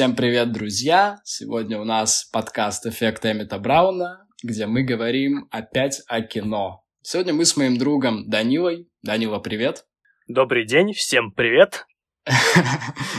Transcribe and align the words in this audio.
Всем 0.00 0.16
привет, 0.16 0.50
друзья! 0.50 1.18
Сегодня 1.24 1.78
у 1.78 1.84
нас 1.84 2.24
подкаст 2.32 2.86
«Эффект 2.86 3.26
Эмита 3.26 3.58
Брауна», 3.58 4.26
где 4.42 4.64
мы 4.66 4.82
говорим 4.82 5.46
опять 5.50 6.00
о 6.06 6.22
кино. 6.22 6.86
Сегодня 7.02 7.34
мы 7.34 7.44
с 7.44 7.54
моим 7.54 7.76
другом 7.76 8.26
Данилой. 8.30 8.88
Данила, 9.02 9.40
привет! 9.40 9.84
Добрый 10.26 10.64
день, 10.64 10.94
всем 10.94 11.32
привет! 11.32 11.84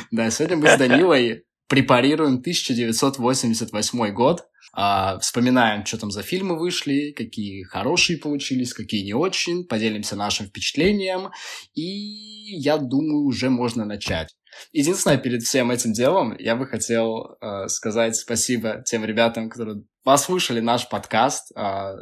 Да, 0.09 0.31
сегодня 0.31 0.57
мы 0.57 0.69
с 0.69 0.77
Данилой 0.77 1.43
препарируем 1.71 2.39
1988 2.39 4.11
год, 4.11 4.43
а, 4.73 5.17
вспоминаем, 5.19 5.85
что 5.85 5.97
там 5.97 6.11
за 6.11 6.21
фильмы 6.21 6.59
вышли, 6.59 7.13
какие 7.15 7.63
хорошие 7.63 8.19
получились, 8.19 8.73
какие 8.73 9.05
не 9.05 9.13
очень, 9.13 9.63
поделимся 9.65 10.17
нашим 10.17 10.47
впечатлением, 10.47 11.29
и 11.73 12.59
я 12.59 12.75
думаю, 12.75 13.23
уже 13.23 13.49
можно 13.49 13.85
начать. 13.85 14.35
Единственное, 14.73 15.17
перед 15.17 15.43
всем 15.43 15.71
этим 15.71 15.93
делом 15.93 16.35
я 16.37 16.57
бы 16.57 16.67
хотел 16.67 17.37
э, 17.39 17.69
сказать 17.69 18.17
спасибо 18.17 18.83
тем 18.85 19.05
ребятам, 19.05 19.49
которые 19.49 19.83
послушали 20.03 20.59
наш 20.59 20.89
подкаст, 20.89 21.53
э, 21.55 21.93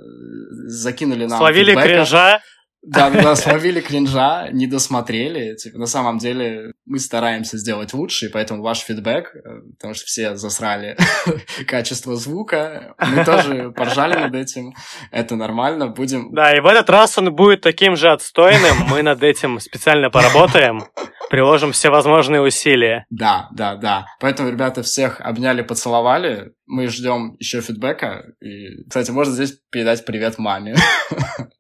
закинули 0.66 1.26
нам 1.26 1.38
Словили 1.38 1.74
фидбэка. 1.74 1.88
кринжа. 1.88 2.42
Да, 2.82 3.10
да, 3.10 3.36
словили 3.36 3.82
кринжа, 3.82 4.50
не 4.52 4.66
досмотрели. 4.66 5.56
Типа, 5.56 5.78
на 5.78 5.86
самом 5.86 6.18
деле 6.18 6.72
мы 6.86 7.00
стараемся 7.00 7.58
сделать 7.58 7.94
лучше, 7.94 8.28
и 8.28 8.30
поэтому 8.30 8.64
ваш 8.64 8.80
фидбэк, 8.80 9.36
э, 9.36 9.40
потому 9.78 9.94
что 9.94 10.06
все 10.06 10.36
засрали 10.36 10.98
качество 11.68 12.16
звука, 12.16 12.96
мы 13.00 13.26
тоже 13.26 13.72
поржали 13.72 14.16
над 14.16 14.34
этим. 14.34 14.74
Это 15.12 15.36
нормально, 15.36 15.88
будем... 15.88 16.34
Да, 16.34 16.56
и 16.56 16.62
в 16.62 16.66
этот 16.66 16.90
раз 16.90 17.18
он 17.18 17.36
будет 17.36 17.62
таким 17.62 17.96
же 17.98 18.10
отстойным. 18.12 18.78
Мы 18.90 19.04
над 19.04 19.24
этим 19.24 19.60
специально 19.60 20.10
поработаем. 20.10 20.86
Приложим 21.30 21.74
все 21.74 21.90
возможные 21.90 22.42
усилия. 22.42 23.06
Да, 23.10 23.50
да, 23.52 23.76
да. 23.76 24.08
Поэтому, 24.20 24.50
ребята, 24.50 24.82
всех 24.84 25.22
обняли, 25.22 25.62
поцеловали. 25.62 26.54
Мы 26.66 26.88
ждем 26.88 27.36
еще 27.40 27.62
фидбэка. 27.62 28.24
И, 28.42 28.84
кстати, 28.88 29.12
можно 29.12 29.34
здесь 29.34 29.60
передать 29.70 30.06
привет 30.06 30.40
маме. 30.40 30.76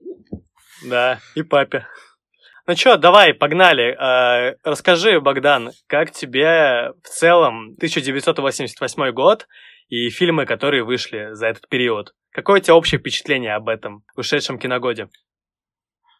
Да, 0.89 1.19
и 1.35 1.43
папе. 1.43 1.85
Ну 2.67 2.75
что, 2.75 2.97
давай, 2.97 3.33
погнали. 3.33 3.95
Э, 3.95 4.55
расскажи, 4.63 5.19
Богдан, 5.19 5.71
как 5.87 6.11
тебе 6.11 6.93
в 7.03 7.09
целом 7.09 7.73
1988 7.77 9.11
год 9.11 9.47
и 9.87 10.09
фильмы, 10.09 10.45
которые 10.45 10.83
вышли 10.83 11.29
за 11.33 11.47
этот 11.47 11.67
период? 11.67 12.13
Какое 12.31 12.59
у 12.59 12.63
тебя 12.63 12.75
общее 12.75 12.99
впечатление 12.99 13.55
об 13.55 13.69
этом 13.69 14.03
ушедшем 14.15 14.59
киногоде? 14.59 15.09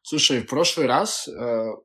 Слушай, 0.02 0.42
в 0.42 0.48
прошлый 0.48 0.88
раз 0.88 1.28
э, 1.28 1.32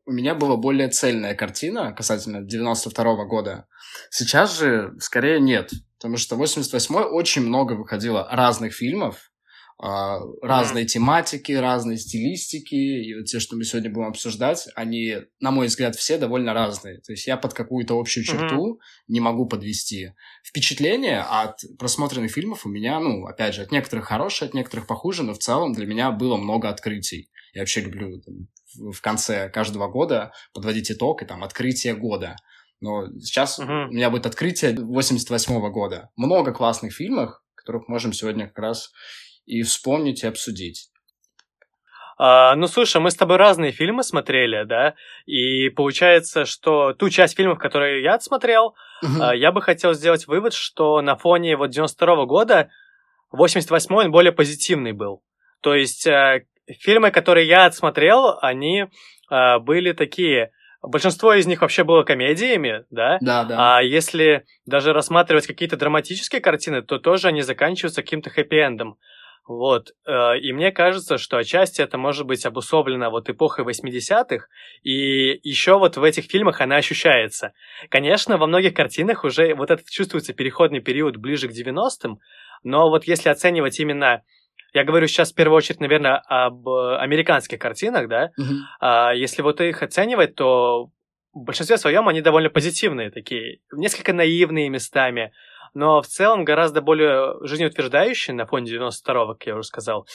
у 0.07 0.11
меня 0.11 0.35
была 0.35 0.57
более 0.57 0.89
цельная 0.89 1.35
картина 1.35 1.93
касательно 1.93 2.41
92 2.43 3.05
-го 3.05 3.27
года. 3.27 3.67
Сейчас 4.09 4.59
же 4.59 4.95
скорее 4.99 5.41
нет, 5.41 5.71
потому 5.99 6.17
что 6.17 6.37
88 6.37 6.95
очень 6.95 7.43
много 7.43 7.73
выходило 7.75 8.27
разных 8.31 8.73
фильмов, 8.73 9.31
разные 9.79 10.85
mm-hmm. 10.85 10.89
тематики, 10.89 11.53
разные 11.53 11.99
стилистики, 11.99 12.75
и 12.75 13.15
вот 13.15 13.25
те, 13.25 13.41
что 13.41 13.57
мы 13.57 13.65
сегодня 13.65 13.91
будем 13.91 14.09
обсуждать, 14.09 14.69
они, 14.77 15.17
на 15.41 15.51
мой 15.51 15.67
взгляд, 15.67 15.97
все 15.97 16.17
довольно 16.17 16.55
разные. 16.55 17.01
То 17.01 17.13
есть 17.13 17.27
я 17.27 17.37
под 17.37 17.55
какую-то 17.55 17.99
общую 17.99 18.25
черту 18.25 18.75
mm-hmm. 18.75 19.05
не 19.09 19.21
могу 19.21 19.47
подвести. 19.47 20.13
Впечатление 20.45 21.23
от 21.23 21.61
просмотренных 21.79 22.31
фильмов 22.31 22.67
у 22.67 22.69
меня, 22.69 23.01
ну, 23.01 23.27
опять 23.27 23.55
же, 23.55 23.63
от 23.63 23.73
некоторых 23.73 24.07
хорошие, 24.07 24.49
от 24.49 24.55
некоторых 24.55 24.87
похуже, 24.87 25.25
но 25.25 25.35
в 25.35 25.39
целом 25.39 25.73
для 25.73 25.87
меня 25.87 26.13
было 26.13 26.37
много 26.37 26.69
открытий. 26.69 27.31
Я 27.53 27.63
вообще 27.63 27.81
люблю 27.81 28.21
там, 28.21 28.49
в 28.93 29.01
конце 29.01 29.49
каждого 29.49 29.89
года 29.89 30.33
подводить 30.53 30.91
итог 30.91 31.23
и 31.23 31.27
там 31.27 31.43
открытие 31.43 31.95
года. 31.95 32.37
Но 32.81 33.07
сейчас 33.19 33.59
mm-hmm. 33.59 33.89
у 33.89 33.93
меня 33.93 34.11
будет 34.11 34.27
открытие 34.27 34.77
88 34.77 35.73
года. 35.73 36.11
Много 36.17 36.53
классных 36.53 36.93
фильмов, 36.93 37.41
которых 37.55 37.89
можем 37.89 38.13
сегодня 38.13 38.47
как 38.47 38.59
раз 38.59 38.91
и 39.47 39.63
вспомнить 39.63 40.25
и 40.25 40.27
обсудить. 40.27 40.91
А, 42.17 42.55
ну, 42.55 42.67
слушай, 42.69 43.01
мы 43.01 43.11
с 43.11 43.17
тобой 43.17 43.37
разные 43.37 43.73
фильмы 43.73 44.03
смотрели, 44.05 44.65
да, 44.65 44.95
и 45.27 45.69
получается, 45.69 46.45
что 46.45 46.93
ту 46.93 47.11
часть 47.11 47.37
фильмов, 47.37 47.59
которые 47.59 48.03
я 48.03 48.15
отсмотрел, 48.15 48.77
uh-huh. 49.05 49.37
я 49.37 49.51
бы 49.51 49.61
хотел 49.61 49.95
сделать 49.95 50.27
вывод, 50.29 50.53
что 50.53 51.01
на 51.03 51.17
фоне 51.17 51.57
вот 51.57 51.71
92 51.71 52.27
года 52.27 52.71
88-й 53.35 54.07
он 54.07 54.13
более 54.13 54.33
позитивный 54.33 54.93
был. 54.93 55.23
То 55.61 55.75
есть 55.75 56.07
а, 56.07 56.43
фильмы, 56.81 57.11
которые 57.11 57.49
я 57.49 57.67
отсмотрел, 57.67 58.39
они 58.41 58.87
а, 59.29 59.59
были 59.59 59.93
такие... 59.93 60.51
Большинство 60.83 61.33
из 61.33 61.47
них 61.47 61.63
вообще 61.63 61.83
было 61.83 62.03
комедиями, 62.03 62.85
да? 62.91 63.17
Да, 63.23 63.45
да. 63.45 63.79
А 63.79 63.83
если 63.83 64.45
даже 64.67 64.93
рассматривать 64.93 65.47
какие-то 65.47 65.79
драматические 65.79 66.43
картины, 66.43 66.83
то 66.83 66.99
тоже 66.99 67.29
они 67.29 67.41
заканчиваются 67.41 68.03
каким-то 68.03 68.29
хэппи-эндом. 68.29 68.97
Вот, 69.47 69.93
э, 70.07 70.39
и 70.39 70.53
мне 70.53 70.73
кажется, 70.73 71.19
что 71.19 71.37
отчасти 71.37 71.83
это 71.83 71.99
может 71.99 72.27
быть 72.27 72.47
обусловлено 72.47 73.11
вот 73.11 73.29
эпохой 73.29 73.65
80-х, 73.65 74.47
и 74.83 75.39
еще 75.43 75.79
вот 75.79 75.99
в 75.99 76.03
этих 76.03 76.25
фильмах 76.25 76.63
она 76.63 76.77
ощущается. 76.77 77.53
Конечно, 77.91 78.39
во 78.39 78.47
многих 78.47 78.73
картинах 78.73 79.23
уже 79.23 79.55
вот 79.55 79.71
этот 79.71 79.89
чувствуется 79.91 80.33
переходный 80.33 80.81
период 80.81 81.17
ближе 81.17 81.49
к 81.49 81.53
90-м, 81.53 82.21
но 82.63 82.89
вот 82.89 83.05
если 83.05 83.29
оценивать 83.29 83.79
именно 83.81 84.23
я 84.73 84.83
говорю 84.83 85.07
сейчас 85.07 85.31
в 85.31 85.37
первую 85.37 85.59
очередь, 85.59 85.79
наверное, 85.79 86.17
об 86.27 86.69
американских 86.69 87.61
картинах, 87.61 88.09
да. 88.09 88.31
А, 88.81 89.13
если 89.13 89.41
вот 89.41 89.61
их 89.61 89.85
оценивать, 89.85 90.35
то 90.35 90.91
в 91.33 91.45
большинстве 91.45 91.79
своем 91.79 92.09
они 92.09 92.21
довольно 92.23 92.51
позитивные 92.51 93.11
такие, 93.11 93.59
несколько 93.73 94.13
наивные 94.13 94.69
местами, 94.69 95.33
но 95.75 96.01
в 96.01 96.07
целом 96.07 96.45
гораздо 96.45 96.81
более 96.81 97.35
жизнеутверждающие 97.47 98.35
на 98.35 98.47
фоне 98.47 98.73
92-го, 98.73 99.35
как 99.35 99.47
я 99.47 99.55
уже 99.55 99.65
сказал. 99.65 100.07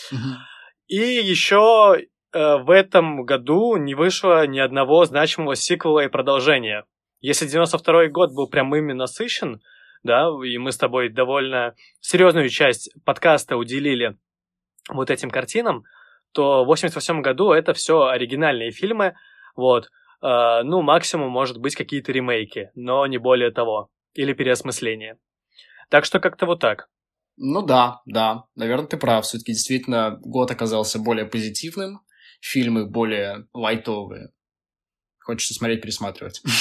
И 0.88 0.96
еще 0.96 1.98
э, 2.34 2.58
в 2.58 2.72
этом 2.72 3.24
году 3.24 3.76
не 3.76 3.94
вышло 3.94 4.48
ни 4.48 4.58
одного 4.58 5.06
значимого 5.06 5.56
сиквела 5.56 6.06
и 6.06 6.08
продолжения. 6.08 6.86
Если 7.22 7.48
92-й 7.48 8.08
год 8.10 8.34
был 8.34 8.50
прям 8.50 8.74
ими 8.76 8.94
насыщен, 8.94 9.62
да, 10.04 10.30
и 10.44 10.58
мы 10.58 10.72
с 10.72 10.78
тобой 10.78 11.10
довольно 11.10 11.76
серьезную 12.00 12.50
часть 12.50 12.92
подкаста 13.06 13.58
уделили 13.58 14.18
вот 14.90 15.12
этим 15.12 15.30
картинам, 15.30 15.84
то 16.34 16.64
в 16.64 16.68
88 16.68 17.22
году 17.22 17.52
это 17.52 17.74
все 17.74 18.08
оригинальные 18.08 18.72
фильмы, 18.72 19.16
вот, 19.56 19.90
э, 20.22 20.62
ну, 20.64 20.82
максимум, 20.82 21.30
может 21.30 21.58
быть, 21.58 21.76
какие-то 21.76 22.12
ремейки, 22.12 22.72
но 22.76 23.06
не 23.08 23.18
более 23.18 23.52
того, 23.52 23.90
или 24.14 24.34
переосмысление. 24.34 25.18
Так 25.90 26.06
что 26.06 26.20
как-то 26.20 26.46
вот 26.46 26.60
так. 26.60 26.90
Ну 27.38 27.62
да, 27.62 28.02
да, 28.06 28.46
наверное, 28.56 28.88
ты 28.88 28.98
прав. 28.98 29.26
Все-таки 29.26 29.54
действительно 29.54 30.18
год 30.22 30.52
оказался 30.52 31.00
более 31.00 31.26
позитивным, 31.26 32.02
фильмы 32.42 32.86
более 32.86 33.48
лайтовые. 33.54 34.32
Хочется 35.20 35.54
смотреть, 35.54 35.82
пересматривать. 35.82 36.42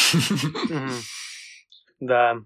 Да. 2.01 2.37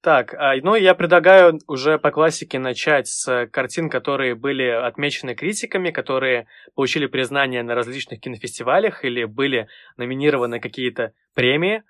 Так, 0.00 0.32
а, 0.34 0.54
ну 0.62 0.76
я 0.76 0.94
предлагаю 0.94 1.58
уже 1.66 1.98
по 1.98 2.10
классике 2.10 2.58
начать 2.58 3.08
с 3.08 3.48
картин, 3.48 3.90
которые 3.90 4.34
были 4.34 4.62
отмечены 4.62 5.34
критиками, 5.34 5.90
которые 5.90 6.46
получили 6.74 7.06
признание 7.06 7.62
на 7.62 7.74
различных 7.74 8.20
кинофестивалях 8.20 9.04
или 9.04 9.24
были 9.24 9.66
номинированы 9.98 10.60
какие-то 10.60 11.12
премии. 11.34 11.78
А, 11.78 11.82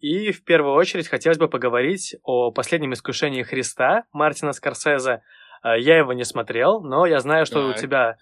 и 0.00 0.32
в 0.32 0.42
первую 0.44 0.74
очередь 0.74 1.08
хотелось 1.08 1.38
бы 1.38 1.48
поговорить 1.48 2.16
о 2.24 2.50
«Последнем 2.50 2.94
искушении 2.94 3.42
Христа» 3.42 4.04
Мартина 4.12 4.52
Скорсезе. 4.52 5.22
А, 5.62 5.76
я 5.76 5.98
его 5.98 6.12
не 6.12 6.24
смотрел, 6.24 6.80
но 6.80 7.06
я 7.06 7.20
знаю, 7.20 7.46
что 7.46 7.66
так. 7.66 7.76
у 7.76 7.80
тебя 7.80 8.16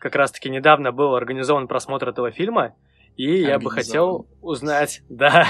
как 0.00 0.14
раз-таки 0.14 0.50
недавно 0.50 0.92
был 0.92 1.14
организован 1.14 1.68
просмотр 1.68 2.08
этого 2.08 2.30
фильма, 2.30 2.74
и 3.16 3.40
я 3.40 3.58
бы 3.58 3.70
хотел 3.70 4.26
узнать, 4.40 5.02
да, 5.08 5.46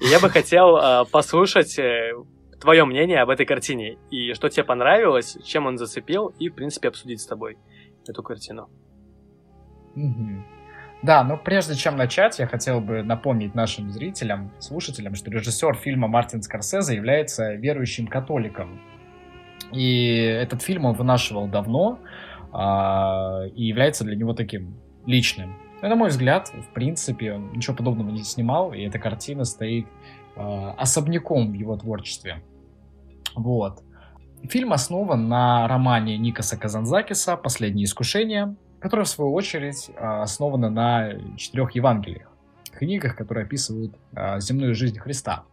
я 0.00 0.20
бы 0.20 0.28
хотел 0.28 0.76
uh, 0.76 1.08
послушать 1.10 1.78
э, 1.78 2.12
твое 2.60 2.84
мнение 2.84 3.20
об 3.20 3.30
этой 3.30 3.46
картине, 3.46 3.98
и 4.10 4.34
что 4.34 4.48
тебе 4.48 4.64
понравилось, 4.64 5.38
чем 5.44 5.66
он 5.66 5.78
зацепил, 5.78 6.34
и, 6.38 6.48
в 6.48 6.54
принципе, 6.54 6.88
обсудить 6.88 7.20
с 7.20 7.26
тобой 7.26 7.58
эту 8.06 8.22
картину. 8.22 8.68
Угу. 9.96 10.53
Да, 11.04 11.22
но 11.22 11.36
прежде 11.36 11.74
чем 11.74 11.98
начать, 11.98 12.38
я 12.38 12.46
хотел 12.46 12.80
бы 12.80 13.02
напомнить 13.02 13.54
нашим 13.54 13.90
зрителям, 13.90 14.50
слушателям, 14.58 15.14
что 15.14 15.30
режиссер 15.30 15.74
фильма 15.74 16.08
Мартин 16.08 16.40
Скорсезе 16.40 16.94
является 16.94 17.52
верующим 17.52 18.06
католиком. 18.06 18.80
И 19.70 20.14
этот 20.16 20.62
фильм 20.62 20.86
он 20.86 20.94
вынашивал 20.94 21.46
давно 21.46 21.98
а, 22.52 23.42
и 23.54 23.64
является 23.64 24.04
для 24.04 24.16
него 24.16 24.32
таким 24.32 24.80
личным. 25.04 25.58
Но, 25.82 25.88
на 25.88 25.94
мой 25.94 26.08
взгляд, 26.08 26.48
в 26.48 26.72
принципе, 26.72 27.34
он 27.34 27.52
ничего 27.52 27.76
подобного 27.76 28.08
не 28.08 28.22
снимал, 28.22 28.72
и 28.72 28.80
эта 28.80 28.98
картина 28.98 29.44
стоит 29.44 29.86
а, 30.36 30.70
особняком 30.78 31.50
в 31.50 31.54
его 31.54 31.76
творчестве. 31.76 32.42
Вот. 33.34 33.82
Фильм 34.48 34.72
основан 34.72 35.28
на 35.28 35.68
романе 35.68 36.16
Никаса 36.16 36.56
Казанзакиса 36.56 37.36
«Последнее 37.36 37.84
искушение», 37.84 38.56
которая, 38.84 39.06
в 39.06 39.08
свою 39.08 39.32
очередь, 39.32 39.90
а, 39.96 40.24
основана 40.24 40.68
на 40.68 41.14
четырех 41.38 41.74
Евангелиях, 41.74 42.28
книгах, 42.70 43.16
которые 43.16 43.46
описывают 43.46 43.94
а, 44.14 44.38
земную 44.40 44.74
жизнь 44.74 44.98
Христа. 44.98 45.44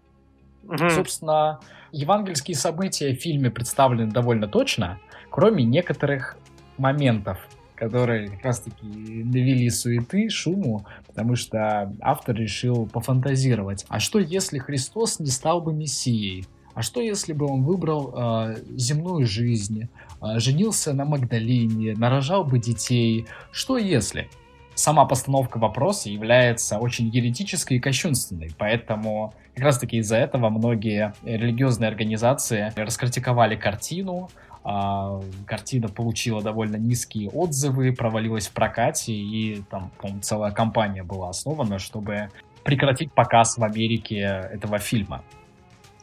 Угу. 0.66 0.90
Собственно, 0.90 1.62
евангельские 1.94 2.58
события 2.58 3.16
в 3.16 3.22
фильме 3.22 3.50
представлены 3.50 4.12
довольно 4.12 4.50
точно, 4.50 5.00
кроме 5.30 5.64
некоторых 5.64 6.36
моментов, 6.78 7.38
которые 7.76 8.32
как 8.32 8.44
раз-таки 8.44 8.86
навели 8.86 9.70
суеты, 9.70 10.28
шуму, 10.28 10.86
потому 11.08 11.38
что 11.38 11.96
автор 12.02 12.36
решил 12.36 12.86
пофантазировать. 12.86 13.86
А 13.88 14.02
что, 14.02 14.20
если 14.20 14.58
Христос 14.58 15.22
не 15.22 15.28
стал 15.28 15.62
бы 15.62 15.72
Мессией? 15.72 16.46
А 16.74 16.82
что, 16.82 17.00
если 17.00 17.32
бы 17.32 17.46
он 17.46 17.64
выбрал 17.64 18.14
э, 18.14 18.58
земную 18.76 19.26
жизнь, 19.26 19.88
женился 20.22 20.94
на 20.94 21.06
Магдалине, 21.06 21.96
нарожал 21.96 22.44
бы 22.44 22.60
детей? 22.60 23.26
Что 23.52 23.78
если? 23.78 24.30
Сама 24.74 25.06
постановка 25.06 25.58
вопроса 25.58 26.10
является 26.10 26.80
очень 26.80 27.08
еретической 27.10 27.78
и 27.78 27.80
кощунственной, 27.80 28.52
поэтому 28.58 29.34
как 29.54 29.66
раз 29.66 29.78
таки 29.78 29.98
из-за 29.98 30.18
этого 30.18 30.50
многие 30.50 31.14
религиозные 31.24 31.90
организации 31.90 32.72
раскритиковали 32.76 33.56
картину, 33.56 34.30
а, 34.64 35.22
картина 35.46 35.88
получила 35.88 36.42
довольно 36.42 36.76
низкие 36.76 37.30
отзывы, 37.30 37.94
провалилась 37.94 38.48
в 38.48 38.54
прокате, 38.54 39.14
и 39.14 39.64
там, 39.70 39.92
по 40.00 40.08
целая 40.22 40.52
компания 40.52 41.04
была 41.04 41.30
основана, 41.30 41.80
чтобы 41.80 42.30
прекратить 42.64 43.12
показ 43.12 43.58
в 43.58 43.64
Америке 43.64 44.18
этого 44.18 44.78
фильма. 44.78 45.24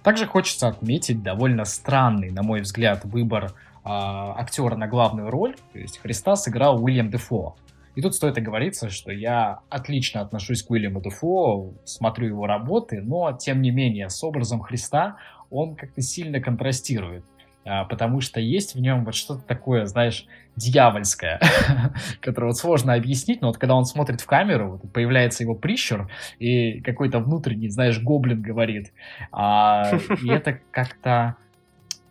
Также 0.03 0.27
хочется 0.27 0.69
отметить 0.69 1.23
довольно 1.23 1.65
странный, 1.65 2.31
на 2.31 2.43
мой 2.43 2.63
взгляд, 2.63 3.05
выбор 3.05 3.53
актера 3.89 4.77
на 4.77 4.87
главную 4.87 5.31
роль. 5.31 5.57
То 5.73 5.79
есть 5.79 5.99
Христа 5.99 6.37
сыграл 6.37 6.83
Уильям 6.83 7.11
Дефо. 7.11 7.57
И 7.95 8.03
тут 8.03 8.15
стоит 8.15 8.39
оговориться, 8.39 8.91
что 8.91 9.11
я 9.11 9.61
отлично 9.69 10.21
отношусь 10.21 10.63
к 10.63 10.71
Уильяму 10.71 11.01
Дефо, 11.01 11.73
смотрю 11.85 12.29
его 12.29 12.47
работы, 12.47 13.01
но 13.01 13.33
тем 13.33 13.61
не 13.61 13.73
менее 13.73 14.09
с 14.09 14.23
образом 14.23 14.61
Христа 14.61 15.17
он 15.51 15.75
как-то 15.75 16.01
сильно 16.01 16.41
контрастирует. 16.41 17.25
А, 17.65 17.85
потому 17.85 18.21
что 18.21 18.41
есть 18.41 18.75
в 18.75 18.81
нем 18.81 19.05
вот 19.05 19.15
что-то 19.15 19.43
такое, 19.43 19.85
знаешь, 19.87 20.27
дьявольское, 20.57 21.41
которое 22.21 22.47
вот 22.47 22.57
сложно 22.57 22.95
объяснить, 22.95 23.43
но 23.43 23.49
вот 23.49 23.59
когда 23.59 23.75
он 23.75 23.85
смотрит 23.85 24.21
в 24.21 24.27
камеру, 24.27 24.81
вот 24.83 24.93
появляется 24.93 25.43
его 25.43 25.55
прищур, 25.55 26.11
и 26.39 26.81
какой-то 26.81 27.19
внутренний, 27.19 27.69
знаешь, 27.69 28.01
гоблин 28.01 28.41
говорит, 28.41 28.93
а, 29.33 29.91
и 30.23 30.29
это 30.29 30.61
как-то 30.71 31.37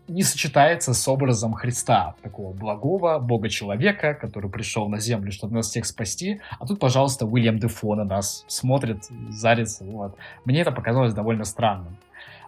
не 0.07 0.23
сочетается 0.23 0.93
с 0.93 1.07
образом 1.07 1.53
Христа, 1.53 2.15
такого 2.21 2.53
благого 2.53 3.19
бога-человека, 3.19 4.13
который 4.13 4.49
пришел 4.49 4.87
на 4.87 4.99
землю, 4.99 5.31
чтобы 5.31 5.55
нас 5.55 5.67
всех 5.67 5.85
спасти. 5.85 6.41
А 6.59 6.65
тут, 6.65 6.79
пожалуйста, 6.79 7.25
Уильям 7.25 7.59
Дефо 7.59 7.95
на 7.95 8.03
нас 8.03 8.45
смотрит, 8.47 9.03
зарится. 9.29 9.83
Вот. 9.83 10.15
Мне 10.45 10.61
это 10.61 10.71
показалось 10.71 11.13
довольно 11.13 11.43
странным. 11.43 11.97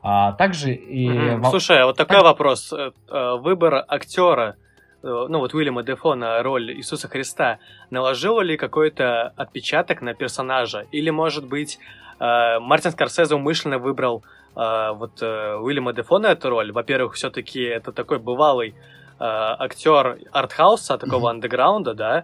А, 0.01 0.33
также 0.33 0.73
и... 0.73 1.09
Угу. 1.09 1.49
Слушай, 1.49 1.81
а 1.81 1.85
вот 1.85 1.97
такой 1.97 2.17
так... 2.17 2.23
вопрос. 2.23 2.71
Э, 2.71 2.91
э, 3.09 3.35
выбор 3.41 3.83
актера, 3.87 4.55
э, 5.03 5.25
ну 5.29 5.39
вот 5.39 5.53
Уильяма 5.53 5.83
Дефо 5.83 6.15
на 6.15 6.41
роль 6.41 6.71
Иисуса 6.73 7.07
Христа, 7.07 7.59
наложил 7.89 8.39
ли 8.39 8.55
какой-то 8.55 9.33
отпечаток 9.35 10.01
на 10.01 10.13
персонажа? 10.13 10.85
Или, 10.91 11.09
может 11.09 11.47
быть, 11.47 11.79
Мартин 12.19 12.91
Скорсезе 12.91 13.35
умышленно 13.35 13.77
выбрал 13.77 14.25
вот 14.55 15.21
Уильяма 15.21 15.93
Дефо 15.93 16.19
на 16.19 16.27
эту 16.27 16.49
роль? 16.49 16.71
Во-первых, 16.71 17.15
все-таки 17.15 17.61
это 17.61 17.91
такой 17.91 18.19
бывалый 18.19 18.75
актер 19.19 20.19
артхауса, 20.31 20.97
такого 20.97 21.29
андеграунда, 21.29 21.93
да? 21.93 22.23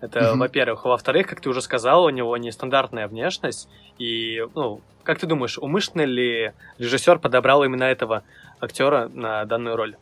Это, 0.00 0.20
mm-hmm. 0.20 0.36
во-первых. 0.36 0.84
Во-вторых, 0.84 1.26
как 1.28 1.40
ты 1.40 1.48
уже 1.48 1.62
сказал, 1.62 2.04
у 2.04 2.10
него 2.10 2.36
нестандартная 2.36 3.08
внешность. 3.08 3.68
И, 3.98 4.44
ну, 4.54 4.80
как 5.02 5.18
ты 5.18 5.26
думаешь, 5.26 5.58
умышленно 5.58 6.02
ли 6.02 6.52
режиссер 6.78 7.18
подобрал 7.18 7.64
именно 7.64 7.84
этого 7.84 8.22
актера 8.60 9.08
на 9.14 9.44
данную 9.44 9.76
роль? 9.76 9.96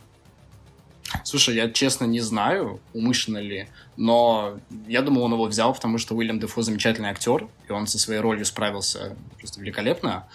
Слушай, 1.24 1.56
я 1.56 1.70
честно 1.70 2.06
не 2.06 2.20
знаю, 2.20 2.80
умышленно 2.94 3.38
ли, 3.38 3.68
но 3.96 4.58
я 4.86 5.02
думаю, 5.02 5.24
он 5.24 5.34
его 5.34 5.44
взял, 5.44 5.74
потому 5.74 5.98
что 5.98 6.14
Уильям 6.14 6.40
Дефо 6.40 6.62
замечательный 6.62 7.10
актер, 7.10 7.48
и 7.68 7.72
он 7.72 7.86
со 7.86 7.98
своей 7.98 8.20
ролью 8.20 8.46
справился 8.46 9.14
просто 9.38 9.60
великолепно. 9.60 10.26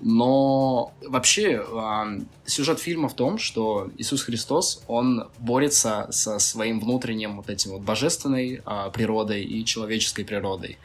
Но 0.00 0.92
вообще 1.02 1.62
э, 1.62 2.20
сюжет 2.46 2.80
фильма 2.80 3.08
в 3.08 3.14
том, 3.14 3.38
что 3.38 3.90
Иисус 3.98 4.22
Христос, 4.22 4.82
он 4.88 5.28
борется 5.38 6.08
со 6.10 6.38
своим 6.38 6.80
внутренним 6.80 7.36
вот 7.36 7.50
этим 7.50 7.72
вот 7.72 7.82
божественной 7.82 8.62
э, 8.64 8.90
природой 8.92 9.44
и 9.44 9.64
человеческой 9.64 10.24
природой 10.24 10.78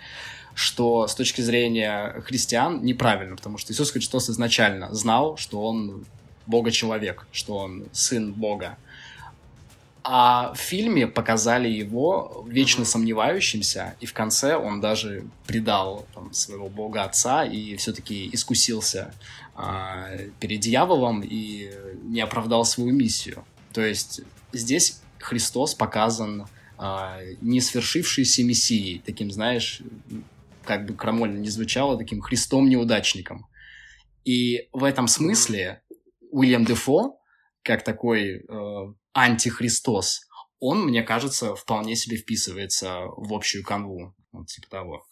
что 0.57 1.05
с 1.05 1.13
точки 1.13 1.41
зрения 1.41 2.21
христиан 2.25 2.81
неправильно, 2.81 3.35
потому 3.35 3.57
что 3.57 3.73
Иисус 3.73 3.91
Христос 3.91 4.29
изначально 4.29 4.93
знал, 4.95 5.35
что 5.35 5.61
он 5.61 6.05
Бога-человек, 6.47 7.27
что 7.31 7.57
он 7.57 7.85
сын 7.91 8.31
Бога. 8.31 8.77
А 10.07 10.53
в 10.53 10.59
фильме 10.59 11.07
показали 11.07 11.67
его 11.67 12.45
вечно 12.47 12.83
mm-hmm. 12.83 12.85
сомневающимся, 12.85 13.95
и 13.99 14.05
в 14.05 14.13
конце 14.13 14.55
он 14.55 14.79
даже 14.79 15.25
предал 15.47 16.05
там, 16.13 16.31
своего 16.31 16.69
бога 16.69 17.05
отца 17.05 17.43
и 17.43 17.75
все-таки 17.77 18.29
искусился 18.31 19.15
а, 19.55 20.09
перед 20.39 20.59
дьяволом 20.59 21.21
и 21.23 21.71
не 22.03 22.21
оправдал 22.21 22.65
свою 22.65 22.93
миссию. 22.93 23.43
То 23.73 23.81
есть 23.81 24.21
здесь 24.53 25.01
Христос 25.17 25.73
показан 25.73 26.45
а, 26.77 27.17
не 27.41 27.59
свершившейся 27.59 28.43
мессией, 28.43 29.01
таким, 29.03 29.31
знаешь, 29.31 29.81
как 30.63 30.85
бы 30.85 30.93
крамольно 30.93 31.39
не 31.39 31.49
звучало, 31.49 31.97
таким 31.97 32.21
Христом-неудачником. 32.21 33.47
И 34.23 34.69
в 34.71 34.83
этом 34.83 35.07
смысле 35.07 35.81
Уильям 36.29 36.63
Дефо, 36.63 37.17
как 37.65 37.83
такой 37.83 38.37
э, 38.37 38.93
антихристос, 39.13 40.21
он, 40.59 40.85
мне 40.85 41.03
кажется, 41.03 41.55
вполне 41.55 41.95
себе 41.95 42.17
вписывается 42.17 43.01
в 43.17 43.33
общую 43.33 43.63
канву. 43.63 44.15
Вот 44.31 44.47
типа 44.47 44.67
того. 44.69 45.05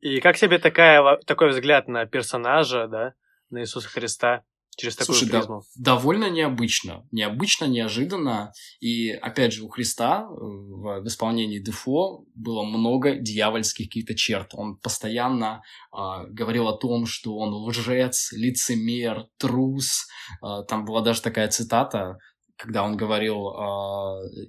И 0.00 0.20
как 0.20 0.36
тебе 0.36 0.58
такая, 0.58 1.16
такой 1.26 1.50
взгляд 1.50 1.88
на 1.88 2.06
персонажа, 2.06 2.86
да, 2.88 3.14
на 3.50 3.60
Иисуса 3.60 3.88
Христа? 3.88 4.44
Через 4.76 4.96
такую 4.96 5.16
Слушай, 5.16 5.30
призму. 5.30 5.62
Да, 5.76 5.94
довольно 5.94 6.30
необычно. 6.30 7.06
Необычно, 7.10 7.66
неожиданно. 7.66 8.52
И, 8.80 9.10
опять 9.10 9.52
же, 9.52 9.64
у 9.64 9.68
Христа 9.68 10.22
э, 10.22 10.32
в, 10.32 11.06
исполнении 11.06 11.58
Дефо 11.58 12.24
было 12.34 12.64
много 12.64 13.16
дьявольских 13.16 13.86
каких-то 13.86 14.14
черт. 14.14 14.50
Он 14.54 14.76
постоянно 14.76 15.62
э, 15.92 16.26
говорил 16.28 16.68
о 16.68 16.76
том, 16.76 17.06
что 17.06 17.36
он 17.36 17.52
лжец, 17.52 18.32
лицемер, 18.32 19.26
трус. 19.38 20.06
Э, 20.42 20.64
там 20.66 20.84
была 20.84 21.02
даже 21.02 21.20
такая 21.22 21.48
цитата, 21.48 22.18
когда 22.56 22.82
он 22.82 22.96
говорил 22.96 23.48
э, 23.48 23.60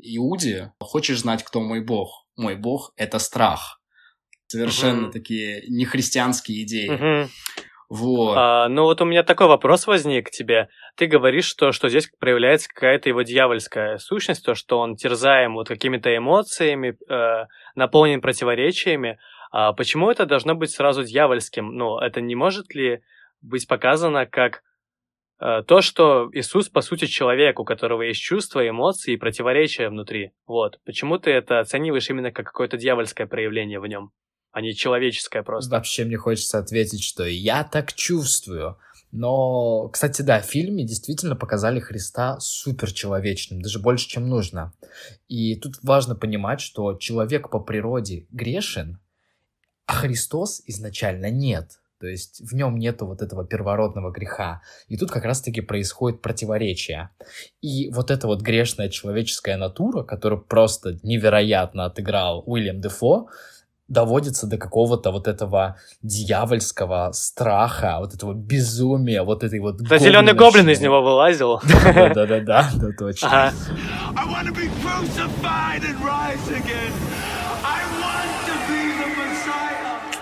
Иуде, 0.03 0.73
«Хочешь 0.79 1.19
знать, 1.19 1.43
кто 1.43 1.61
мой 1.61 1.83
Бог? 1.83 2.27
Мой 2.35 2.55
Бог— 2.55 2.93
это 2.95 3.19
страх». 3.19 3.81
Совершенно 4.47 5.07
uh-huh. 5.07 5.11
такие 5.11 5.63
нехристианские 5.69 6.63
идеи. 6.63 6.91
Uh-huh. 6.91 7.29
Вот. 7.93 8.35
А, 8.37 8.69
ну 8.69 8.83
вот 8.83 9.01
у 9.01 9.05
меня 9.05 9.21
такой 9.21 9.47
вопрос 9.47 9.85
возник 9.85 10.27
к 10.27 10.31
тебе. 10.31 10.69
Ты 10.95 11.07
говоришь, 11.07 11.45
что, 11.45 11.71
что 11.73 11.89
здесь 11.89 12.09
проявляется 12.19 12.69
какая-то 12.73 13.09
его 13.09 13.21
дьявольская 13.21 13.97
сущность, 13.97 14.45
то, 14.45 14.55
что 14.55 14.79
он 14.79 14.95
терзаем 14.95 15.55
вот 15.55 15.67
какими-то 15.67 16.15
эмоциями, 16.15 16.97
э, 17.09 17.47
наполнен 17.75 18.21
противоречиями. 18.21 19.19
А 19.51 19.73
почему 19.73 20.09
это 20.09 20.25
должно 20.25 20.55
быть 20.55 20.71
сразу 20.71 21.03
дьявольским? 21.03 21.75
Ну, 21.75 21.99
это 21.99 22.21
не 22.21 22.35
может 22.35 22.73
ли 22.73 23.01
быть 23.41 23.67
показано 23.67 24.25
как 24.25 24.61
Э, 25.41 25.63
то, 25.65 25.81
что 25.81 26.29
Иисус, 26.33 26.69
по 26.69 26.81
сути, 26.81 27.05
человек, 27.05 27.59
у 27.59 27.65
которого 27.65 28.03
есть 28.03 28.21
чувства, 28.21 28.67
эмоции 28.67 29.13
и 29.13 29.17
противоречия 29.17 29.89
внутри. 29.89 30.33
Вот. 30.45 30.79
Почему 30.85 31.17
ты 31.17 31.31
это 31.31 31.59
оцениваешь 31.59 32.09
именно 32.11 32.31
как 32.31 32.45
какое-то 32.45 32.77
дьявольское 32.77 33.25
проявление 33.25 33.79
в 33.79 33.87
нем, 33.87 34.11
а 34.51 34.61
не 34.61 34.75
человеческое 34.75 35.43
просто? 35.43 35.71
Вообще 35.71 36.05
мне 36.05 36.17
хочется 36.17 36.59
ответить, 36.59 37.03
что 37.03 37.25
я 37.25 37.63
так 37.63 37.93
чувствую. 37.93 38.77
Но, 39.11 39.89
кстати, 39.89 40.21
да, 40.21 40.39
в 40.41 40.45
фильме 40.45 40.85
действительно 40.85 41.35
показали 41.35 41.79
Христа 41.79 42.39
суперчеловечным, 42.39 43.61
даже 43.61 43.79
больше, 43.79 44.07
чем 44.07 44.29
нужно. 44.29 44.73
И 45.27 45.55
тут 45.55 45.79
важно 45.83 46.15
понимать, 46.15 46.61
что 46.61 46.93
человек 46.93 47.49
по 47.49 47.59
природе 47.59 48.25
грешен, 48.31 48.99
а 49.85 49.93
Христос 49.93 50.61
изначально 50.65 51.29
нет. 51.29 51.81
То 51.99 52.07
есть 52.07 52.41
в 52.41 52.55
нем 52.55 52.79
нету 52.79 53.05
вот 53.05 53.21
этого 53.21 53.45
первородного 53.45 54.11
греха. 54.11 54.63
И 54.87 54.97
тут 54.97 55.11
как 55.11 55.23
раз-таки 55.23 55.61
происходит 55.61 56.21
противоречие. 56.21 57.11
И 57.61 57.91
вот 57.91 58.09
эта 58.09 58.25
вот 58.25 58.41
грешная 58.41 58.89
человеческая 58.89 59.57
натура, 59.57 60.03
которую 60.03 60.41
просто 60.41 60.97
невероятно 61.03 61.85
отыграл 61.85 62.43
Уильям 62.47 62.81
Дефо, 62.81 63.29
доводится 63.91 64.47
до 64.47 64.57
какого-то 64.57 65.11
вот 65.11 65.27
этого 65.27 65.77
дьявольского 66.01 67.11
страха, 67.11 67.97
вот 67.99 68.13
этого 68.13 68.33
безумия, 68.33 69.23
вот 69.23 69.43
этой 69.43 69.59
вот... 69.59 69.77
Да, 69.77 69.97
зеленый 69.97 70.33
гоблин 70.33 70.69
из 70.69 70.79
него 70.79 71.01
вылазил. 71.01 71.59
Да-да-да, 71.83 72.41
да, 72.41 72.71
точно. 72.97 73.53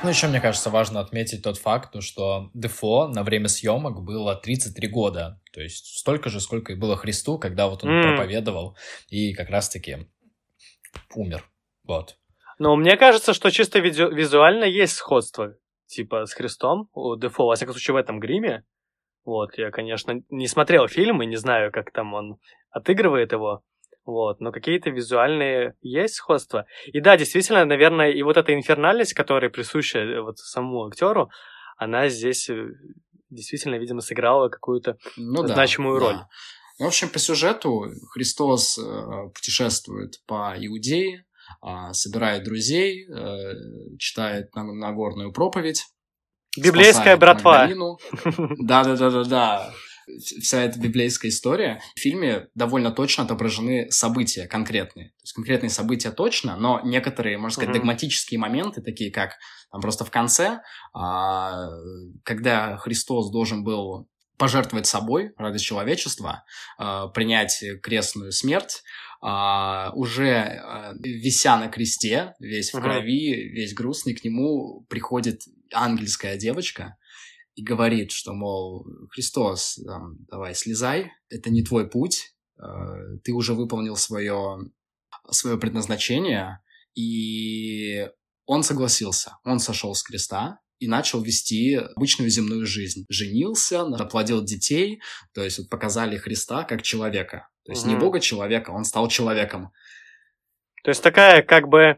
Ну, 0.01 0.09
еще, 0.09 0.27
мне 0.27 0.39
кажется, 0.39 0.69
важно 0.69 1.01
отметить 1.01 1.43
тот 1.43 1.57
факт, 1.57 2.01
что 2.01 2.49
Дефо 2.53 3.07
на 3.09 3.21
время 3.23 3.49
съемок 3.49 4.01
было 4.01 4.33
33 4.33 4.88
года. 4.88 5.41
То 5.51 5.61
есть 5.61 5.97
столько 5.97 6.29
же, 6.29 6.39
сколько 6.39 6.71
и 6.71 6.75
было 6.75 6.95
Христу, 6.95 7.38
когда 7.38 7.67
вот 7.67 7.83
он 7.83 7.91
mm. 7.91 8.03
проповедовал 8.03 8.77
и 9.09 9.33
как 9.33 9.49
раз-таки 9.49 10.07
умер. 11.13 11.43
Вот. 11.83 12.15
Ну, 12.59 12.75
мне 12.75 12.97
кажется, 12.97 13.33
что 13.33 13.51
чисто 13.51 13.79
визу- 13.79 14.13
визуально 14.13 14.65
есть 14.65 14.95
сходство, 14.95 15.55
типа, 15.87 16.25
с 16.25 16.33
Христом 16.33 16.89
у 16.93 17.15
Дефо, 17.15 17.47
во 17.47 17.55
всяком 17.55 17.73
случае, 17.73 17.93
в 17.93 17.97
этом 17.97 18.19
гриме. 18.19 18.65
Вот, 19.23 19.57
я, 19.57 19.71
конечно, 19.71 20.21
не 20.29 20.47
смотрел 20.47 20.87
фильм 20.87 21.21
и 21.21 21.25
не 21.25 21.37
знаю, 21.37 21.71
как 21.71 21.91
там 21.91 22.13
он 22.13 22.37
отыгрывает 22.69 23.31
его. 23.31 23.63
Вот, 24.05 24.41
но 24.41 24.51
какие-то 24.51 24.89
визуальные 24.89 25.75
есть 25.81 26.15
сходства. 26.15 26.65
И 26.87 26.99
да, 26.99 27.15
действительно, 27.15 27.63
наверное, 27.63 28.11
и 28.11 28.21
вот 28.23 28.37
эта 28.37 28.53
инфернальность, 28.53 29.13
которая 29.13 29.49
присуща 29.49 29.99
э, 29.99 30.19
вот 30.21 30.39
самому 30.39 30.87
актеру, 30.87 31.29
она 31.77 32.09
здесь 32.09 32.49
э, 32.49 32.69
действительно, 33.29 33.75
видимо, 33.75 34.01
сыграла 34.01 34.49
какую-то 34.49 34.97
ну, 35.15 35.45
значимую 35.45 35.99
да, 35.99 36.05
роль. 36.05 36.15
Да. 36.15 36.27
Ну, 36.79 36.85
в 36.85 36.87
общем, 36.87 37.09
по 37.09 37.19
сюжету 37.19 37.85
Христос 38.11 38.79
э, 38.79 39.29
путешествует 39.33 40.15
по 40.25 40.55
Иудее, 40.57 41.25
собирает 41.94 42.44
друзей, 42.44 43.08
э, 43.10 43.53
читает 43.98 44.53
Нагорную 44.56 45.32
проповедь. 45.32 45.86
Библейская 46.58 47.15
братва. 47.18 47.68
Да-да-да-да-да 48.60 49.72
вся 50.18 50.63
эта 50.63 50.79
библейская 50.79 51.29
история, 51.29 51.82
в 51.96 52.00
фильме 52.00 52.48
довольно 52.56 52.91
точно 52.91 53.24
отображены 53.25 53.89
события 53.91 54.48
конкретные. 54.48 55.10
То 55.10 55.24
есть 55.24 55.34
конкретные 55.34 55.70
события 55.70 56.12
точно, 56.12 56.56
но 56.58 56.82
некоторые, 56.84 57.38
можно 57.38 57.53
сказать, 57.53 57.70
mm-hmm. 57.70 57.79
догматические 57.79 58.39
моменты, 58.39 58.82
такие 58.82 59.12
как 59.12 59.38
там 59.72 59.82
просто 59.82 60.06
в 60.06 60.12
конце, 60.12 60.62
а, 60.94 61.68
когда 62.24 62.77
Христос 62.77 63.32
должен 63.32 63.63
был 63.63 64.08
пожертвовать 64.38 64.88
собой 64.88 65.32
ради 65.38 65.60
человечества, 65.60 66.44
а, 66.77 67.08
принять 67.08 67.63
крестную 67.84 68.32
смерть, 68.32 68.84
а, 69.21 69.91
уже 69.95 70.35
а, 70.35 70.93
вися 70.99 71.57
на 71.57 71.67
кресте, 71.67 72.33
весь 72.39 72.73
в 72.73 72.79
крови, 72.79 73.49
весь 73.53 73.73
грустный, 73.73 74.13
к 74.13 74.23
нему 74.23 74.85
приходит 74.89 75.41
ангельская 75.73 76.38
девочка, 76.38 76.97
и 77.55 77.63
говорит, 77.63 78.11
что, 78.11 78.33
мол, 78.33 78.88
Христос, 79.09 79.79
там, 79.85 80.17
давай, 80.31 80.55
слезай, 80.55 81.11
это 81.29 81.49
не 81.49 81.63
твой 81.63 81.89
путь, 81.89 82.33
э, 82.57 82.63
ты 83.23 83.33
уже 83.33 83.53
выполнил 83.53 83.97
свое, 83.97 84.59
свое 85.29 85.57
предназначение, 85.57 86.61
и 86.95 88.07
он 88.45 88.63
согласился, 88.63 89.38
он 89.43 89.59
сошел 89.59 89.93
с 89.93 90.03
креста, 90.03 90.61
и 90.79 90.88
начал 90.88 91.21
вести 91.21 91.75
обычную 91.75 92.29
земную 92.29 92.65
жизнь. 92.65 93.05
Женился, 93.09 93.81
оплодил 93.81 94.43
детей, 94.43 95.01
то 95.33 95.43
есть 95.43 95.59
вот 95.59 95.69
показали 95.69 96.17
Христа 96.17 96.63
как 96.63 96.81
человека. 96.81 97.48
То 97.65 97.74
есть 97.74 97.83
угу. 97.83 97.91
не 97.91 97.98
Бога 97.98 98.19
человека, 98.19 98.71
он 98.71 98.86
стал 98.86 99.07
человеком. 99.09 99.71
То 100.83 100.89
есть 100.89 101.03
такая 101.03 101.41
как 101.43 101.67
бы 101.67 101.98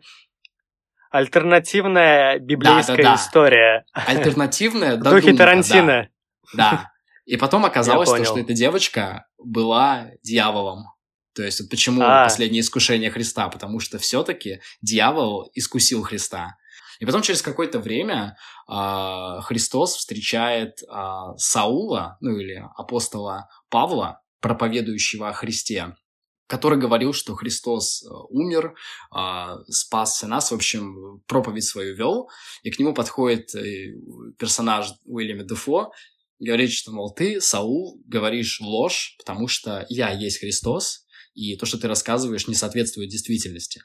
альтернативная 1.11 2.39
библейская 2.39 2.97
да, 2.97 3.03
да, 3.03 3.09
да. 3.09 3.15
история. 3.15 3.85
Альтернативная, 3.93 4.97
В 4.97 5.03
духе 5.03 5.33
Тарантино. 5.33 6.09
Да. 6.53 6.71
да. 6.71 6.91
И 7.25 7.37
потом 7.37 7.65
оказалось, 7.65 8.09
то, 8.09 8.25
что 8.25 8.39
эта 8.39 8.53
девочка 8.53 9.27
была 9.37 10.07
дьяволом. 10.23 10.85
То 11.33 11.43
есть 11.43 11.61
вот 11.61 11.69
почему 11.69 12.01
а. 12.01 12.25
последнее 12.25 12.61
искушение 12.61 13.11
Христа? 13.11 13.47
Потому 13.49 13.79
что 13.79 13.99
все-таки 13.99 14.61
дьявол 14.81 15.49
искусил 15.53 16.01
Христа. 16.01 16.57
И 17.01 17.05
потом 17.05 17.23
через 17.23 17.41
какое-то 17.41 17.79
время 17.79 18.37
э, 18.69 19.41
Христос 19.41 19.95
встречает 19.95 20.83
э, 20.83 20.85
Саула, 21.35 22.17
ну 22.21 22.37
или 22.37 22.63
апостола 22.77 23.49
Павла, 23.69 24.21
проповедующего 24.39 25.29
о 25.29 25.33
Христе 25.33 25.95
который 26.47 26.77
говорил, 26.77 27.13
что 27.13 27.33
Христос 27.33 28.03
э, 28.03 28.09
умер, 28.27 28.75
а, 29.09 29.59
спасся 29.69 30.27
нас, 30.27 30.51
в 30.51 30.53
общем, 30.53 31.21
проповедь 31.25 31.63
свою 31.63 31.95
вел, 31.95 32.29
и 32.61 32.71
к 32.71 32.77
нему 32.77 32.93
подходит 32.93 33.55
э, 33.55 33.93
персонаж 34.37 34.91
Уильяма 35.05 35.45
Дефо, 35.45 35.93
говорит, 36.39 36.73
что, 36.73 36.91
мол, 36.91 37.13
ты, 37.13 37.39
Саул, 37.39 38.01
говоришь 38.05 38.59
ложь, 38.59 39.15
потому 39.17 39.47
что 39.47 39.85
я 39.87 40.11
есть 40.11 40.41
Христос, 40.41 41.05
и 41.35 41.55
то, 41.55 41.65
что 41.65 41.77
ты 41.77 41.87
рассказываешь, 41.87 42.49
не 42.49 42.55
соответствует 42.55 43.09
действительности. 43.09 43.81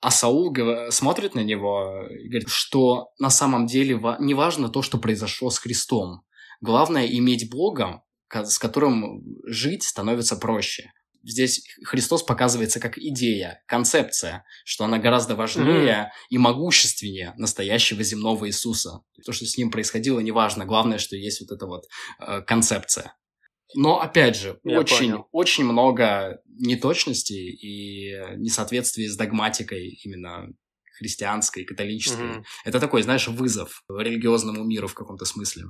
А 0.00 0.10
Саул 0.10 0.54
смотрит 0.90 1.34
на 1.34 1.40
него 1.40 2.06
и 2.08 2.28
говорит, 2.28 2.48
что 2.48 3.10
на 3.18 3.30
самом 3.30 3.66
деле 3.66 4.00
не 4.18 4.34
важно 4.34 4.68
то, 4.68 4.82
что 4.82 4.98
произошло 4.98 5.50
с 5.50 5.58
Христом. 5.58 6.22
Главное 6.60 7.06
иметь 7.06 7.50
Бога, 7.50 8.02
с 8.32 8.58
которым 8.58 9.22
жить 9.46 9.82
становится 9.82 10.36
проще 10.36 10.90
здесь 11.22 11.62
Христос 11.84 12.22
показывается 12.22 12.80
как 12.80 12.98
идея, 12.98 13.62
концепция, 13.66 14.44
что 14.64 14.84
она 14.84 14.98
гораздо 14.98 15.34
важнее 15.34 15.94
mm-hmm. 15.94 16.26
и 16.30 16.38
могущественнее 16.38 17.34
настоящего 17.36 18.02
земного 18.02 18.48
Иисуса. 18.48 19.00
То, 19.24 19.32
что 19.32 19.46
с 19.46 19.56
ним 19.56 19.70
происходило, 19.70 20.20
неважно. 20.20 20.64
Главное, 20.64 20.98
что 20.98 21.16
есть 21.16 21.40
вот 21.40 21.54
эта 21.54 21.66
вот 21.66 21.84
э, 22.20 22.42
концепция. 22.42 23.14
Но, 23.74 24.00
опять 24.00 24.36
же, 24.36 24.58
Я 24.64 24.80
очень, 24.80 25.10
понял. 25.10 25.28
очень 25.32 25.64
много 25.64 26.40
неточностей 26.46 27.50
и 27.50 28.36
несоответствий 28.36 29.08
с 29.08 29.16
догматикой 29.16 30.00
именно 30.04 30.48
христианской, 30.98 31.64
католической. 31.64 32.26
Mm-hmm. 32.26 32.44
Это 32.64 32.80
такой, 32.80 33.02
знаешь, 33.02 33.26
вызов 33.28 33.82
религиозному 33.88 34.64
миру 34.64 34.86
в 34.86 34.94
каком-то 34.94 35.24
смысле. 35.24 35.64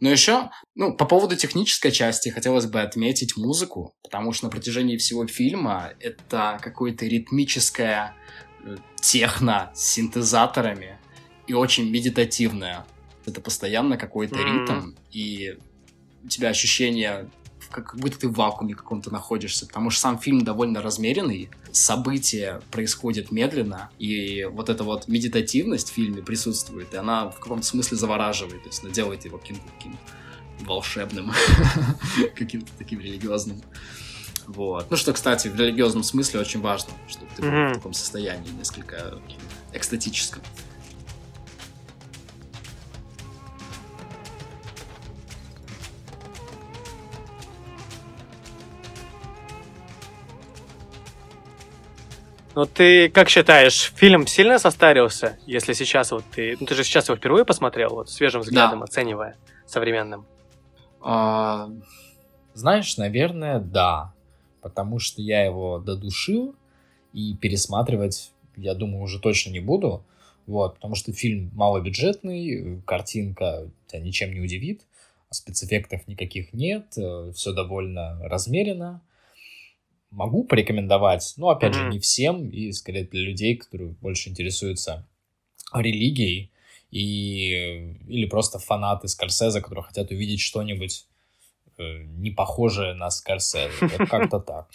Но 0.00 0.08
еще, 0.08 0.50
ну, 0.74 0.96
по 0.96 1.04
поводу 1.04 1.36
технической 1.36 1.90
части 1.90 2.30
хотелось 2.30 2.66
бы 2.66 2.80
отметить 2.80 3.36
музыку, 3.36 3.94
потому 4.02 4.32
что 4.32 4.46
на 4.46 4.50
протяжении 4.50 4.96
всего 4.96 5.26
фильма 5.26 5.92
это 6.00 6.58
какое-то 6.62 7.04
ритмическое 7.04 8.16
э, 8.64 8.76
техно 9.00 9.70
с 9.74 9.84
синтезаторами 9.92 10.98
и 11.46 11.52
очень 11.52 11.90
медитативное. 11.90 12.86
Это 13.26 13.42
постоянно 13.42 13.98
какой-то 13.98 14.36
mm-hmm. 14.36 14.60
ритм, 14.60 14.96
и 15.10 15.58
у 16.24 16.28
тебя 16.28 16.48
ощущение 16.48 17.28
как 17.70 17.96
будто 17.96 18.18
ты 18.18 18.28
в 18.28 18.32
вакууме 18.32 18.74
каком-то 18.74 19.12
находишься, 19.12 19.66
потому 19.66 19.90
что 19.90 20.00
сам 20.00 20.18
фильм 20.18 20.42
довольно 20.42 20.82
размеренный, 20.82 21.50
события 21.70 22.60
происходят 22.70 23.30
медленно, 23.30 23.90
и 23.98 24.44
вот 24.50 24.68
эта 24.68 24.82
вот 24.82 25.06
медитативность 25.06 25.90
в 25.90 25.92
фильме 25.92 26.22
присутствует, 26.22 26.92
и 26.94 26.96
она 26.96 27.30
в 27.30 27.38
каком-то 27.38 27.64
смысле 27.64 27.96
завораживает, 27.96 28.62
то 28.62 28.68
есть 28.68 28.82
она 28.82 28.92
делает 28.92 29.24
его 29.24 29.38
каким-то 29.38 29.62
таким 29.76 29.96
волшебным, 30.66 31.32
каким-то 32.34 32.70
таким 32.76 33.00
религиозным. 33.00 33.62
Вот. 34.46 34.90
Ну, 34.90 34.96
что, 34.96 35.12
кстати, 35.12 35.46
в 35.46 35.54
религиозном 35.54 36.02
смысле 36.02 36.40
очень 36.40 36.60
важно, 36.60 36.92
чтобы 37.08 37.28
ты 37.36 37.42
был 37.42 37.50
в 37.50 37.74
таком 37.74 37.92
состоянии 37.92 38.50
несколько 38.50 39.20
экстатическом. 39.72 40.42
Ну 52.54 52.66
ты 52.66 53.08
как 53.08 53.28
считаешь, 53.28 53.92
фильм 53.94 54.26
сильно 54.26 54.58
состарился, 54.58 55.38
если 55.46 55.72
сейчас 55.72 56.10
вот 56.10 56.24
ты... 56.34 56.56
Ну 56.58 56.66
ты 56.66 56.74
же 56.74 56.82
сейчас 56.82 57.08
его 57.08 57.16
впервые 57.16 57.44
посмотрел, 57.44 57.90
вот 57.90 58.10
свежим 58.10 58.40
взглядом 58.40 58.80
да. 58.80 58.84
оценивая, 58.84 59.36
современным. 59.66 60.26
А... 61.00 61.70
Знаешь, 62.54 62.96
наверное, 62.96 63.60
да. 63.60 64.12
Потому 64.60 64.98
что 64.98 65.22
я 65.22 65.44
его 65.44 65.78
додушил, 65.78 66.54
и 67.12 67.34
пересматривать, 67.34 68.32
я 68.56 68.74
думаю, 68.74 69.02
уже 69.02 69.20
точно 69.20 69.50
не 69.50 69.60
буду. 69.60 70.04
Вот, 70.46 70.74
потому 70.74 70.94
что 70.94 71.12
фильм 71.12 71.50
малобюджетный, 71.54 72.82
картинка 72.84 73.70
тебя 73.86 74.00
ничем 74.00 74.32
не 74.32 74.40
удивит, 74.40 74.82
спецэффектов 75.30 76.08
никаких 76.08 76.52
нет, 76.52 76.86
все 76.90 77.52
довольно 77.52 78.18
размеренно 78.22 79.00
могу 80.10 80.44
порекомендовать, 80.44 81.34
но 81.36 81.50
опять 81.50 81.74
mm-hmm. 81.74 81.84
же 81.84 81.88
не 81.90 81.98
всем, 82.00 82.48
и 82.48 82.72
скорее 82.72 83.04
для 83.04 83.20
людей, 83.20 83.56
которые 83.56 83.90
больше 83.90 84.28
интересуются 84.28 85.08
религией, 85.74 86.52
и, 86.90 87.94
или 88.08 88.26
просто 88.26 88.58
фанаты 88.58 89.08
Скорсезе, 89.08 89.60
которые 89.60 89.84
хотят 89.84 90.10
увидеть 90.10 90.40
что-нибудь 90.40 91.06
э, 91.78 91.82
не 92.02 92.30
похожее 92.30 92.94
на 92.94 93.10
Скорсезе. 93.10 93.70
Вот 93.80 94.08
как-то 94.08 94.40
так. 94.46 94.68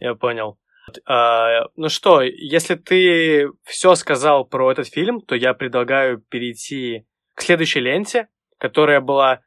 Я 0.00 0.14
понял. 0.14 0.58
А, 1.04 1.66
ну 1.76 1.90
что, 1.90 2.22
если 2.22 2.74
ты 2.74 3.50
все 3.64 3.94
сказал 3.94 4.46
про 4.46 4.72
этот 4.72 4.88
фильм, 4.88 5.20
то 5.20 5.34
я 5.34 5.52
предлагаю 5.52 6.20
перейти 6.20 7.06
к 7.34 7.42
следующей 7.42 7.80
ленте, 7.80 8.28
которая 8.56 9.02
была 9.02 9.40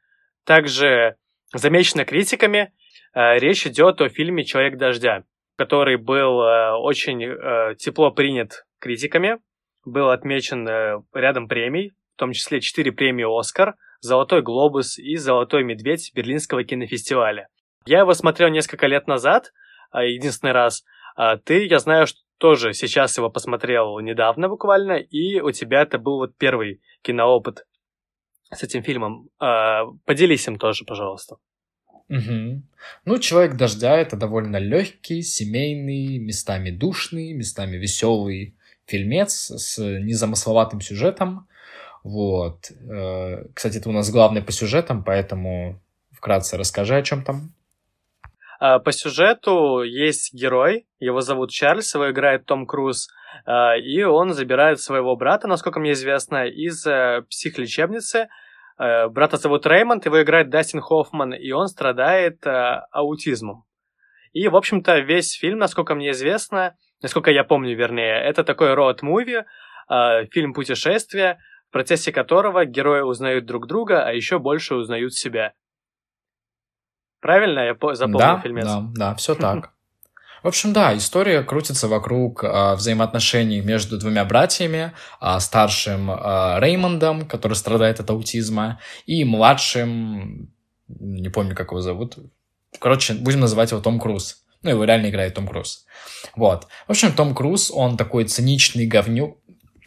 также 0.45 1.15
замечена 1.53 2.05
критиками. 2.05 2.71
А, 3.13 3.37
речь 3.39 3.65
идет 3.65 3.99
о 4.01 4.09
фильме 4.09 4.45
«Человек 4.45 4.77
дождя» 4.77 5.23
который 5.61 5.97
был 5.97 6.41
э, 6.41 6.71
очень 6.71 7.23
э, 7.23 7.75
тепло 7.77 8.09
принят 8.09 8.65
критиками, 8.79 9.37
был 9.85 10.09
отмечен 10.09 10.67
э, 10.67 11.03
рядом 11.13 11.47
премий, 11.47 11.91
в 12.15 12.19
том 12.19 12.31
числе 12.31 12.61
4 12.61 12.91
премии 12.91 13.39
«Оскар», 13.39 13.75
«Золотой 13.99 14.41
глобус» 14.41 14.97
и 14.97 15.17
«Золотой 15.17 15.63
медведь» 15.63 16.11
Берлинского 16.15 16.63
кинофестиваля. 16.63 17.47
Я 17.85 17.99
его 17.99 18.15
смотрел 18.15 18.49
несколько 18.49 18.87
лет 18.87 19.05
назад, 19.05 19.51
а, 19.91 20.03
единственный 20.03 20.51
раз. 20.51 20.83
А 21.15 21.37
ты, 21.37 21.67
я 21.67 21.77
знаю, 21.77 22.07
что 22.07 22.17
тоже 22.39 22.73
сейчас 22.73 23.15
его 23.19 23.29
посмотрел 23.29 23.99
недавно 23.99 24.49
буквально, 24.49 24.93
и 24.93 25.41
у 25.41 25.51
тебя 25.51 25.83
это 25.83 25.99
был 25.99 26.17
вот 26.17 26.35
первый 26.39 26.81
киноопыт 27.03 27.67
с 28.51 28.63
этим 28.63 28.81
фильмом. 28.81 29.29
А, 29.37 29.85
поделись 30.05 30.47
им 30.47 30.57
тоже, 30.57 30.85
пожалуйста. 30.85 31.35
Угу. 32.11 32.61
Ну, 33.05 33.17
«Человек 33.19 33.55
дождя»— 33.55 33.97
это 33.97 34.17
довольно 34.17 34.57
легкий, 34.57 35.21
семейный, 35.21 36.17
местами 36.17 36.69
душный, 36.69 37.31
местами 37.31 37.77
веселый 37.77 38.53
фильмец 38.85 39.49
с 39.49 39.77
незамысловатым 39.79 40.81
сюжетом. 40.81 41.47
Вот. 42.03 42.69
Э, 42.69 43.45
кстати, 43.53 43.79
ты 43.79 43.87
у 43.87 43.93
нас 43.93 44.11
главный 44.11 44.41
по 44.41 44.51
сюжетам, 44.51 45.05
поэтому 45.05 45.79
вкратце 46.11 46.57
расскажи, 46.57 46.97
о 46.97 47.01
чем 47.01 47.23
там. 47.23 47.53
А, 48.59 48.79
по 48.79 48.91
сюжету 48.91 49.81
есть 49.83 50.33
герой, 50.33 50.87
его 50.99 51.21
зовут 51.21 51.51
Чарльз, 51.51 51.95
его 51.95 52.11
играет 52.11 52.45
Том 52.45 52.67
Круз, 52.67 53.07
а, 53.45 53.77
и 53.77 54.03
он 54.03 54.33
забирает 54.33 54.81
своего 54.81 55.15
брата, 55.15 55.47
насколько 55.47 55.79
мне 55.79 55.93
известно, 55.93 56.45
из 56.45 56.85
э, 56.85 57.21
психлечебницы, 57.29 58.19
Э, 58.19 58.27
брата 58.77 59.37
зовут 59.37 59.65
Реймонд, 59.65 60.05
его 60.05 60.21
играет 60.21 60.49
Дастин 60.49 60.81
Хоффман, 60.81 61.33
и 61.33 61.51
он 61.51 61.67
страдает 61.67 62.45
э, 62.45 62.81
аутизмом. 62.91 63.65
И, 64.33 64.47
в 64.47 64.55
общем-то, 64.55 64.99
весь 64.99 65.33
фильм, 65.33 65.59
насколько 65.59 65.93
мне 65.95 66.11
известно, 66.11 66.75
насколько 67.01 67.31
я 67.31 67.43
помню, 67.43 67.75
вернее, 67.75 68.21
это 68.21 68.43
такой 68.43 68.73
роад-муви, 68.73 69.43
э, 69.89 70.25
фильм 70.31 70.53
путешествия, 70.53 71.39
в 71.69 71.73
процессе 71.73 72.11
которого 72.11 72.65
герои 72.65 73.01
узнают 73.01 73.45
друг 73.45 73.67
друга, 73.67 74.03
а 74.03 74.11
еще 74.11 74.39
больше 74.39 74.75
узнают 74.75 75.13
себя. 75.13 75.53
Правильно 77.19 77.59
я 77.59 77.73
запомнил 77.73 78.19
да, 78.19 78.39
фильмец? 78.39 78.65
Да, 78.65 78.81
да, 78.95 79.15
все 79.15 79.35
так. 79.39 79.73
В 80.43 80.47
общем, 80.47 80.73
да, 80.73 80.97
история 80.97 81.43
крутится 81.43 81.87
вокруг 81.87 82.43
э, 82.43 82.73
взаимоотношений 82.75 83.61
между 83.61 83.99
двумя 83.99 84.25
братьями, 84.25 84.91
э, 85.21 85.39
старшим 85.39 86.09
э, 86.09 86.59
Реймондом, 86.59 87.27
который 87.27 87.53
страдает 87.53 87.99
от 87.99 88.09
аутизма, 88.09 88.79
и 89.05 89.23
младшим, 89.23 90.51
не 90.87 91.29
помню, 91.29 91.55
как 91.55 91.69
его 91.71 91.81
зовут, 91.81 92.17
короче, 92.79 93.13
будем 93.13 93.41
называть 93.41 93.71
его 93.71 93.81
Том 93.81 93.99
Круз. 93.99 94.43
Ну, 94.63 94.71
его 94.71 94.83
реально 94.83 95.09
играет 95.09 95.35
Том 95.35 95.47
Круз. 95.47 95.85
Вот. 96.35 96.67
В 96.87 96.91
общем, 96.91 97.13
Том 97.13 97.35
Круз, 97.35 97.71
он 97.73 97.97
такой 97.97 98.25
циничный 98.25 98.85
говнюк, 98.85 99.37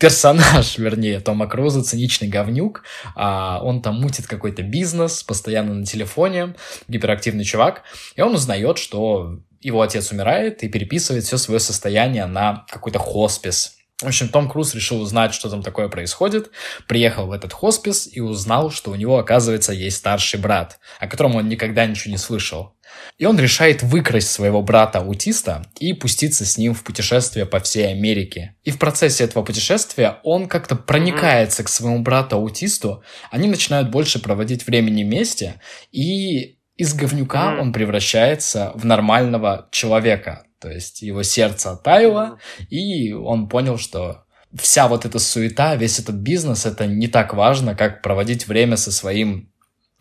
персонаж, 0.00 0.78
вернее, 0.78 1.20
Тома 1.20 1.46
Круза, 1.46 1.82
циничный 1.82 2.28
говнюк. 2.28 2.82
А, 3.14 3.60
он 3.62 3.82
там 3.82 4.00
мутит 4.00 4.26
какой-то 4.26 4.62
бизнес, 4.62 5.22
постоянно 5.22 5.74
на 5.74 5.86
телефоне, 5.86 6.54
гиперактивный 6.88 7.44
чувак. 7.44 7.82
И 8.16 8.20
он 8.20 8.34
узнает, 8.34 8.78
что 8.78 9.38
его 9.64 9.82
отец 9.82 10.12
умирает 10.12 10.62
и 10.62 10.68
переписывает 10.68 11.24
все 11.24 11.38
свое 11.38 11.60
состояние 11.60 12.26
на 12.26 12.64
какой-то 12.70 12.98
хоспис. 12.98 13.76
В 14.02 14.06
общем, 14.06 14.28
Том 14.28 14.50
Круз 14.50 14.74
решил 14.74 15.00
узнать, 15.00 15.32
что 15.32 15.48
там 15.48 15.62
такое 15.62 15.88
происходит, 15.88 16.50
приехал 16.88 17.26
в 17.26 17.32
этот 17.32 17.52
хоспис 17.52 18.08
и 18.12 18.20
узнал, 18.20 18.70
что 18.70 18.90
у 18.90 18.96
него, 18.96 19.18
оказывается, 19.18 19.72
есть 19.72 19.98
старший 19.98 20.40
брат, 20.40 20.78
о 20.98 21.06
котором 21.06 21.36
он 21.36 21.48
никогда 21.48 21.86
ничего 21.86 22.10
не 22.10 22.18
слышал. 22.18 22.74
И 23.18 23.24
он 23.24 23.38
решает 23.38 23.82
выкрасть 23.82 24.30
своего 24.30 24.62
брата-аутиста 24.62 25.64
и 25.78 25.92
пуститься 25.92 26.44
с 26.44 26.58
ним 26.58 26.74
в 26.74 26.82
путешествие 26.82 27.46
по 27.46 27.60
всей 27.60 27.90
Америке. 27.92 28.56
И 28.64 28.70
в 28.70 28.78
процессе 28.78 29.24
этого 29.24 29.44
путешествия 29.44 30.18
он 30.24 30.48
как-то 30.48 30.76
проникается 30.76 31.64
к 31.64 31.68
своему 31.68 32.00
брату-аутисту, 32.00 33.02
они 33.30 33.48
начинают 33.48 33.90
больше 33.90 34.18
проводить 34.18 34.66
времени 34.66 35.04
вместе, 35.04 35.60
и 35.92 36.53
из 36.76 36.94
говнюка 36.94 37.54
mm. 37.54 37.60
он 37.60 37.72
превращается 37.72 38.72
в 38.74 38.84
нормального 38.84 39.68
человека. 39.70 40.46
То 40.58 40.70
есть 40.70 41.02
его 41.02 41.22
сердце 41.22 41.72
оттаяло, 41.72 42.38
mm. 42.58 42.66
и 42.70 43.12
он 43.12 43.48
понял, 43.48 43.78
что 43.78 44.24
вся 44.54 44.88
вот 44.88 45.04
эта 45.04 45.18
суета, 45.18 45.76
весь 45.76 45.98
этот 45.98 46.16
бизнес, 46.16 46.66
это 46.66 46.86
не 46.86 47.08
так 47.08 47.34
важно, 47.34 47.74
как 47.74 48.02
проводить 48.02 48.46
время 48.46 48.76
со 48.76 48.92
своим 48.92 49.50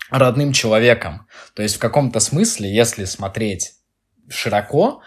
родным 0.09 0.53
человеком. 0.53 1.27
То 1.55 1.63
есть 1.63 1.75
в 1.75 1.79
каком-то 1.79 2.19
смысле, 2.19 2.73
если 2.73 3.05
смотреть 3.05 3.73
широко, 4.29 5.01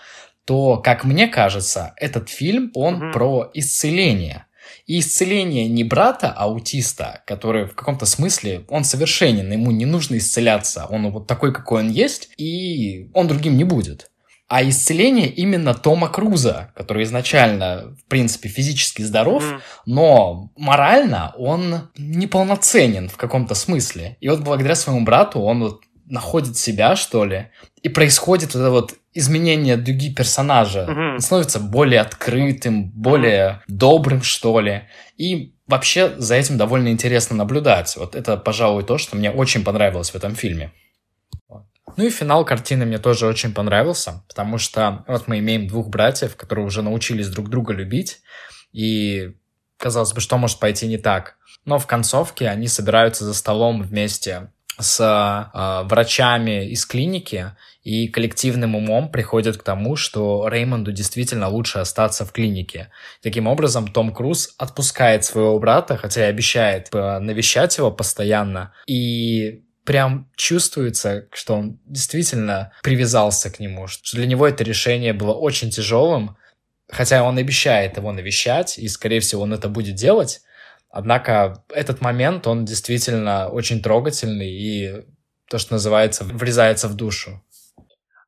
то, 0.45 0.79
как 0.79 1.05
мне 1.05 1.27
кажется, 1.27 1.95
этот 1.97 2.29
фильм, 2.29 2.71
он 2.75 3.03
mm-hmm. 3.03 3.13
про 3.13 3.51
исцеление. 3.55 4.46
И 4.87 5.01
исцеление 5.01 5.69
не 5.69 5.85
брата 5.85 6.31
аутиста, 6.31 7.23
который 7.27 7.67
в 7.67 7.75
каком-то 7.75 8.07
смысле, 8.07 8.65
он 8.69 8.85
совершенен, 8.85 9.51
ему 9.53 9.71
не 9.71 9.87
нужно 9.87 10.19
исцеляться, 10.19 10.87
он 10.87 11.11
вот 11.11 11.27
такой, 11.27 11.53
какой 11.53 11.81
он 11.81 11.91
есть, 11.91 12.31
и 12.37 13.11
он 13.15 13.29
другим 13.29 13.57
не 13.57 13.65
будет. 13.65 14.11
А 14.49 14.63
исцеление 14.63 15.29
именно 15.29 15.75
Тома 15.75 16.09
Круза, 16.09 16.71
который 16.77 17.03
изначально, 17.03 17.97
в 18.01 18.05
принципе, 18.09 18.49
физически 18.49 19.03
здоров, 19.03 19.43
mm. 19.43 19.61
но 19.87 20.53
морально 20.57 21.35
он 21.37 21.91
неполноценен 21.99 23.09
в 23.09 23.17
каком-то 23.17 23.57
смысле. 23.57 24.17
И 24.21 24.29
вот 24.29 24.41
благодаря 24.41 24.77
своему 24.77 25.05
брату 25.05 25.41
он 25.41 25.65
вот 25.65 25.81
находит 26.07 26.57
себя, 26.57 26.97
что 26.97 27.25
ли, 27.25 27.51
и 27.83 27.89
происходит 27.89 28.55
вот 28.55 28.61
это 28.61 28.71
вот 28.71 28.95
изменение 29.15 29.77
дуги 29.77 30.13
персонажа. 30.15 30.87
Mm-hmm. 30.89 31.15
Он 31.15 31.21
становится 31.21 31.61
более 31.61 32.01
открытым, 32.01 32.91
более 32.91 33.47
mm-hmm. 33.47 33.63
добрым, 33.69 34.23
что 34.23 34.61
ли. 34.61 34.85
И 35.17 35.55
вообще 35.67 36.15
за 36.19 36.37
этим 36.37 36.59
довольно 36.59 36.89
интересно 36.89 37.37
наблюдать. 37.37 37.97
Вот 37.97 38.15
это, 38.15 38.37
пожалуй, 38.37 38.85
то, 38.85 38.99
что 38.99 39.17
мне 39.17 39.31
очень 39.31 39.65
понравилось 39.65 40.11
в 40.11 40.15
этом 40.15 40.35
фильме. 40.35 40.73
Ну 41.97 42.05
и 42.05 42.11
финал 42.11 42.45
картины 42.45 42.85
мне 42.85 42.99
тоже 42.99 43.27
очень 43.27 43.55
понравился, 43.55 44.23
потому 44.29 44.59
что 44.59 45.05
вот 45.09 45.29
мы 45.29 45.39
имеем 45.39 45.67
двух 45.67 45.89
братьев, 45.89 46.37
которые 46.37 46.67
уже 46.67 46.83
научились 46.83 47.29
друг 47.29 47.49
друга 47.49 47.73
любить, 47.73 48.21
и 48.73 49.35
казалось 49.79 50.13
бы, 50.13 50.21
что 50.21 50.37
может 50.37 50.59
пойти 50.59 50.87
не 50.87 50.99
так. 50.99 51.37
Но 51.65 51.79
в 51.79 51.87
концовке 51.87 52.49
они 52.49 52.69
собираются 52.69 53.25
за 53.25 53.33
столом 53.33 53.83
вместе 53.83 54.51
с 54.79 55.01
э, 55.01 55.89
врачами 55.89 56.69
из 56.69 56.85
клиники 56.87 57.53
и 57.83 58.09
коллективным 58.09 58.75
умом 58.75 59.11
приходят 59.11 59.57
к 59.57 59.63
тому, 59.63 59.97
что 59.97 60.49
Реймонду 60.49 60.93
действительно 60.93 61.49
лучше 61.49 61.79
остаться 61.79 62.25
в 62.25 62.33
клинике. 62.33 62.91
Таким 63.23 63.47
образом, 63.47 63.89
Том 63.89 64.13
Круз 64.13 64.55
отпускает 64.59 65.25
своего 65.25 65.59
брата, 65.59 65.97
хотя 65.97 66.27
и 66.27 66.31
обещает 66.31 66.89
э, 66.93 67.19
навещать 67.21 67.79
его 67.79 67.91
постоянно, 67.91 68.73
и 68.87 69.63
прям 69.85 70.29
чувствуется, 70.37 71.29
что 71.33 71.55
он 71.55 71.79
действительно 71.87 72.73
привязался 72.83 73.51
к 73.51 73.61
нему, 73.61 73.87
что 73.87 74.17
для 74.17 74.27
него 74.27 74.47
это 74.47 74.65
решение 74.65 75.13
было 75.13 75.33
очень 75.33 75.71
тяжелым, 75.71 76.37
хотя 76.91 77.23
он 77.23 77.39
обещает 77.39 77.97
его 77.97 78.13
навещать, 78.13 78.79
и, 78.79 78.89
скорее 78.89 79.21
всего, 79.21 79.43
он 79.43 79.55
это 79.55 79.69
будет 79.69 79.95
делать, 79.95 80.41
Однако 80.99 81.63
этот 81.69 82.01
момент, 82.01 82.47
он 82.47 82.65
действительно 82.65 83.51
очень 83.51 83.83
трогательный 83.83 84.51
и 84.51 85.05
то, 85.47 85.59
что 85.59 85.75
называется, 85.75 86.25
врезается 86.25 86.89
в 86.89 86.97
душу. 86.97 87.43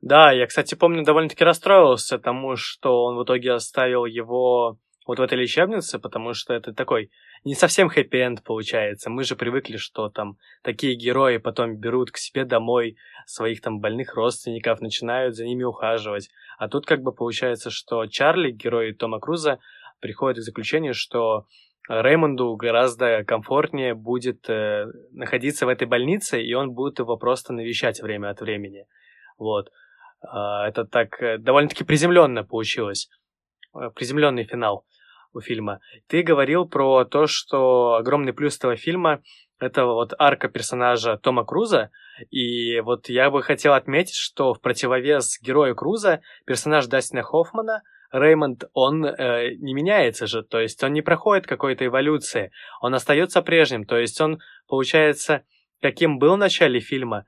Да, 0.02 0.32
я, 0.32 0.46
кстати, 0.46 0.74
помню, 0.74 1.02
довольно-таки 1.02 1.44
расстроился 1.44 2.18
тому, 2.18 2.56
что 2.56 3.04
он 3.04 3.16
в 3.16 3.24
итоге 3.24 3.52
оставил 3.52 4.04
его 4.04 4.78
вот 5.06 5.18
в 5.18 5.22
этой 5.22 5.38
лечебнице, 5.38 5.98
потому 5.98 6.34
что 6.34 6.52
это 6.52 6.74
такой 6.74 7.10
не 7.42 7.54
совсем 7.54 7.88
хэппи-энд 7.88 8.44
получается. 8.44 9.08
Мы 9.08 9.24
же 9.24 9.34
привыкли, 9.34 9.78
что 9.78 10.10
там 10.10 10.36
такие 10.62 10.94
герои 10.94 11.38
потом 11.38 11.78
берут 11.78 12.10
к 12.10 12.18
себе 12.18 12.44
домой 12.44 12.98
своих 13.24 13.62
там 13.62 13.80
больных 13.80 14.14
родственников, 14.14 14.82
начинают 14.82 15.36
за 15.36 15.46
ними 15.46 15.64
ухаживать. 15.64 16.28
А 16.58 16.68
тут 16.68 16.84
как 16.84 17.00
бы 17.00 17.14
получается, 17.14 17.70
что 17.70 18.04
Чарли, 18.04 18.50
герой 18.50 18.92
Тома 18.92 19.20
Круза, 19.20 19.58
приходит 20.00 20.42
к 20.42 20.44
заключению, 20.44 20.92
что 20.92 21.46
Реймонду 21.88 22.54
гораздо 22.56 23.24
комфортнее 23.24 23.94
будет 23.94 24.48
э, 24.50 24.86
находиться 25.12 25.64
в 25.64 25.70
этой 25.70 25.86
больнице, 25.86 26.42
и 26.42 26.52
он 26.52 26.72
будет 26.72 26.98
его 26.98 27.16
просто 27.16 27.54
навещать 27.54 28.00
время 28.00 28.28
от 28.28 28.40
времени. 28.42 28.86
Вот. 29.38 29.70
Э, 30.22 30.66
это 30.68 30.84
так 30.84 31.20
э, 31.22 31.38
довольно-таки 31.38 31.84
приземленно 31.84 32.44
получилось. 32.44 33.08
Э, 33.74 33.90
приземленный 33.94 34.44
финал 34.44 34.84
у 35.32 35.40
фильма. 35.40 35.80
Ты 36.08 36.22
говорил 36.22 36.68
про 36.68 37.04
то, 37.04 37.26
что 37.26 37.94
огромный 37.94 38.34
плюс 38.34 38.58
этого 38.58 38.76
фильма 38.76 39.22
это 39.58 39.86
вот 39.86 40.12
арка 40.18 40.48
персонажа 40.48 41.16
Тома 41.16 41.44
Круза, 41.44 41.90
и 42.30 42.80
вот 42.80 43.08
я 43.08 43.30
бы 43.30 43.42
хотел 43.42 43.72
отметить, 43.72 44.14
что 44.14 44.54
в 44.54 44.60
противовес 44.60 45.40
герою 45.42 45.74
Круза 45.74 46.20
персонаж 46.44 46.86
Дастина 46.86 47.22
Хоффмана— 47.22 47.82
Реймонд, 48.12 48.64
он 48.72 49.04
э, 49.04 49.54
не 49.58 49.74
меняется 49.74 50.26
же, 50.26 50.42
то 50.42 50.58
есть 50.60 50.82
он 50.82 50.92
не 50.92 51.02
проходит 51.02 51.46
какой-то 51.46 51.84
эволюции, 51.84 52.50
он 52.80 52.94
остается 52.94 53.42
прежним, 53.42 53.84
то 53.84 53.98
есть 53.98 54.20
он, 54.20 54.40
получается, 54.66 55.42
каким 55.82 56.18
был 56.18 56.34
в 56.34 56.38
начале 56.38 56.80
фильма, 56.80 57.26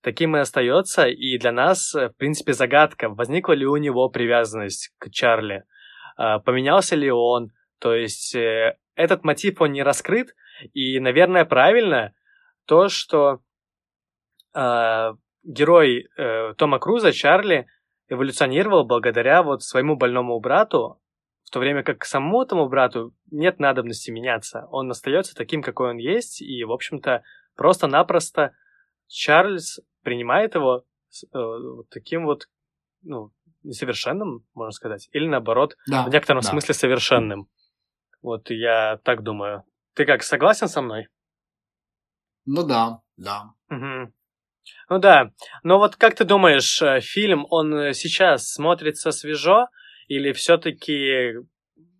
таким 0.00 0.36
и 0.36 0.40
остается, 0.40 1.06
и 1.06 1.38
для 1.38 1.52
нас, 1.52 1.94
э, 1.94 2.08
в 2.08 2.16
принципе, 2.16 2.54
загадка, 2.54 3.10
возникла 3.10 3.52
ли 3.52 3.66
у 3.66 3.76
него 3.76 4.08
привязанность 4.08 4.92
к 4.98 5.10
Чарли, 5.10 5.64
э, 6.18 6.38
поменялся 6.44 6.96
ли 6.96 7.10
он, 7.10 7.50
то 7.78 7.94
есть 7.94 8.34
э, 8.34 8.76
этот 8.94 9.24
мотив, 9.24 9.60
он 9.60 9.72
не 9.72 9.82
раскрыт, 9.82 10.34
И, 10.72 11.00
наверное, 11.00 11.44
правильно 11.44 12.12
то, 12.66 12.88
что 12.88 13.40
э, 14.54 15.12
герой 15.42 16.06
э, 16.16 16.54
Тома 16.56 16.78
Круза, 16.78 17.12
Чарли, 17.12 17.66
эволюционировал 18.12 18.84
благодаря 18.84 19.42
вот 19.42 19.62
своему 19.62 19.96
больному 19.96 20.38
брату, 20.38 21.00
в 21.44 21.50
то 21.50 21.58
время 21.58 21.82
как 21.82 22.04
самому 22.04 22.42
этому 22.42 22.68
брату 22.68 23.14
нет 23.30 23.58
надобности 23.58 24.10
меняться. 24.10 24.66
Он 24.70 24.90
остается 24.90 25.34
таким, 25.34 25.62
какой 25.62 25.90
он 25.90 25.96
есть, 25.96 26.42
и, 26.42 26.64
в 26.64 26.72
общем-то, 26.72 27.22
просто-напросто 27.56 28.52
Чарльз 29.06 29.80
принимает 30.02 30.54
его 30.54 30.78
э, 30.78 31.26
вот 31.32 31.88
таким 31.90 32.24
вот, 32.24 32.48
ну, 33.02 33.32
несовершенным, 33.62 34.44
можно 34.54 34.72
сказать, 34.72 35.08
или 35.12 35.26
наоборот, 35.26 35.76
да, 35.86 36.04
в 36.04 36.10
некотором 36.10 36.42
да. 36.42 36.48
смысле 36.50 36.74
совершенным. 36.74 37.48
Вот 38.20 38.50
я 38.50 38.98
так 39.04 39.22
думаю. 39.22 39.64
Ты 39.94 40.04
как, 40.04 40.22
согласен 40.22 40.68
со 40.68 40.82
мной? 40.82 41.08
Ну 42.44 42.66
да, 42.66 43.02
да. 43.16 43.54
Угу. 43.70 44.12
Ну 44.88 44.98
да. 44.98 45.30
Но 45.62 45.78
вот 45.78 45.96
как 45.96 46.14
ты 46.14 46.24
думаешь, 46.24 46.80
э, 46.82 47.00
фильм, 47.00 47.46
он 47.50 47.92
сейчас 47.94 48.52
смотрится 48.52 49.10
свежо 49.10 49.68
или 50.08 50.32
все-таки, 50.32 51.34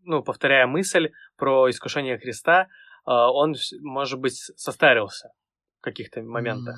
ну, 0.05 0.23
повторяя 0.23 0.67
мысль 0.67 1.11
про 1.37 1.71
искушение 1.71 2.19
Христа, 2.19 2.63
э, 2.63 2.67
он, 3.07 3.55
может 3.81 4.21
быть, 4.21 4.37
состарился 4.57 5.31
в 5.81 5.83
каких-то 5.83 6.23
моментах? 6.23 6.77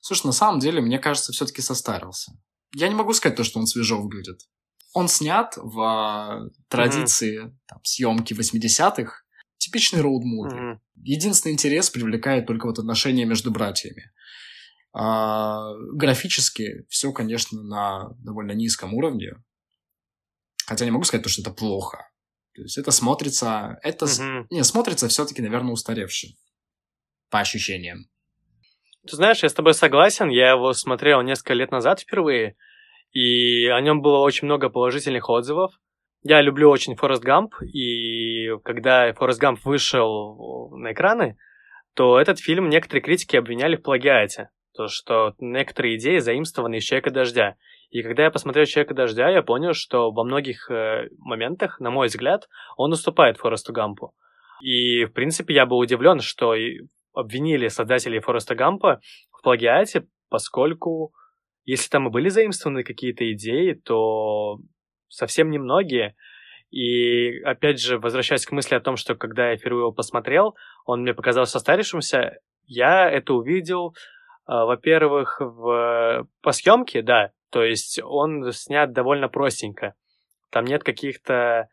Слушай, 0.00 0.26
на 0.26 0.32
самом 0.32 0.60
деле, 0.60 0.80
мне 0.80 0.98
кажется, 0.98 1.32
все-таки 1.32 1.62
состарился. 1.62 2.32
Я 2.74 2.88
не 2.88 2.94
могу 2.94 3.12
сказать 3.12 3.36
то, 3.36 3.44
что 3.44 3.58
он 3.58 3.66
свежо 3.66 4.00
выглядит. 4.00 4.40
Он 4.94 5.08
снят 5.08 5.54
в 5.56 5.80
а, 5.80 6.40
традиции 6.68 7.44
mm-hmm. 7.44 7.52
там, 7.66 7.78
съемки 7.82 8.34
80-х. 8.34 9.12
Типичный 9.58 10.00
роуд-муви. 10.00 10.52
Mm-hmm. 10.52 10.78
Единственный 11.02 11.52
интерес 11.52 11.90
привлекает 11.90 12.46
только 12.46 12.66
вот 12.66 12.78
отношения 12.78 13.24
между 13.24 13.50
братьями. 13.50 14.10
А, 14.92 15.74
графически 15.92 16.86
все, 16.88 17.12
конечно, 17.12 17.62
на 17.62 18.10
довольно 18.24 18.52
низком 18.52 18.94
уровне. 18.94 19.32
Хотя 20.66 20.84
не 20.84 20.90
могу 20.90 21.04
сказать, 21.04 21.24
то, 21.24 21.30
что 21.30 21.42
это 21.42 21.50
плохо. 21.50 22.10
То 22.54 22.62
есть 22.62 22.78
это 22.78 22.90
смотрится... 22.90 23.78
Это... 23.82 24.06
Mm-hmm. 24.06 24.46
Не, 24.50 24.64
смотрится 24.64 25.08
все-таки, 25.08 25.42
наверное, 25.42 25.72
устаревшим. 25.72 26.30
По 27.30 27.40
ощущениям. 27.40 28.06
Ты 29.08 29.16
знаешь, 29.16 29.42
я 29.42 29.48
с 29.48 29.54
тобой 29.54 29.74
согласен. 29.74 30.28
Я 30.28 30.50
его 30.50 30.72
смотрел 30.72 31.22
несколько 31.22 31.54
лет 31.54 31.70
назад 31.70 32.00
впервые, 32.00 32.56
и 33.12 33.66
о 33.66 33.80
нем 33.80 34.02
было 34.02 34.18
очень 34.18 34.46
много 34.46 34.68
положительных 34.68 35.28
отзывов. 35.28 35.72
Я 36.22 36.42
люблю 36.42 36.68
очень 36.68 36.96
Форест 36.96 37.22
Гамп, 37.22 37.54
и 37.62 38.48
когда 38.64 39.12
Форест 39.14 39.40
Гамп 39.40 39.64
вышел 39.64 40.70
на 40.76 40.92
экраны, 40.92 41.38
то 41.94 42.20
этот 42.20 42.40
фильм 42.40 42.68
некоторые 42.68 43.02
критики 43.02 43.36
обвиняли 43.36 43.76
в 43.76 43.82
плагиате. 43.82 44.50
То, 44.78 44.86
что 44.86 45.34
некоторые 45.40 45.96
идеи 45.96 46.18
заимствованы 46.18 46.76
из 46.76 46.84
«Человека 46.84 47.10
дождя». 47.10 47.56
И 47.90 48.00
когда 48.04 48.22
я 48.22 48.30
посмотрел 48.30 48.64
«Человека 48.64 48.94
дождя», 48.94 49.28
я 49.28 49.42
понял, 49.42 49.72
что 49.72 50.12
во 50.12 50.22
многих 50.22 50.70
э, 50.70 51.08
моментах, 51.18 51.80
на 51.80 51.90
мой 51.90 52.06
взгляд, 52.06 52.48
он 52.76 52.92
уступает 52.92 53.38
Форесту 53.38 53.72
Гампу. 53.72 54.14
И, 54.60 55.04
в 55.06 55.12
принципе, 55.14 55.54
я 55.54 55.66
был 55.66 55.78
удивлен, 55.78 56.20
что 56.20 56.54
обвинили 57.12 57.66
создателей 57.66 58.20
Фореста 58.20 58.54
Гампа 58.54 59.00
в 59.32 59.42
плагиате, 59.42 60.06
поскольку 60.28 61.12
если 61.64 61.90
там 61.90 62.06
и 62.06 62.12
были 62.12 62.28
заимствованы 62.28 62.84
какие-то 62.84 63.32
идеи, 63.32 63.72
то 63.72 64.58
совсем 65.08 65.50
немногие. 65.50 66.14
И 66.70 67.40
опять 67.40 67.80
же, 67.80 67.98
возвращаясь 67.98 68.46
к 68.46 68.52
мысли 68.52 68.76
о 68.76 68.80
том, 68.80 68.94
что 68.94 69.16
когда 69.16 69.50
я 69.50 69.56
впервые 69.56 69.82
его 69.82 69.92
посмотрел, 69.92 70.54
он 70.86 71.02
мне 71.02 71.14
показался 71.14 71.54
состарившимся, 71.54 72.38
я 72.64 73.10
это 73.10 73.34
увидел, 73.34 73.96
во-первых, 74.48 75.40
в... 75.40 76.26
по 76.40 76.52
съемке, 76.52 77.02
да, 77.02 77.32
то 77.50 77.62
есть 77.62 78.00
он 78.02 78.50
снят 78.52 78.92
довольно 78.92 79.28
простенько. 79.28 79.94
Там 80.50 80.64
нет 80.64 80.82
каких-то 80.84 81.68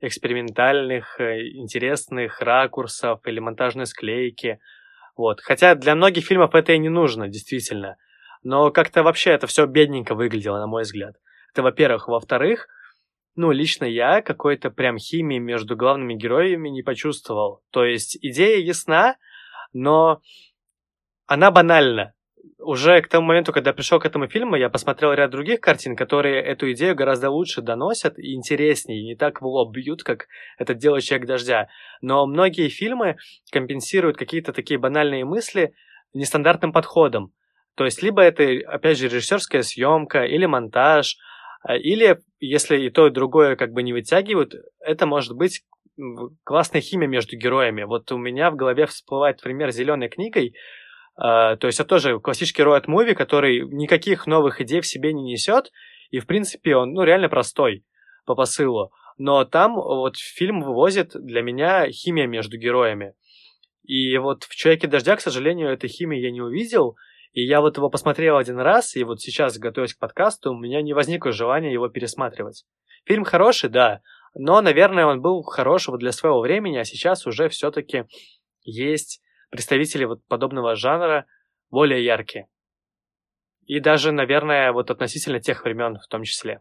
экспериментальных, 0.00 1.18
э, 1.20 1.48
интересных 1.54 2.40
ракурсов 2.40 3.26
или 3.26 3.40
монтажной 3.40 3.86
склейки. 3.86 4.60
Вот. 5.16 5.40
Хотя 5.40 5.74
для 5.74 5.94
многих 5.94 6.26
фильмов 6.26 6.54
это 6.54 6.72
и 6.72 6.78
не 6.78 6.88
нужно, 6.88 7.28
действительно. 7.28 7.96
Но 8.42 8.70
как-то 8.70 9.02
вообще 9.02 9.30
это 9.30 9.46
все 9.46 9.66
бедненько 9.66 10.14
выглядело, 10.14 10.58
на 10.58 10.66
мой 10.66 10.82
взгляд. 10.82 11.16
Это, 11.52 11.62
во-первых. 11.62 12.08
Во-вторых, 12.08 12.68
ну, 13.34 13.50
лично 13.50 13.84
я 13.84 14.22
какой-то 14.22 14.70
прям 14.70 14.98
химии 14.98 15.38
между 15.38 15.76
главными 15.76 16.14
героями 16.14 16.68
не 16.68 16.82
почувствовал. 16.82 17.62
То 17.70 17.84
есть 17.84 18.16
идея 18.20 18.58
ясна, 18.58 19.16
но 19.72 20.20
она 21.26 21.50
банальна 21.50 22.14
уже 22.58 23.00
к 23.02 23.08
тому 23.08 23.26
моменту, 23.26 23.52
когда 23.52 23.72
пришел 23.72 23.98
к 23.98 24.06
этому 24.06 24.28
фильму, 24.28 24.56
я 24.56 24.68
посмотрел 24.68 25.12
ряд 25.12 25.30
других 25.30 25.60
картин, 25.60 25.96
которые 25.96 26.42
эту 26.42 26.70
идею 26.72 26.94
гораздо 26.94 27.30
лучше 27.30 27.62
доносят 27.62 28.18
и 28.18 28.34
интереснее, 28.34 29.00
и 29.00 29.04
не 29.04 29.16
так 29.16 29.40
в 29.40 29.46
лоб 29.46 29.72
бьют, 29.72 30.02
как 30.02 30.26
это 30.58 30.74
делает 30.74 31.04
«Человек 31.04 31.26
дождя». 31.26 31.68
Но 32.00 32.26
многие 32.26 32.68
фильмы 32.68 33.16
компенсируют 33.52 34.16
какие-то 34.16 34.52
такие 34.52 34.78
банальные 34.78 35.24
мысли 35.24 35.74
нестандартным 36.14 36.72
подходом. 36.72 37.32
То 37.74 37.84
есть, 37.84 38.02
либо 38.02 38.22
это, 38.22 38.44
опять 38.66 38.98
же, 38.98 39.08
режиссерская 39.08 39.62
съемка, 39.62 40.24
или 40.24 40.46
монтаж, 40.46 41.16
а, 41.62 41.76
или, 41.76 42.18
если 42.40 42.78
и 42.78 42.90
то, 42.90 43.06
и 43.06 43.10
другое 43.10 43.56
как 43.56 43.72
бы 43.72 43.82
не 43.82 43.92
вытягивают, 43.92 44.54
это 44.80 45.06
может 45.06 45.36
быть 45.36 45.62
классная 46.44 46.80
химия 46.80 47.08
между 47.08 47.36
героями. 47.36 47.82
Вот 47.84 48.10
у 48.12 48.18
меня 48.18 48.50
в 48.50 48.56
голове 48.56 48.86
всплывает 48.86 49.40
пример 49.42 49.70
«Зеленой 49.70 50.08
книгой», 50.08 50.54
то 51.18 51.58
есть 51.62 51.80
это 51.80 51.88
тоже 51.88 52.20
классический 52.20 52.62
роуд 52.62 52.86
муви, 52.86 53.14
который 53.14 53.66
никаких 53.68 54.26
новых 54.26 54.60
идей 54.60 54.80
в 54.80 54.86
себе 54.86 55.12
не 55.12 55.22
несет, 55.32 55.72
и 56.10 56.20
в 56.20 56.26
принципе 56.26 56.76
он 56.76 56.92
ну 56.92 57.02
реально 57.02 57.28
простой 57.28 57.84
по 58.24 58.34
посылу. 58.34 58.92
Но 59.16 59.44
там 59.44 59.74
вот 59.74 60.16
фильм 60.16 60.60
вывозит 60.60 61.10
для 61.14 61.42
меня 61.42 61.90
химия 61.90 62.26
между 62.26 62.56
героями. 62.56 63.14
И 63.82 64.16
вот 64.18 64.44
в 64.44 64.54
«Человеке 64.54 64.86
дождя», 64.86 65.16
к 65.16 65.20
сожалению, 65.20 65.70
этой 65.72 65.88
химии 65.88 66.20
я 66.20 66.30
не 66.30 66.42
увидел, 66.42 66.96
и 67.32 67.42
я 67.42 67.60
вот 67.60 67.78
его 67.78 67.90
посмотрел 67.90 68.36
один 68.36 68.58
раз, 68.58 68.94
и 68.94 69.02
вот 69.02 69.20
сейчас, 69.20 69.58
готовясь 69.58 69.94
к 69.94 69.98
подкасту, 69.98 70.52
у 70.52 70.58
меня 70.58 70.82
не 70.82 70.92
возникло 70.92 71.32
желания 71.32 71.72
его 71.72 71.88
пересматривать. 71.88 72.64
Фильм 73.06 73.24
хороший, 73.24 73.70
да, 73.70 74.02
но, 74.34 74.60
наверное, 74.60 75.06
он 75.06 75.20
был 75.20 75.42
хороший 75.42 75.90
вот 75.90 76.00
для 76.00 76.12
своего 76.12 76.40
времени, 76.40 76.76
а 76.76 76.84
сейчас 76.84 77.26
уже 77.26 77.48
все-таки 77.48 78.04
есть 78.62 79.22
представители 79.50 80.04
вот 80.04 80.24
подобного 80.26 80.74
жанра 80.74 81.26
более 81.70 82.04
яркие. 82.04 82.48
И 83.66 83.80
даже, 83.80 84.12
наверное, 84.12 84.72
вот 84.72 84.90
относительно 84.90 85.40
тех 85.40 85.64
времен 85.64 85.98
в 85.98 86.06
том 86.08 86.22
числе. 86.22 86.60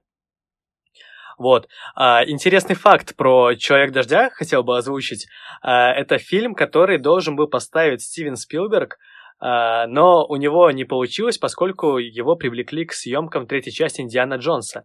Вот. 1.38 1.68
А, 1.96 2.24
интересный 2.26 2.76
факт 2.76 3.16
про 3.16 3.54
«Человек 3.56 3.92
дождя» 3.92 4.30
хотел 4.32 4.64
бы 4.64 4.78
озвучить. 4.78 5.28
А, 5.62 5.92
это 5.92 6.18
фильм, 6.18 6.56
который 6.56 6.98
должен 6.98 7.36
был 7.36 7.48
поставить 7.48 8.02
Стивен 8.02 8.36
Спилберг, 8.36 8.98
а, 9.40 9.86
но 9.86 10.26
у 10.26 10.36
него 10.36 10.72
не 10.72 10.84
получилось, 10.84 11.38
поскольку 11.38 11.98
его 12.00 12.36
привлекли 12.36 12.86
к 12.86 12.94
съемкам 12.94 13.46
третьей 13.46 13.72
части 13.72 14.02
Индиана 14.02 14.36
Джонса. 14.36 14.84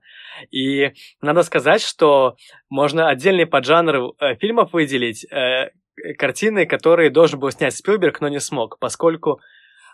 И 0.51 0.93
надо 1.23 1.43
сказать, 1.43 1.83
что 1.83 2.37
можно 2.69 3.09
отдельный 3.09 3.47
поджанр 3.47 4.13
э, 4.21 4.37
фильмов 4.37 4.75
выделить, 4.75 5.25
э, 5.33 5.71
картины, 6.19 6.67
которые 6.67 7.11
должен 7.11 7.39
был 7.39 7.51
снять 7.51 7.75
Спилберг, 7.75 8.21
но 8.21 8.29
не 8.29 8.41
смог, 8.41 8.79
поскольку, 8.79 9.41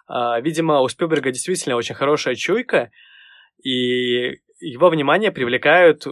э, 0.09 0.41
видимо, 0.41 0.81
у 0.81 0.89
Спилберга 0.89 1.31
действительно 1.31 1.77
очень 1.77 1.95
хорошая 1.95 2.35
чуйка, 2.35 2.91
и 3.63 4.41
его 4.61 4.89
внимание 4.91 5.33
привлекают 5.33 6.05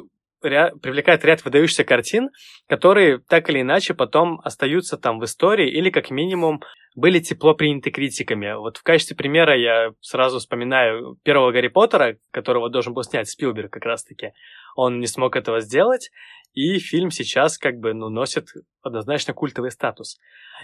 ряд, 0.43 0.81
привлекает 0.81 1.25
ряд 1.25 1.45
выдающихся 1.45 1.85
картин, 1.85 2.31
которые 2.69 3.19
так 3.19 3.49
или 3.51 3.61
иначе 3.61 3.95
потом 3.95 4.41
остаются 4.45 4.97
там 4.97 5.19
в 5.19 5.25
истории 5.25 5.69
или 5.69 5.91
как 5.91 6.11
минимум 6.11 6.63
были 6.95 7.21
тепло 7.21 7.55
приняты 7.55 7.91
критиками. 7.91 8.55
Вот 8.55 8.79
в 8.79 8.83
качестве 8.83 9.17
примера 9.17 9.57
я 9.57 9.91
сразу 10.01 10.39
вспоминаю 10.39 11.19
первого 11.23 11.53
Гарри 11.53 11.69
Поттера, 11.69 12.17
которого 12.31 12.71
должен 12.71 12.95
был 12.95 13.03
снять 13.03 13.29
Спилберг 13.29 13.71
как 13.71 13.85
раз-таки. 13.85 14.33
Он 14.77 15.01
не 15.01 15.07
смог 15.07 15.35
этого 15.35 15.61
сделать, 15.61 16.11
и 16.53 16.79
фильм 16.79 17.11
сейчас 17.11 17.59
как 17.59 17.79
бы 17.79 17.93
ну, 17.93 18.09
носит 18.09 18.49
однозначно 18.83 19.35
культовый 19.35 19.71
статус. 19.71 20.19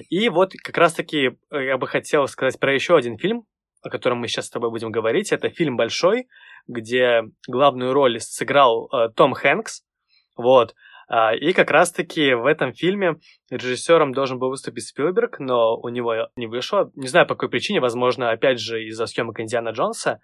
И 0.09 0.29
вот 0.29 0.53
как 0.63 0.79
раз-таки 0.79 1.39
э, 1.51 1.65
я 1.65 1.77
бы 1.77 1.87
хотел 1.87 2.27
сказать 2.29 2.59
про 2.61 2.73
еще 2.73 2.97
один 2.97 3.19
фильм, 3.19 3.45
о 3.83 3.91
котором 3.91 4.19
мы 4.19 4.29
сейчас 4.29 4.47
с 4.47 4.51
тобой 4.51 4.71
будем 4.71 4.91
говорить. 4.91 5.33
Это 5.33 5.51
фильм 5.51 5.77
«Большой», 5.77 6.29
где 6.67 7.23
главную 7.49 7.93
роль 7.93 8.21
сыграл 8.21 8.89
э, 8.93 9.09
Том 9.15 9.35
Хэнкс. 9.35 9.83
Вот. 10.37 10.75
А, 11.09 11.35
и 11.35 11.53
как 11.53 11.71
раз-таки 11.71 12.33
в 12.33 12.47
этом 12.47 12.73
фильме 12.73 13.17
режиссером 13.51 14.13
должен 14.13 14.39
был 14.39 14.49
выступить 14.49 14.87
Спилберг, 14.87 15.41
но 15.41 15.77
у 15.77 15.89
него 15.91 16.29
не 16.37 16.47
вышло. 16.47 16.91
Не 16.95 17.09
знаю, 17.09 17.27
по 17.27 17.35
какой 17.35 17.51
причине, 17.51 17.81
возможно, 17.81 18.31
опять 18.31 18.59
же, 18.59 18.83
из-за 18.85 19.07
съемок 19.07 19.41
Индиана 19.41 19.71
Джонса. 19.71 20.21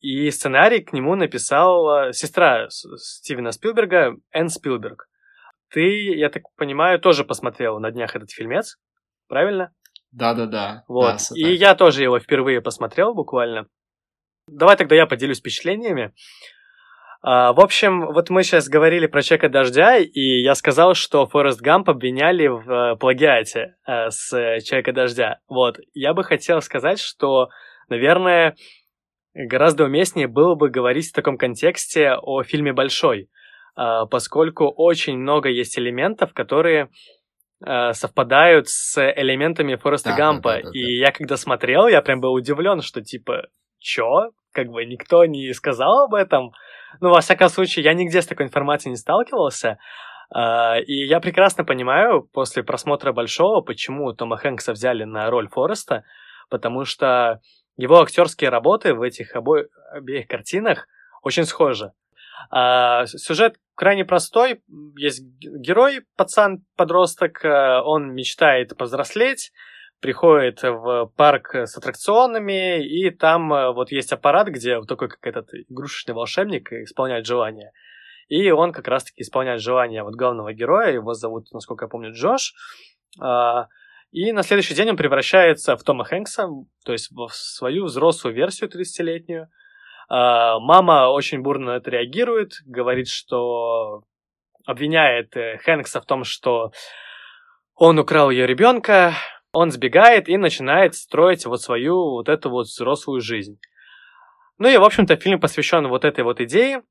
И 0.00 0.30
сценарий 0.30 0.80
к 0.80 0.92
нему 0.92 1.14
написала 1.14 2.12
сестра 2.12 2.68
Стивена 2.70 3.52
Спилберга, 3.52 4.16
Энн 4.32 4.48
Спилберг. 4.48 5.08
Ты, 5.70 6.14
я 6.14 6.28
так 6.28 6.42
понимаю, 6.56 7.00
тоже 7.00 7.24
посмотрел 7.24 7.80
на 7.80 7.90
днях 7.90 8.14
этот 8.14 8.30
фильмец, 8.30 8.78
правильно? 9.28 9.72
Да-да-да. 10.12 10.84
Вот. 10.86 11.16
Да, 11.30 11.36
и 11.36 11.54
я 11.54 11.74
тоже 11.74 12.02
его 12.02 12.20
впервые 12.20 12.60
посмотрел 12.60 13.14
буквально. 13.14 13.66
Давай 14.46 14.76
тогда 14.76 14.94
я 14.94 15.06
поделюсь 15.06 15.40
впечатлениями. 15.40 16.12
А, 17.26 17.54
в 17.54 17.60
общем, 17.60 18.12
вот 18.12 18.28
мы 18.28 18.42
сейчас 18.42 18.68
говорили 18.68 19.06
про 19.06 19.22
«Человека 19.22 19.48
дождя», 19.48 19.96
и 19.96 20.42
я 20.42 20.54
сказал, 20.54 20.94
что 20.94 21.26
Форест 21.26 21.60
Гамп 21.60 21.88
обвиняли 21.88 22.48
в 22.48 22.70
э, 22.70 22.96
плагиате 22.96 23.76
э, 23.86 24.10
с 24.10 24.28
«Человека 24.60 24.92
дождя». 24.92 25.40
Вот. 25.48 25.78
Я 25.94 26.12
бы 26.12 26.22
хотел 26.22 26.60
сказать, 26.60 27.00
что, 27.00 27.48
наверное, 27.88 28.56
гораздо 29.34 29.84
уместнее 29.84 30.28
было 30.28 30.54
бы 30.54 30.70
говорить 30.70 31.10
в 31.10 31.12
таком 31.14 31.36
контексте 31.36 32.14
о 32.20 32.42
фильме 32.42 32.72
«Большой», 32.72 33.28
э, 33.76 34.00
поскольку 34.10 34.66
очень 34.68 35.18
много 35.18 35.48
есть 35.48 35.78
элементов, 35.78 36.32
которые 36.32 36.88
э, 37.66 37.92
совпадают 37.92 38.68
с 38.68 38.98
элементами 39.16 39.76
Фореста 39.76 40.10
Да, 40.10 40.16
Гампа. 40.16 40.50
да, 40.50 40.56
да, 40.56 40.62
да, 40.62 40.70
да. 40.72 40.78
И 40.78 40.96
я 40.98 41.12
когда 41.12 41.36
смотрел, 41.36 41.88
я 41.88 42.00
прям 42.02 42.20
был 42.20 42.32
удивлен, 42.32 42.80
что 42.80 43.00
типа, 43.02 43.48
чё? 43.78 44.30
Как 44.52 44.68
бы 44.68 44.84
никто 44.84 45.24
не 45.24 45.52
сказал 45.52 46.04
об 46.04 46.14
этом. 46.14 46.52
Ну, 47.00 47.10
во 47.10 47.20
всяком 47.20 47.48
случае, 47.48 47.84
я 47.84 47.92
нигде 47.94 48.22
с 48.22 48.26
такой 48.26 48.46
информацией 48.46 48.90
не 48.90 48.96
сталкивался. 48.96 49.78
А, 50.32 50.78
И 50.78 50.94
я 51.06 51.18
прекрасно 51.20 51.64
понимаю 51.64 52.22
после 52.32 52.62
просмотра 52.62 53.12
Большого, 53.12 53.62
почему 53.62 54.12
Тома 54.12 54.36
Хэнкса 54.36 54.72
взяли 54.72 55.04
на 55.04 55.28
роль 55.28 55.48
Фореста, 55.48 56.04
потому 56.50 56.84
что 56.84 57.40
его 57.76 58.00
актерские 58.00 58.50
работы 58.50 58.94
в 58.94 59.02
этих 59.02 59.34
обо... 59.34 59.64
обеих 59.92 60.28
картинах 60.28 60.86
очень 61.22 61.44
схожи. 61.44 61.92
А, 62.50 63.06
Сюжет 63.06 63.56
крайне 63.74 64.04
простой. 64.04 64.62
Есть 64.96 65.24
герой, 65.40 66.02
пацан, 66.16 66.64
подросток, 66.76 67.44
э, 67.44 67.80
он 67.82 68.14
мечтает 68.14 68.76
повзрослеть, 68.76 69.52
приходит 70.00 70.62
в 70.62 71.10
парк 71.16 71.54
с 71.54 71.76
аттракционами, 71.76 72.84
и 72.84 73.10
там 73.10 73.52
э, 73.52 73.72
вот 73.72 73.90
есть 73.90 74.12
аппарат, 74.12 74.48
где 74.48 74.78
вот 74.78 74.88
такой 74.88 75.08
как 75.08 75.26
этот 75.26 75.48
игрушечный 75.68 76.14
волшебник 76.14 76.72
исполняет 76.72 77.26
желания. 77.26 77.72
И 78.28 78.50
он 78.50 78.72
как 78.72 78.88
раз-таки 78.88 79.22
исполняет 79.22 79.60
желания 79.60 80.02
вот 80.02 80.14
главного 80.14 80.52
героя, 80.52 80.92
его 80.92 81.14
зовут, 81.14 81.52
насколько 81.52 81.84
я 81.84 81.88
помню, 81.88 82.12
Джош. 82.12 82.54
А, 83.20 83.68
И 84.14 84.30
на 84.30 84.44
следующий 84.44 84.74
день 84.74 84.90
он 84.90 84.96
превращается 84.96 85.76
в 85.76 85.82
Тома 85.82 86.04
Хэнкса, 86.04 86.48
то 86.84 86.92
есть 86.92 87.10
в 87.10 87.28
свою 87.30 87.86
взрослую 87.86 88.32
версию 88.32 88.70
30-летнюю. 88.70 89.48
А, 90.08 90.60
Мама 90.60 91.08
очень 91.08 91.40
бурно 91.40 91.72
на 91.72 91.76
это 91.78 91.90
реагирует, 91.90 92.52
говорит, 92.64 93.08
что 93.08 94.04
обвиняет 94.64 95.36
э, 95.36 95.58
Хэнкса 95.64 96.00
в 96.00 96.06
том, 96.06 96.22
что 96.22 96.70
он 97.74 97.98
украл 97.98 98.30
ее 98.30 98.46
ребенка, 98.46 99.14
он 99.50 99.72
сбегает 99.72 100.28
и 100.28 100.36
начинает 100.36 100.94
строить 100.94 101.44
вот 101.44 101.60
свою 101.60 102.12
вот 102.12 102.28
эту 102.28 102.50
вот 102.50 102.66
взрослую 102.66 103.20
жизнь. 103.20 103.58
Ну 104.58 104.68
и, 104.68 104.76
в 104.76 104.84
общем-то, 104.84 105.16
фильм 105.16 105.40
посвящен 105.40 105.88
вот 105.88 106.04
этой 106.04 106.22
вот 106.22 106.40
идее. 106.40 106.84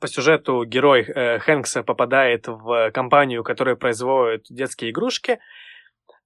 По 0.00 0.08
сюжету 0.08 0.64
герой 0.64 1.02
э, 1.02 1.38
Хэнкса 1.38 1.84
попадает 1.84 2.48
в 2.48 2.90
компанию, 2.90 3.44
которая 3.44 3.76
производит 3.76 4.46
детские 4.50 4.90
игрушки. 4.90 5.38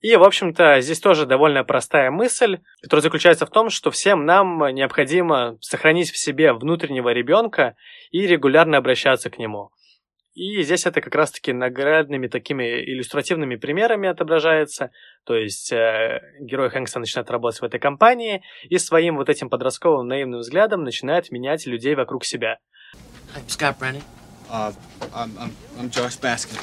И, 0.00 0.16
в 0.16 0.22
общем-то, 0.24 0.80
здесь 0.80 0.98
тоже 0.98 1.26
довольно 1.26 1.62
простая 1.62 2.10
мысль, 2.10 2.60
которая 2.80 3.02
заключается 3.02 3.44
в 3.44 3.50
том, 3.50 3.68
что 3.68 3.90
всем 3.90 4.24
нам 4.24 4.66
необходимо 4.74 5.58
сохранить 5.60 6.10
в 6.10 6.16
себе 6.16 6.54
внутреннего 6.54 7.10
ребенка 7.10 7.76
и 8.10 8.26
регулярно 8.26 8.78
обращаться 8.78 9.28
к 9.28 9.38
нему. 9.38 9.70
И 10.32 10.62
здесь 10.62 10.86
это 10.86 11.02
как 11.02 11.14
раз-таки 11.14 11.52
наглядными 11.52 12.28
такими 12.28 12.82
иллюстративными 12.84 13.56
примерами 13.56 14.08
отображается. 14.08 14.90
То 15.24 15.34
есть 15.34 15.70
э, 15.72 16.20
герой 16.40 16.70
Хэнкса 16.70 16.98
начинает 16.98 17.30
работать 17.30 17.60
в 17.60 17.64
этой 17.64 17.80
компании 17.80 18.42
и 18.62 18.78
своим 18.78 19.16
вот 19.16 19.28
этим 19.28 19.50
подростковым 19.50 20.06
наивным 20.06 20.40
взглядом 20.40 20.82
начинает 20.82 21.30
менять 21.30 21.66
людей 21.66 21.94
вокруг 21.94 22.24
себя. 22.24 22.58
I'm 23.34 23.46
Scott 23.48 23.78
Brennan. 23.78 24.02
Uh, 24.48 24.72
I'm, 25.14 25.36
I'm, 25.38 25.52
I'm 25.78 25.90
Josh 25.90 26.16
Baskin. 26.16 26.58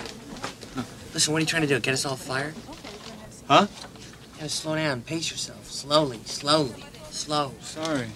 Listen, 1.13 1.33
what 1.33 1.37
are 1.37 1.41
you 1.41 1.45
trying 1.45 1.61
to 1.61 1.67
do? 1.67 1.79
Get 1.79 1.93
us 1.93 2.05
all 2.05 2.15
fired? 2.15 2.53
Huh? 3.47 3.67
You 4.35 4.39
gotta 4.39 4.49
slow 4.49 4.75
down. 4.75 5.01
Pace 5.01 5.31
yourself. 5.31 5.71
Slowly, 5.71 6.19
slowly, 6.25 6.83
slow. 7.11 7.53
Sorry. 7.61 8.09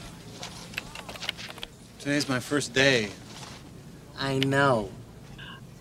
Today's 2.00 2.28
my 2.28 2.40
first 2.40 2.74
day. 2.74 3.12
I 4.20 4.40
know. 4.40 4.90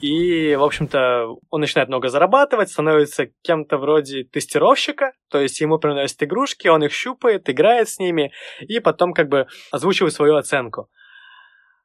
И, 0.01 0.55
в 0.55 0.63
общем-то, 0.63 1.37
он 1.51 1.61
начинает 1.61 1.89
много 1.89 2.09
зарабатывать, 2.09 2.71
становится 2.71 3.27
кем-то 3.43 3.77
вроде 3.77 4.25
тестировщика, 4.25 5.13
то 5.29 5.41
есть 5.41 5.61
ему 5.61 5.79
приносят 5.79 6.23
игрушки, 6.23 6.69
он 6.69 6.85
их 6.85 6.93
щупает, 6.93 7.51
играет 7.51 7.89
с 7.89 7.99
ними, 7.99 8.33
и 8.61 8.81
потом 8.81 9.13
как 9.13 9.29
бы 9.29 9.47
озвучивает 9.73 10.15
свою 10.15 10.37
оценку. 10.37 10.89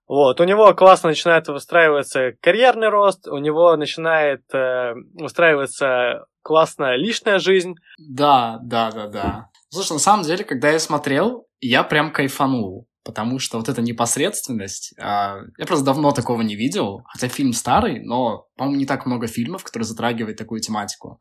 Вот, 0.07 0.39
у 0.39 0.43
него 0.43 0.73
классно 0.73 1.09
начинает 1.09 1.47
выстраиваться 1.47 2.33
карьерный 2.39 2.89
рост, 2.89 3.27
у 3.27 3.37
него 3.37 3.75
начинает 3.75 4.43
э, 4.53 4.93
устраиваться 5.15 6.25
классная 6.43 6.95
личная 6.95 7.39
жизнь. 7.39 7.75
Да, 7.97 8.59
да, 8.61 8.91
да, 8.91 9.07
да. 9.07 9.49
Слушай, 9.69 9.93
на 9.93 9.99
самом 9.99 10.23
деле, 10.23 10.43
когда 10.43 10.69
я 10.69 10.79
смотрел, 10.79 11.47
я 11.59 11.83
прям 11.83 12.11
кайфанул. 12.11 12.87
Потому 13.05 13.37
что 13.37 13.59
вот 13.59 13.69
эта 13.69 13.83
непосредственность, 13.83 14.95
а, 14.99 15.37
я 15.59 15.65
просто 15.67 15.85
давно 15.85 16.11
такого 16.11 16.41
не 16.41 16.55
видел, 16.55 17.03
хотя 17.05 17.27
фильм 17.27 17.53
старый, 17.53 18.03
но, 18.03 18.47
по-моему, 18.57 18.79
не 18.79 18.87
так 18.87 19.05
много 19.05 19.27
фильмов, 19.27 19.63
которые 19.63 19.85
затрагивают 19.85 20.39
такую 20.39 20.59
тематику. 20.59 21.19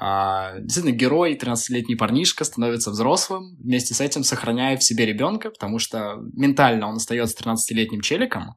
А, 0.00 0.60
действительно, 0.60 0.94
герой, 0.94 1.36
13-летний 1.36 1.96
парнишка, 1.96 2.44
становится 2.44 2.92
взрослым, 2.92 3.56
вместе 3.58 3.94
с 3.94 4.00
этим 4.00 4.22
сохраняя 4.22 4.76
в 4.76 4.84
себе 4.84 5.06
ребенка, 5.06 5.50
потому 5.50 5.80
что 5.80 6.18
ментально 6.34 6.88
он 6.88 6.96
остается 6.96 7.36
13-летним 7.42 8.00
челиком, 8.00 8.54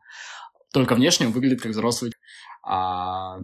только 0.71 0.93
внешне 0.93 1.25
он 1.25 1.31
выглядит 1.31 1.61
как 1.61 1.71
взрослый. 1.71 2.11
А, 2.63 3.39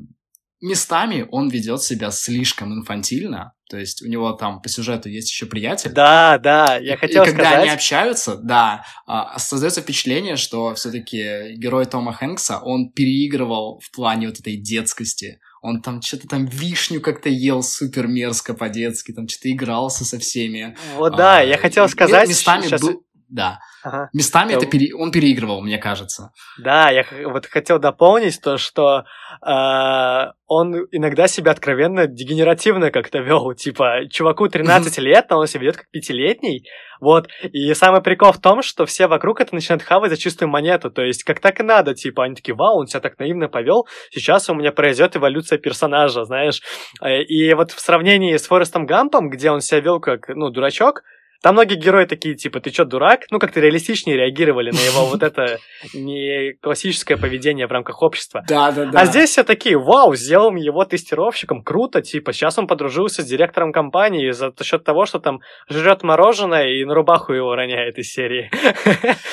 местами 0.63 1.27
он 1.29 1.49
ведет 1.49 1.81
себя 1.83 2.09
слишком 2.11 2.73
инфантильно, 2.73 3.53
то 3.69 3.77
есть 3.77 4.01
у 4.01 4.07
него 4.07 4.31
там 4.33 4.61
по 4.61 4.69
сюжету 4.69 5.09
есть 5.09 5.29
еще 5.29 5.45
приятель. 5.45 5.91
Да, 5.91 6.37
да, 6.37 6.77
я 6.77 6.95
хотел 6.97 7.23
и 7.23 7.27
когда 7.27 7.43
сказать. 7.43 7.61
они 7.63 7.69
общаются, 7.69 8.35
да, 8.37 8.85
а, 9.05 9.37
создается 9.39 9.81
впечатление, 9.81 10.35
что 10.35 10.73
все-таки 10.75 11.55
герой 11.55 11.85
Тома 11.85 12.13
Хэнкса, 12.13 12.59
он 12.59 12.91
переигрывал 12.91 13.79
в 13.83 13.91
плане 13.95 14.27
вот 14.27 14.39
этой 14.39 14.55
детскости. 14.57 15.39
Он 15.61 15.81
там 15.81 16.01
что-то 16.01 16.27
там 16.27 16.45
вишню 16.45 16.99
как-то 17.01 17.29
ел 17.29 17.63
супер 17.63 18.07
мерзко 18.07 18.53
по-детски, 18.53 19.13
там 19.13 19.27
что-то 19.27 19.51
игрался 19.51 20.03
со 20.05 20.19
всеми. 20.19 20.75
Вот 20.97 21.15
да, 21.15 21.37
А, 21.39 21.41
я 21.43 21.57
хотел 21.57 21.87
сказать. 21.87 22.27
Местами 22.29 22.67
щас- 22.67 22.81
был- 22.81 23.03
Да, 23.35 23.57
Ага. 23.83 24.09
местами 24.13 24.53
это 24.53 24.67
пере- 24.67 24.93
он 24.93 25.11
переигрывал, 25.11 25.61
мне 25.61 25.79
кажется. 25.79 26.29
Да, 26.59 26.91
я 26.91 27.03
вот 27.25 27.47
хотел 27.47 27.79
дополнить 27.79 28.39
то, 28.39 28.57
что 28.57 29.05
э, 29.45 30.31
он 30.45 30.75
иногда 30.91 31.27
себя 31.27 31.51
откровенно 31.51 32.05
дегенеративно 32.07 32.91
как-то 32.91 33.19
вел. 33.19 33.53
Типа, 33.55 34.01
чуваку 34.09 34.47
13 34.47 34.99
лет, 34.99 35.25
но 35.29 35.39
он 35.39 35.47
себя 35.47 35.61
ведет 35.61 35.77
как 35.77 35.89
пятилетний. 35.89 36.67
Вот. 37.01 37.27
И 37.41 37.73
самый 37.73 38.01
прикол 38.01 38.31
в 38.33 38.39
том, 38.39 38.61
что 38.61 38.85
все 38.85 39.07
вокруг 39.07 39.41
это 39.41 39.55
начинают 39.55 39.81
хавать 39.83 40.11
за 40.11 40.17
чистую 40.17 40.49
монету. 40.49 40.91
То 40.91 41.01
есть, 41.01 41.23
как 41.23 41.39
так 41.39 41.59
и 41.59 41.63
надо. 41.63 41.95
Типа, 41.95 42.23
они 42.25 42.35
такие, 42.35 42.53
вау, 42.55 42.77
он 42.79 42.87
себя 42.87 42.99
так 42.99 43.17
наивно 43.19 43.49
повел. 43.49 43.87
Сейчас 44.11 44.49
у 44.49 44.53
меня 44.53 44.71
произойдет 44.71 45.15
эволюция 45.17 45.57
персонажа, 45.57 46.23
знаешь. 46.25 46.61
Э, 47.01 47.23
И 47.23 47.53
вот 47.55 47.71
в 47.71 47.79
сравнении 47.79 48.37
с 48.37 48.45
Форестом 48.47 48.85
Гампом, 48.85 49.29
где 49.29 49.49
он 49.49 49.61
себя 49.61 49.79
вел 49.79 49.99
как, 49.99 50.27
ну, 50.29 50.49
дурачок, 50.51 51.01
там 51.43 51.55
многие 51.55 51.75
герои 51.75 52.05
такие, 52.05 52.35
типа, 52.35 52.61
ты 52.61 52.69
чё, 52.69 52.85
дурак? 52.85 53.25
Ну, 53.29 53.37
как-то 53.37 53.59
реалистичнее 53.59 54.15
реагировали 54.15 54.71
на 54.71 54.79
его 54.79 55.05
вот 55.05 55.23
это 55.23 55.59
не 55.93 56.53
классическое 56.61 57.17
поведение 57.17 57.67
в 57.67 57.71
рамках 57.71 58.01
общества. 58.01 58.45
Да, 58.47 58.71
да, 58.71 58.85
да. 58.85 59.01
А 59.01 59.05
здесь 59.05 59.31
все 59.31 59.43
такие, 59.43 59.77
вау, 59.77 60.15
сделаем 60.15 60.55
его 60.55 60.85
тестировщиком, 60.85 61.61
круто, 61.61 62.01
типа, 62.01 62.31
сейчас 62.31 62.57
он 62.57 62.65
подружился 62.65 63.23
с 63.23 63.25
директором 63.25 63.73
компании 63.73 64.31
за 64.31 64.53
счет 64.63 64.85
того, 64.85 65.05
что 65.05 65.19
там 65.19 65.41
жрет 65.69 66.01
мороженое 66.01 66.69
и 66.69 66.85
на 66.85 66.93
рубаху 66.93 67.33
его 67.33 67.53
роняет 67.55 67.97
из 67.97 68.09
серии. 68.13 68.49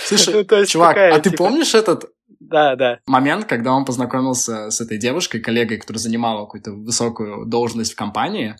Слушай, 0.05 0.44
чувак, 0.66 0.96
а 0.96 1.20
ты 1.20 1.31
типа, 1.31 1.44
помнишь 1.44 1.77
этот 1.77 2.07
Да, 2.51 2.75
да. 2.75 2.99
момент, 3.07 3.45
когда 3.45 3.73
он 3.73 3.85
познакомился 3.85 4.71
с 4.71 4.81
этой 4.81 4.99
девушкой, 4.99 5.41
коллегой, 5.41 5.79
которая 5.79 6.01
занимала 6.01 6.45
какую-то 6.45 6.73
высокую 6.73 7.47
должность 7.47 7.93
в 7.93 7.97
компании, 7.97 8.57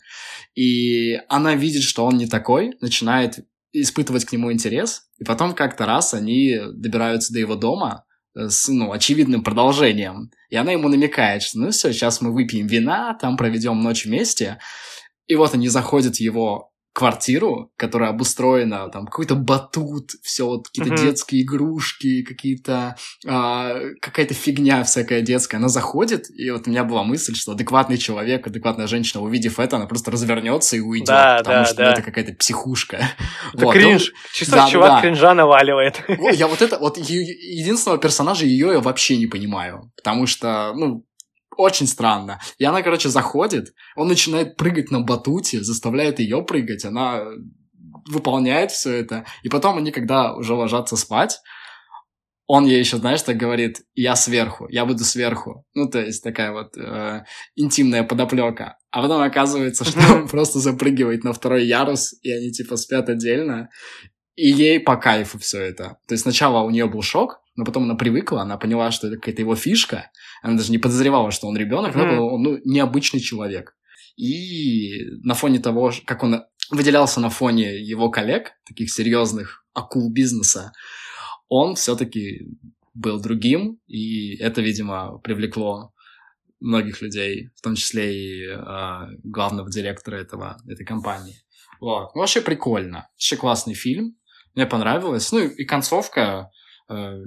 и 0.55 1.19
она 1.29 1.57
видит, 1.57 1.83
что 1.83 2.05
он 2.05 2.17
не 2.17 2.27
такой, 2.27 2.77
начинает 2.81 3.41
испытывать 3.73 4.25
к 4.25 4.33
нему 4.33 4.53
интерес, 4.53 5.09
и 5.19 5.25
потом 5.25 5.55
как-то 5.55 5.87
раз 5.87 6.15
они 6.15 6.59
добираются 6.73 7.33
до 7.33 7.41
его 7.41 7.57
дома 7.57 8.05
э, 8.37 8.49
с, 8.49 8.69
ну, 8.69 8.93
очевидным 8.93 9.43
продолжением, 9.43 10.31
и 10.51 10.57
она 10.57 10.71
ему 10.71 10.89
намекает, 10.89 11.43
что 11.43 11.59
ну 11.59 11.71
все, 11.71 11.93
сейчас 11.93 12.21
мы 12.21 12.33
выпьем 12.33 12.69
вина, 12.69 13.15
там 13.15 13.37
проведем 13.37 13.81
ночь 13.81 14.07
вместе, 14.07 14.59
и 15.27 15.35
вот 15.35 15.55
они 15.55 15.69
заходят 15.69 16.17
в 16.17 16.21
его 16.21 16.70
квартиру, 17.01 17.73
которая 17.77 18.11
обустроена, 18.11 18.89
там 18.91 19.07
какой-то 19.07 19.35
батут, 19.35 20.11
все 20.23 20.45
вот 20.47 20.69
какие-то 20.69 20.93
Мгм. 20.93 21.03
детские 21.03 21.43
игрушки, 21.43 22.23
какие-то 22.23 22.95
а, 23.27 23.75
какая-то 24.03 24.35
фигня 24.35 24.85
всякая 24.85 25.23
детская. 25.23 25.57
Она 25.57 25.69
заходит, 25.69 26.27
и 26.31 26.51
вот 26.51 26.67
у 26.67 26.71
меня 26.71 26.85
была 26.85 27.03
мысль, 27.03 27.35
что 27.35 27.53
адекватный 27.53 27.97
человек, 27.97 28.47
адекватная 28.47 28.87
женщина, 28.87 29.23
увидев 29.23 29.59
это, 29.59 29.77
она 29.77 29.87
просто 29.87 30.11
развернется 30.11 30.77
и 30.77 30.81
уйдет, 30.81 31.09
Да, 31.09 31.37
потому 31.39 31.57
да, 31.61 31.65
что 31.65 31.75
ну, 31.83 31.87
да. 31.87 31.93
это 31.95 32.03
какая-то 32.03 32.35
психушка. 32.35 32.97
Это 33.55 33.65
Вот, 33.65 33.75
кринж. 33.75 34.13
Чисто 34.35 34.57
да, 34.57 34.69
чувак 34.69 34.91
да. 34.91 35.01
кринжа 35.01 35.33
наваливает. 35.35 36.03
ну, 36.09 36.31
я 36.31 36.47
вот 36.49 36.61
это, 36.63 36.79
вот 36.79 36.99
единственного 36.99 37.99
персонажа 37.99 38.45
ее 38.45 38.73
я 38.73 38.81
вообще 38.81 39.17
не 39.17 39.27
понимаю, 39.27 39.91
потому 39.97 40.27
что, 40.27 40.73
ну, 40.77 41.05
очень 41.61 41.87
странно. 41.87 42.41
И 42.59 42.65
она, 42.65 42.83
короче, 42.83 43.09
заходит, 43.09 43.73
он 43.97 44.09
начинает 44.09 44.57
прыгать 44.57 44.91
на 44.91 45.01
батуте, 45.01 45.63
заставляет 45.63 46.19
ее 46.19 46.43
прыгать, 46.43 46.85
она 46.85 47.25
выполняет 48.07 48.71
все 48.73 48.93
это, 48.93 49.25
и 49.43 49.49
потом 49.49 49.79
они, 49.79 49.91
когда 49.91 50.35
уже 50.35 50.55
ложатся 50.55 50.97
спать, 50.97 51.39
он 52.53 52.67
ей 52.67 52.81
еще, 52.81 52.97
знаешь, 52.97 53.23
так 53.23 53.37
говорит, 53.37 53.83
я 53.95 54.17
сверху, 54.17 54.67
я 54.71 54.85
буду 54.85 55.05
сверху. 55.05 55.65
Ну, 55.73 55.89
то 55.89 56.01
есть 56.01 56.25
такая 56.25 56.51
вот 56.51 56.77
э, 56.77 57.23
интимная 57.55 58.03
подоплека. 58.03 58.77
А 58.91 59.03
потом 59.03 59.23
оказывается, 59.23 59.85
что 59.85 60.01
он 60.15 60.27
просто 60.27 60.59
запрыгивает 60.59 61.23
на 61.23 61.33
второй 61.33 61.65
ярус, 61.65 62.13
и 62.23 62.33
они 62.33 62.51
типа 62.51 62.77
спят 62.77 63.09
отдельно. 63.09 63.69
И 64.35 64.49
ей 64.49 64.81
по 64.81 64.97
кайфу 64.97 65.39
все 65.39 65.61
это. 65.61 65.99
То 66.09 66.15
есть 66.15 66.23
сначала 66.23 66.65
у 66.65 66.71
нее 66.71 66.87
был 66.87 67.03
шок, 67.03 67.40
но 67.57 67.65
потом 67.65 67.85
она 67.85 67.95
привыкла, 67.95 68.43
она 68.43 68.57
поняла, 68.57 68.91
что 68.91 69.09
это 69.09 69.17
какая-то 69.17 69.43
его 69.43 69.55
фишка. 69.57 70.11
Она 70.43 70.57
даже 70.57 70.71
не 70.73 70.79
подозревала, 70.79 71.31
что 71.31 71.47
он 71.49 71.57
ребенок, 71.57 71.95
но 71.95 72.05
Мгм. 72.07 72.17
был 72.17 72.27
он, 72.35 72.43
ну, 72.43 72.59
необычный 72.65 73.21
человек. 73.21 73.77
И 74.17 75.05
на 75.23 75.35
фоне 75.35 75.59
того, 75.59 75.93
как 76.07 76.23
он 76.23 76.43
выделялся 76.71 77.21
на 77.21 77.31
фоне 77.31 77.81
его 77.81 78.11
коллег, 78.11 78.53
таких 78.67 78.93
серьезных 78.93 79.65
акул 79.75 80.13
бизнеса, 80.13 80.73
он 81.49 81.75
все-таки 81.75 82.47
был 82.95 83.21
другим, 83.21 83.79
и 83.87 84.37
это, 84.37 84.61
видимо, 84.61 85.19
привлекло 85.19 85.93
многих 86.61 87.01
людей, 87.03 87.49
в 87.57 87.63
том 87.63 87.75
числе 87.75 88.15
и 88.15 88.47
э, 88.47 88.59
главного 89.25 89.71
директора 89.71 90.17
этого, 90.17 90.59
этой 90.69 90.85
компании. 90.85 91.37
Вот. 91.81 92.15
Ну, 92.15 92.21
вообще 92.21 92.43
прикольно. 92.43 93.09
Вообще 93.15 93.37
классный 93.37 93.75
фильм. 93.75 94.17
Мне 94.55 94.67
понравилось. 94.67 95.33
Ну, 95.33 95.39
и 95.41 95.65
концовка. 95.65 96.51
Э, 96.91 97.23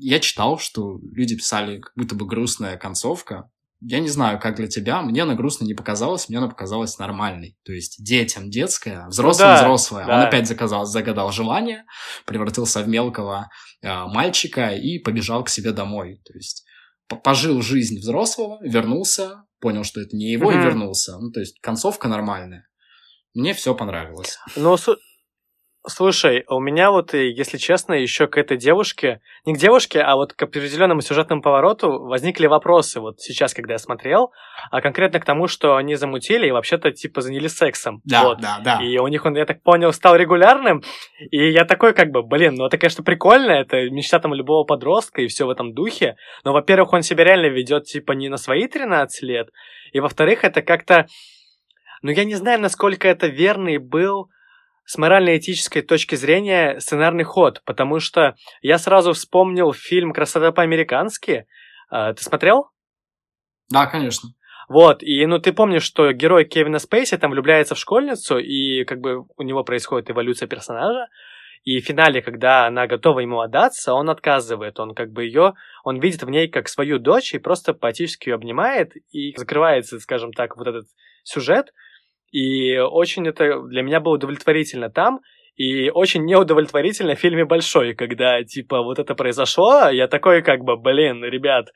я 0.00 0.20
читал, 0.20 0.58
что 0.58 0.98
люди 1.12 1.36
писали, 1.36 1.78
как 1.80 1.92
будто 1.96 2.14
бы 2.14 2.26
грустная 2.26 2.76
концовка. 2.76 3.50
Я 3.80 4.00
не 4.00 4.08
знаю, 4.08 4.40
как 4.40 4.56
для 4.56 4.66
тебя. 4.66 5.02
Мне 5.02 5.22
она 5.24 5.34
грустно 5.34 5.64
не 5.66 5.74
показалась, 5.74 6.28
мне 6.28 6.38
она 6.38 6.48
показалась 6.48 6.98
нормальной. 6.98 7.56
То 7.64 7.72
есть 7.72 8.02
детям 8.02 8.50
детская, 8.50 9.06
взрослым 9.08 9.48
да, 9.48 9.56
взрослое. 9.62 10.02
Он 10.04 10.08
да. 10.08 10.28
опять 10.28 10.48
заказал, 10.48 10.86
загадал 10.86 11.32
желание, 11.32 11.84
превратился 12.24 12.80
в 12.82 12.88
мелкого 12.88 13.50
э, 13.82 13.88
мальчика 14.06 14.68
и 14.68 14.98
побежал 14.98 15.44
к 15.44 15.50
себе 15.50 15.72
домой. 15.72 16.20
То 16.24 16.32
есть 16.34 16.64
пожил 17.08 17.60
жизнь 17.60 17.98
взрослого, 17.98 18.58
вернулся, 18.62 19.44
понял, 19.60 19.84
что 19.84 20.00
это 20.00 20.16
не 20.16 20.32
его, 20.32 20.50
и 20.50 20.54
Мгм. 20.54 20.64
вернулся. 20.64 21.18
Ну, 21.18 21.30
то 21.30 21.40
есть 21.40 21.60
концовка 21.60 22.08
нормальная. 22.08 22.66
Мне 23.34 23.52
все 23.52 23.74
понравилось. 23.74 24.38
Ну, 24.56 24.76
су- 24.76 24.96
слушай, 25.86 26.44
у 26.48 26.60
меня 26.60 26.90
вот, 26.90 27.14
и, 27.14 27.30
если 27.30 27.58
честно, 27.58 27.94
еще 27.94 28.26
к 28.26 28.38
этой 28.38 28.56
девушке, 28.56 29.20
не 29.44 29.54
к 29.54 29.58
девушке, 29.58 30.00
а 30.00 30.16
вот 30.16 30.32
к 30.32 30.42
определенному 30.42 31.00
сюжетному 31.02 31.42
повороту 31.42 32.04
возникли 32.04 32.46
вопросы 32.46 33.00
вот 33.00 33.20
сейчас, 33.20 33.54
когда 33.54 33.74
я 33.74 33.78
смотрел, 33.78 34.32
а 34.70 34.80
конкретно 34.80 35.20
к 35.20 35.24
тому, 35.24 35.46
что 35.46 35.76
они 35.76 35.94
замутили 35.94 36.46
и 36.46 36.50
вообще-то 36.52 36.90
типа 36.90 37.20
занялись 37.20 37.54
сексом. 37.54 38.00
Да, 38.04 38.24
Вот. 38.24 38.40
да, 38.40 38.60
да. 38.64 38.80
И 38.82 38.96
у 38.98 39.06
них 39.08 39.24
он, 39.26 39.36
я 39.36 39.44
так 39.44 39.62
понял, 39.62 39.92
стал 39.92 40.16
регулярным. 40.16 40.82
И 41.30 41.50
я 41.50 41.64
такой, 41.64 41.92
как 41.92 42.10
бы, 42.10 42.22
блин, 42.22 42.54
ну 42.54 42.66
это, 42.66 42.78
конечно, 42.78 43.04
прикольно, 43.04 43.52
это 43.52 43.90
мечта 43.90 44.18
там 44.18 44.32
любого 44.34 44.64
подростка 44.64 45.22
и 45.22 45.28
все 45.28 45.46
в 45.46 45.50
этом 45.50 45.74
духе. 45.74 46.16
Но, 46.44 46.52
во-первых, 46.52 46.92
он 46.92 47.02
себя 47.02 47.24
реально 47.24 47.46
ведет, 47.46 47.84
типа, 47.84 48.12
не 48.12 48.28
на 48.28 48.38
свои 48.38 48.66
13 48.66 49.22
лет. 49.22 49.50
И, 49.92 50.00
во-вторых, 50.00 50.44
это 50.44 50.62
как-то... 50.62 51.06
Ну, 52.02 52.10
я 52.10 52.24
не 52.24 52.34
знаю, 52.34 52.60
насколько 52.60 53.08
это 53.08 53.28
верный 53.28 53.78
был 53.78 54.28
с 54.84 54.98
морально-этической 54.98 55.82
точки 55.82 56.14
зрения 56.14 56.78
сценарный 56.80 57.24
ход, 57.24 57.62
потому 57.64 58.00
что 58.00 58.34
я 58.60 58.78
сразу 58.78 59.12
вспомнил 59.12 59.72
фильм 59.72 60.12
«Красота 60.12 60.52
по-американски». 60.52 61.46
А, 61.90 62.12
Ты 62.12 62.22
смотрел? 62.22 62.68
Да, 63.70 63.86
конечно. 63.86 64.30
Вот, 64.68 65.02
и 65.02 65.26
ну 65.26 65.38
ты 65.38 65.52
помнишь, 65.52 65.82
что 65.82 66.12
герой 66.12 66.44
Кевина 66.44 66.78
Спейси 66.78 67.18
там 67.18 67.32
влюбляется 67.32 67.74
в 67.74 67.78
школьницу, 67.78 68.38
и 68.38 68.84
как 68.84 69.00
бы 69.00 69.26
у 69.36 69.42
него 69.42 69.62
происходит 69.62 70.10
эволюция 70.10 70.48
персонажа, 70.48 71.08
и 71.64 71.80
в 71.80 71.84
финале, 71.84 72.20
когда 72.22 72.66
она 72.66 72.86
готова 72.86 73.20
ему 73.20 73.40
отдаться, 73.40 73.94
он 73.94 74.10
отказывает, 74.10 74.78
он 74.80 74.94
как 74.94 75.12
бы 75.12 75.24
ее, 75.24 75.54
он 75.82 75.98
видит 75.98 76.22
в 76.22 76.30
ней 76.30 76.48
как 76.48 76.68
свою 76.68 76.98
дочь 76.98 77.34
и 77.34 77.38
просто 77.38 77.72
поэтически 77.72 78.28
ее 78.28 78.34
обнимает, 78.34 78.92
и 79.10 79.34
закрывается, 79.36 79.98
скажем 79.98 80.32
так, 80.32 80.56
вот 80.56 80.66
этот 80.66 80.86
сюжет, 81.22 81.72
и 82.34 82.78
очень 82.78 83.28
это 83.28 83.60
для 83.62 83.82
меня 83.82 84.00
было 84.00 84.14
удовлетворительно 84.14 84.90
там, 84.90 85.20
и 85.54 85.88
очень 85.90 86.24
неудовлетворительно 86.24 87.14
в 87.14 87.20
фильме 87.20 87.44
«Большой», 87.44 87.94
когда, 87.94 88.42
типа, 88.42 88.82
вот 88.82 88.98
это 88.98 89.14
произошло, 89.14 89.88
я 89.88 90.08
такой, 90.08 90.42
как 90.42 90.64
бы, 90.64 90.76
блин, 90.76 91.22
ребят, 91.22 91.68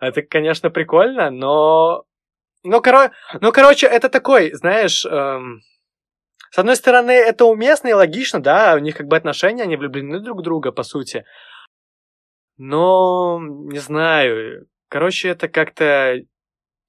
это, 0.00 0.22
конечно, 0.22 0.70
прикольно, 0.70 1.30
но... 1.30 2.02
Ну, 2.64 2.82
коро... 2.82 3.12
ну 3.40 3.52
короче, 3.52 3.86
это 3.86 4.08
такой, 4.08 4.52
знаешь... 4.52 5.06
эм, 5.06 5.60
С 6.50 6.58
одной 6.58 6.74
стороны, 6.74 7.12
это 7.12 7.44
уместно 7.44 7.86
и 7.86 7.92
логично, 7.92 8.42
да, 8.42 8.74
у 8.74 8.80
них 8.80 8.96
как 8.96 9.06
бы 9.06 9.16
отношения, 9.16 9.62
они 9.62 9.76
влюблены 9.76 10.18
друг 10.18 10.40
в 10.40 10.42
друга, 10.42 10.72
по 10.72 10.82
сути. 10.82 11.24
Но, 12.56 13.38
не 13.40 13.78
знаю, 13.78 14.66
короче, 14.88 15.28
это 15.28 15.46
как-то... 15.46 16.16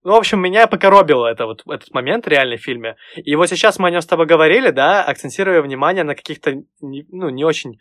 Ну, 0.03 0.13
в 0.13 0.15
общем, 0.15 0.39
меня 0.41 0.67
покоробило 0.67 1.27
это 1.27 1.45
вот 1.45 1.61
этот 1.67 1.91
момент 1.93 2.27
реально 2.27 2.55
в 2.55 2.61
фильме. 2.61 2.95
И 3.15 3.35
вот 3.35 3.49
сейчас 3.49 3.79
мы 3.79 3.89
о 3.89 3.91
нем 3.91 4.01
с 4.01 4.05
тобой 4.05 4.27
говорили, 4.27 4.69
да, 4.69 5.03
акцентируя 5.03 5.61
внимание 5.61 6.03
на 6.03 6.15
каких-то, 6.15 6.53
ну, 6.81 7.29
не 7.29 7.43
очень 7.43 7.79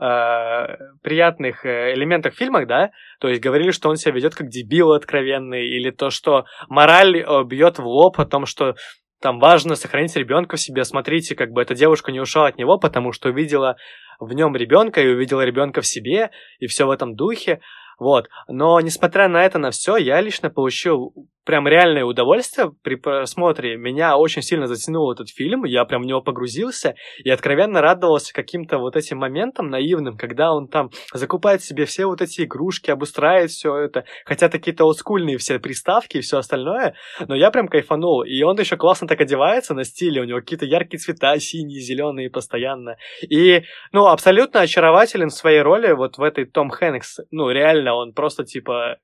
э, 0.00 0.76
приятных 1.02 1.66
э, 1.66 1.92
элементах 1.94 2.32
в 2.32 2.38
фильмах, 2.38 2.66
да, 2.66 2.92
то 3.20 3.28
есть 3.28 3.42
говорили, 3.42 3.72
что 3.72 3.90
он 3.90 3.96
себя 3.96 4.12
ведет 4.12 4.34
как 4.34 4.48
дебил 4.48 4.92
откровенный, 4.92 5.68
или 5.68 5.90
то, 5.90 6.08
что 6.08 6.46
мораль 6.68 7.18
э, 7.18 7.44
бьет 7.44 7.78
в 7.78 7.86
лоб 7.86 8.18
о 8.18 8.24
том, 8.24 8.46
что 8.46 8.74
там 9.20 9.38
важно 9.38 9.74
сохранить 9.74 10.16
ребенка 10.16 10.56
в 10.56 10.60
себе. 10.60 10.84
Смотрите, 10.84 11.34
как 11.34 11.50
бы 11.50 11.60
эта 11.60 11.74
девушка 11.74 12.10
не 12.10 12.20
ушла 12.20 12.46
от 12.46 12.56
него, 12.56 12.78
потому 12.78 13.12
что 13.12 13.28
увидела 13.28 13.76
в 14.18 14.32
нем 14.32 14.56
ребенка 14.56 15.02
и 15.02 15.08
увидела 15.08 15.42
ребенка 15.42 15.82
в 15.82 15.86
себе, 15.86 16.30
и 16.58 16.66
все 16.66 16.86
в 16.86 16.90
этом 16.90 17.14
духе. 17.14 17.60
Вот. 17.98 18.30
Но, 18.48 18.80
несмотря 18.80 19.28
на 19.28 19.44
это, 19.44 19.58
на 19.58 19.70
все, 19.70 19.96
я 19.96 20.22
лично 20.22 20.48
получил 20.48 21.12
прям 21.44 21.66
реальное 21.66 22.04
удовольствие 22.04 22.70
при 22.82 22.96
просмотре. 22.96 23.76
Меня 23.76 24.16
очень 24.16 24.42
сильно 24.42 24.66
затянул 24.66 25.10
этот 25.12 25.28
фильм, 25.30 25.64
я 25.64 25.84
прям 25.84 26.02
в 26.02 26.06
него 26.06 26.20
погрузился 26.20 26.94
и 27.22 27.30
откровенно 27.30 27.80
радовался 27.80 28.32
каким-то 28.32 28.78
вот 28.78 28.96
этим 28.96 29.18
моментам 29.18 29.68
наивным, 29.68 30.16
когда 30.16 30.52
он 30.52 30.68
там 30.68 30.90
закупает 31.12 31.62
себе 31.62 31.84
все 31.84 32.06
вот 32.06 32.20
эти 32.20 32.42
игрушки, 32.42 32.90
обустраивает 32.90 33.50
все 33.50 33.76
это, 33.76 34.04
хотя 34.24 34.48
такие-то 34.48 34.84
олдскульные 34.84 35.38
все 35.38 35.58
приставки 35.58 36.18
и 36.18 36.20
все 36.20 36.38
остальное, 36.38 36.94
но 37.26 37.34
я 37.34 37.50
прям 37.50 37.68
кайфанул. 37.68 38.22
И 38.22 38.42
он 38.42 38.58
еще 38.58 38.76
классно 38.76 39.08
так 39.08 39.20
одевается 39.20 39.74
на 39.74 39.84
стиле, 39.84 40.20
у 40.20 40.24
него 40.24 40.40
какие-то 40.40 40.66
яркие 40.66 40.98
цвета, 40.98 41.38
синие, 41.38 41.80
зеленые 41.80 42.30
постоянно. 42.30 42.96
И, 43.28 43.62
ну, 43.92 44.06
абсолютно 44.06 44.60
очарователен 44.60 45.28
в 45.28 45.34
своей 45.34 45.60
роли 45.60 45.92
вот 45.92 46.18
в 46.18 46.22
этой 46.22 46.44
Том 46.44 46.70
Хэнкс. 46.70 47.20
Ну, 47.30 47.50
реально, 47.50 47.94
он 47.94 48.12
просто, 48.12 48.44
типа, 48.44 48.98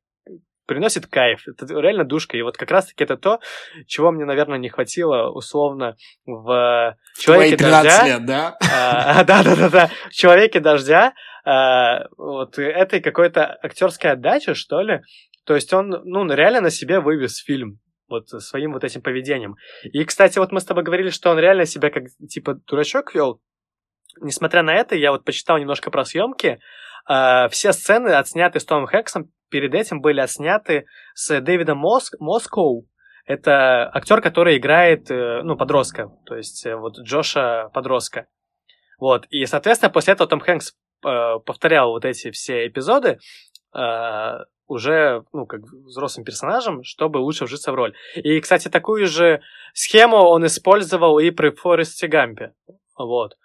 приносит 0.67 1.07
кайф. 1.07 1.47
Это 1.47 1.67
реально 1.81 2.05
душка. 2.05 2.37
И 2.37 2.43
вот 2.43 2.57
как 2.57 2.71
раз-таки 2.71 3.05
это 3.05 3.17
то, 3.17 3.41
чего 3.87 4.11
мне, 4.11 4.25
наверное, 4.25 4.59
не 4.59 4.69
хватило 4.69 5.31
условно 5.31 5.97
в 6.27 6.97
Твои 7.25 7.51
«Человеке 7.51 7.57
13 7.57 7.85
дождя». 7.85 8.07
лет, 8.07 8.27
да? 8.27 8.59
А, 8.73 9.25
Да-да-да-да. 9.25 9.91
В 10.11 10.13
«Человеке 10.13 10.61
дождя» 10.61 11.15
а, 11.45 12.07
вот 12.17 12.59
этой 12.59 13.01
какой-то 13.01 13.59
актерской 13.63 14.13
отдачи, 14.13 14.55
что 14.55 14.81
ли. 14.81 15.01
То 15.45 15.55
есть 15.55 15.73
он, 15.73 15.89
ну, 16.05 16.27
реально 16.27 16.63
на 16.63 16.71
себе 16.71 17.01
вывез 17.01 17.39
фильм 17.39 17.79
вот 18.09 18.29
своим 18.29 18.73
вот 18.73 18.85
этим 18.85 19.03
поведением. 19.03 19.57
И, 19.83 20.05
кстати, 20.05 20.39
вот 20.39 20.53
мы 20.53 20.61
с 20.61 20.65
тобой 20.65 20.85
говорили, 20.85 21.11
что 21.11 21.31
он 21.31 21.39
реально 21.39 21.67
себя 21.67 21.91
как, 21.91 22.05
типа, 22.29 22.55
дурачок 22.67 23.15
вел. 23.15 23.41
Несмотря 24.21 24.63
на 24.63 24.75
это, 24.75 24.97
я 24.97 25.13
вот 25.13 25.25
почитал 25.25 25.59
немножко 25.59 25.91
про 25.91 26.05
съемки. 26.05 26.59
А, 27.05 27.49
все 27.49 27.73
сцены, 27.73 28.09
отсняты 28.11 28.61
с 28.61 28.65
Томом 28.65 28.87
Хэксом, 28.87 29.31
перед 29.49 29.75
этим 29.75 30.01
были 30.01 30.21
отсняты 30.21 30.87
с 31.15 31.41
Дэвидом 31.41 31.79
Моск... 31.79 32.15
Москоу. 32.19 32.87
Это 33.27 33.91
актер, 33.93 34.21
который 34.21 34.57
играет, 34.57 35.11
э, 35.11 35.43
ну, 35.43 35.57
подростка, 35.57 36.11
то 36.27 36.37
есть 36.37 36.65
э, 36.65 36.77
вот 36.77 36.99
Джоша 37.01 37.71
подростка. 37.75 38.27
Вот, 38.99 39.27
и, 39.31 39.45
соответственно, 39.47 39.91
после 39.91 40.15
этого 40.15 40.29
Том 40.29 40.41
Хэнкс 40.41 40.73
э, 41.05 41.39
повторял 41.45 41.91
вот 41.91 42.05
эти 42.05 42.31
все 42.31 42.69
эпизоды, 42.69 43.19
э, 43.75 44.39
уже, 44.69 45.25
ну, 45.33 45.47
как 45.47 45.61
взрослым 45.61 46.25
персонажем, 46.25 46.83
чтобы 46.83 47.19
лучше 47.19 47.45
вжиться 47.45 47.73
в 47.73 47.75
роль. 47.75 47.95
И, 48.15 48.41
кстати, 48.41 48.69
такую 48.69 49.07
же 49.07 49.41
схему 49.75 50.17
он 50.17 50.47
использовал 50.47 51.19
и 51.19 51.31
при 51.31 51.51
Форесте 51.51 52.09
Гампе. 52.09 52.53
Вот. 52.97 53.37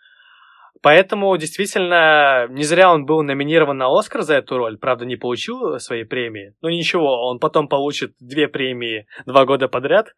Поэтому, 0.82 1.38
действительно, 1.38 2.48
не 2.50 2.64
зря 2.64 2.92
он 2.92 3.06
был 3.06 3.22
номинирован 3.22 3.78
на 3.78 3.88
Оскар 3.88 4.24
за 4.24 4.36
эту 4.36 4.58
роль. 4.58 4.78
Правда, 4.78 5.06
не 5.06 5.16
получил 5.16 5.80
своей 5.80 6.06
премии. 6.06 6.56
Но 6.62 6.70
ничего, 6.70 7.28
он 7.28 7.40
потом 7.40 7.68
получит 7.68 8.16
две 8.20 8.48
премии 8.48 9.06
два 9.26 9.46
года 9.46 9.68
подряд. 9.68 10.14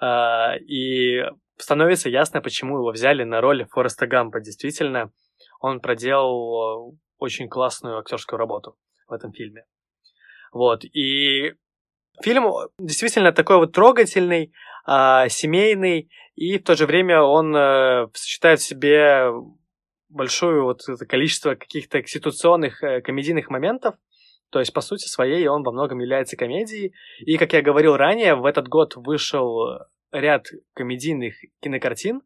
А, 0.00 0.56
и 0.56 1.22
становится 1.56 2.10
ясно, 2.10 2.42
почему 2.42 2.76
его 2.76 2.90
взяли 2.90 3.24
на 3.24 3.40
роль 3.40 3.66
Фореста 3.70 4.06
Гампа. 4.06 4.40
Действительно, 4.40 5.10
он 5.60 5.80
проделал 5.80 6.94
очень 7.18 7.48
классную 7.48 7.98
актерскую 7.98 8.38
работу 8.38 8.76
в 9.08 9.12
этом 9.12 9.32
фильме. 9.32 9.64
Вот, 10.52 10.84
и 10.84 11.54
фильм 12.22 12.50
действительно 12.78 13.32
такой 13.32 13.56
вот 13.56 13.72
трогательный, 13.72 14.52
э, 14.86 15.28
семейный, 15.28 16.10
и 16.36 16.58
в 16.58 16.64
то 16.64 16.74
же 16.74 16.86
время 16.86 17.22
он 17.22 17.54
э, 17.54 18.06
сочетает 18.14 18.60
в 18.60 18.64
себе 18.64 19.30
большое 20.08 20.62
вот 20.62 20.80
это 20.88 21.06
количество 21.06 21.54
каких-то 21.54 22.02
ситуационных 22.04 22.82
э, 22.82 23.00
комедийных 23.00 23.50
моментов, 23.50 23.96
то 24.50 24.60
есть, 24.60 24.72
по 24.72 24.80
сути 24.80 25.06
своей, 25.06 25.46
он 25.46 25.62
во 25.62 25.72
многом 25.72 25.98
является 25.98 26.36
комедией. 26.36 26.94
И, 27.20 27.36
как 27.36 27.52
я 27.52 27.60
говорил 27.60 27.96
ранее, 27.96 28.34
в 28.34 28.46
этот 28.46 28.66
год 28.68 28.96
вышел 28.96 29.78
ряд 30.10 30.46
комедийных 30.74 31.34
кинокартин, 31.60 32.22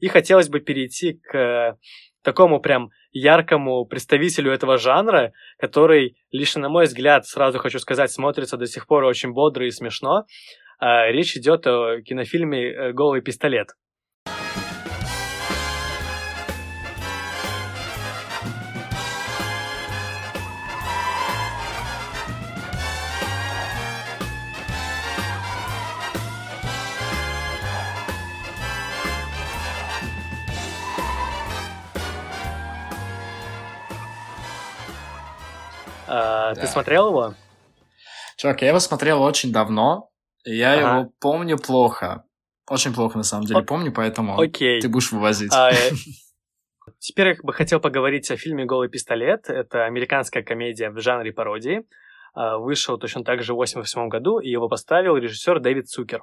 и 0.00 0.08
хотелось 0.08 0.48
бы 0.48 0.60
перейти 0.60 1.14
к 1.14 1.78
такому 2.22 2.60
прям 2.60 2.90
яркому 3.12 3.86
представителю 3.86 4.52
этого 4.52 4.76
жанра, 4.78 5.32
который, 5.58 6.16
лично 6.30 6.62
на 6.62 6.68
мой 6.68 6.84
взгляд, 6.84 7.26
сразу 7.26 7.58
хочу 7.58 7.78
сказать, 7.78 8.10
смотрится 8.10 8.56
до 8.56 8.66
сих 8.66 8.86
пор 8.86 9.04
очень 9.04 9.32
бодро 9.32 9.66
и 9.66 9.70
смешно. 9.70 10.26
А, 10.78 11.10
речь 11.10 11.36
идет 11.36 11.66
о 11.66 12.00
кинофильме 12.02 12.70
э, 12.70 12.92
«Голый 12.92 13.20
пистолет». 13.20 13.68
Да. 36.54 36.60
Ты 36.60 36.66
смотрел 36.66 37.08
его? 37.08 37.34
Чувак, 38.36 38.62
я 38.62 38.68
его 38.68 38.78
смотрел 38.78 39.22
очень 39.22 39.52
давно, 39.52 40.10
я 40.44 40.74
ага. 40.74 40.80
его 40.80 41.12
помню 41.20 41.58
плохо. 41.58 42.24
Очень 42.68 42.94
плохо, 42.94 43.16
на 43.16 43.24
самом 43.24 43.46
деле, 43.46 43.60
О- 43.60 43.64
помню, 43.64 43.92
поэтому 43.92 44.38
Окей. 44.38 44.80
ты 44.80 44.88
будешь 44.88 45.10
вывозить. 45.10 45.52
А, 45.54 45.70
э, 45.70 45.90
теперь 46.98 47.28
я 47.28 47.34
бы 47.42 47.52
хотел 47.52 47.80
поговорить 47.80 48.30
о 48.30 48.36
фильме 48.36 48.64
«Голый 48.64 48.88
пистолет». 48.88 49.48
Это 49.48 49.86
американская 49.86 50.42
комедия 50.42 50.90
в 50.90 51.00
жанре 51.00 51.32
пародии. 51.32 51.84
А, 52.34 52.58
вышел 52.58 52.98
точно 52.98 53.24
так 53.24 53.42
же 53.42 53.52
в 53.52 53.56
1988 53.56 54.08
году, 54.08 54.38
и 54.38 54.48
его 54.48 54.68
поставил 54.68 55.16
режиссер 55.16 55.60
Дэвид 55.60 55.88
Цукер. 55.88 56.22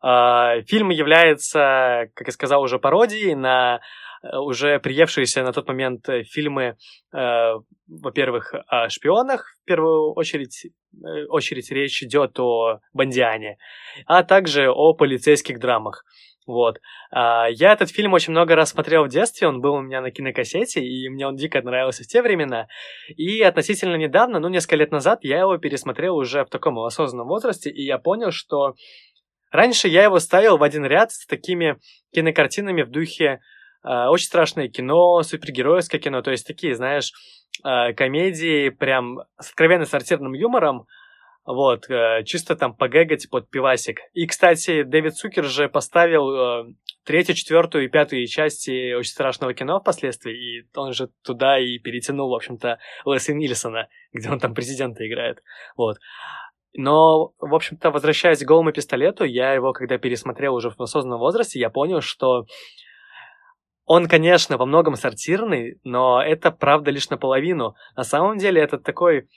А, 0.00 0.60
фильм 0.62 0.90
является, 0.90 2.08
как 2.14 2.26
я 2.26 2.32
сказал, 2.32 2.62
уже 2.62 2.78
пародией 2.78 3.34
на 3.34 3.80
уже 4.22 4.78
приевшиеся 4.78 5.42
на 5.42 5.52
тот 5.52 5.66
момент 5.68 6.08
э, 6.08 6.22
фильмы, 6.22 6.76
э, 7.12 7.52
во-первых, 7.88 8.54
о 8.68 8.88
шпионах, 8.88 9.56
в 9.62 9.66
первую 9.66 10.12
очередь, 10.14 10.66
э, 10.66 11.24
очередь 11.28 11.70
речь 11.72 12.02
идет 12.02 12.38
о 12.38 12.78
Бандиане, 12.92 13.58
а 14.06 14.22
также 14.22 14.70
о 14.70 14.94
полицейских 14.94 15.58
драмах. 15.58 16.04
Вот. 16.44 16.78
А, 17.12 17.46
я 17.50 17.72
этот 17.72 17.90
фильм 17.90 18.12
очень 18.14 18.32
много 18.32 18.56
раз 18.56 18.70
смотрел 18.70 19.04
в 19.04 19.08
детстве, 19.08 19.46
он 19.46 19.60
был 19.60 19.74
у 19.74 19.80
меня 19.80 20.00
на 20.00 20.10
кинокассете, 20.10 20.84
и 20.84 21.08
мне 21.08 21.26
он 21.26 21.36
дико 21.36 21.62
нравился 21.62 22.02
в 22.02 22.06
те 22.08 22.20
времена. 22.20 22.66
И 23.16 23.40
относительно 23.42 23.94
недавно, 23.94 24.40
ну, 24.40 24.48
несколько 24.48 24.76
лет 24.76 24.90
назад, 24.90 25.20
я 25.22 25.38
его 25.40 25.56
пересмотрел 25.58 26.16
уже 26.16 26.44
в 26.44 26.48
таком 26.48 26.78
осознанном 26.80 27.28
возрасте, 27.28 27.70
и 27.70 27.84
я 27.84 27.98
понял, 27.98 28.32
что 28.32 28.74
раньше 29.52 29.86
я 29.86 30.02
его 30.04 30.18
ставил 30.18 30.58
в 30.58 30.64
один 30.64 30.84
ряд 30.84 31.12
с 31.12 31.26
такими 31.26 31.76
кинокартинами 32.12 32.82
в 32.82 32.90
духе 32.90 33.38
Э, 33.38 33.38
очень 33.84 34.26
страшное 34.26 34.68
кино, 34.68 35.22
супергеройское 35.22 36.00
кино, 36.00 36.22
то 36.22 36.30
есть 36.30 36.46
такие, 36.46 36.74
знаешь, 36.74 37.12
э, 37.64 37.92
комедии 37.94 38.68
прям 38.70 39.20
с 39.40 39.50
откровенно 39.50 39.84
сортирным 39.84 40.32
юмором, 40.34 40.86
вот, 41.44 41.90
э, 41.90 42.22
чисто 42.24 42.54
там 42.54 42.74
погэгать 42.74 43.28
под 43.28 43.50
пивасик. 43.50 44.00
И, 44.12 44.26
кстати, 44.26 44.84
Дэвид 44.84 45.16
Цукер 45.16 45.44
же 45.44 45.68
поставил 45.68 46.66
третью, 47.04 47.34
четвертую 47.34 47.84
и 47.84 47.88
пятую 47.88 48.26
части 48.26 48.94
очень 48.94 49.10
страшного 49.10 49.54
кино 49.54 49.80
впоследствии, 49.80 50.60
и 50.60 50.68
он 50.76 50.92
же 50.92 51.08
туда 51.24 51.58
и 51.58 51.78
перетянул, 51.78 52.30
в 52.30 52.34
общем-то, 52.34 52.78
Лесли 53.04 53.32
Нильсона, 53.32 53.88
где 54.12 54.30
он 54.30 54.38
там 54.38 54.54
президента 54.54 55.06
играет, 55.06 55.42
вот. 55.76 55.96
Но, 56.74 57.32
в 57.38 57.54
общем-то, 57.54 57.90
возвращаясь 57.90 58.42
к 58.42 58.46
голому 58.46 58.72
пистолету, 58.72 59.24
я 59.24 59.52
его, 59.52 59.72
когда 59.72 59.98
пересмотрел 59.98 60.54
уже 60.54 60.70
в 60.70 60.80
осознанном 60.80 61.18
возрасте, 61.18 61.60
я 61.60 61.68
понял, 61.68 62.00
что 62.00 62.46
он, 63.94 64.08
конечно, 64.08 64.56
во 64.56 64.64
многом 64.64 64.96
сортирный, 64.96 65.78
но 65.84 66.22
это 66.22 66.50
правда 66.50 66.90
лишь 66.90 67.10
наполовину. 67.10 67.74
На 67.94 68.04
самом 68.04 68.38
деле 68.38 68.62
это 68.62 68.78
такой, 68.78 69.28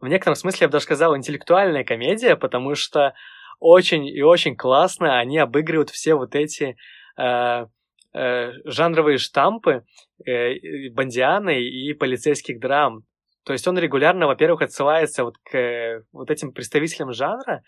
в 0.00 0.08
некотором 0.08 0.34
смысле, 0.34 0.64
я 0.64 0.68
бы 0.68 0.72
даже 0.72 0.86
сказал, 0.86 1.16
интеллектуальная 1.16 1.84
комедия, 1.84 2.34
потому 2.34 2.74
что 2.74 3.14
очень 3.60 4.04
и 4.04 4.20
очень 4.20 4.56
классно 4.56 5.20
они 5.20 5.38
обыгрывают 5.38 5.90
все 5.90 6.16
вот 6.16 6.34
эти 6.34 6.76
э, 7.16 7.66
э, 8.12 8.52
жанровые 8.64 9.18
штампы 9.18 9.84
э, 10.26 10.90
бандианы 10.90 11.62
и 11.62 11.94
полицейских 11.94 12.58
драм. 12.58 13.04
То 13.44 13.52
есть 13.52 13.68
он 13.68 13.78
регулярно, 13.78 14.26
во-первых, 14.26 14.62
отсылается 14.62 15.22
вот 15.22 15.36
к 15.44 16.02
вот 16.10 16.28
этим 16.28 16.50
представителям 16.50 17.12
жанра, 17.12 17.62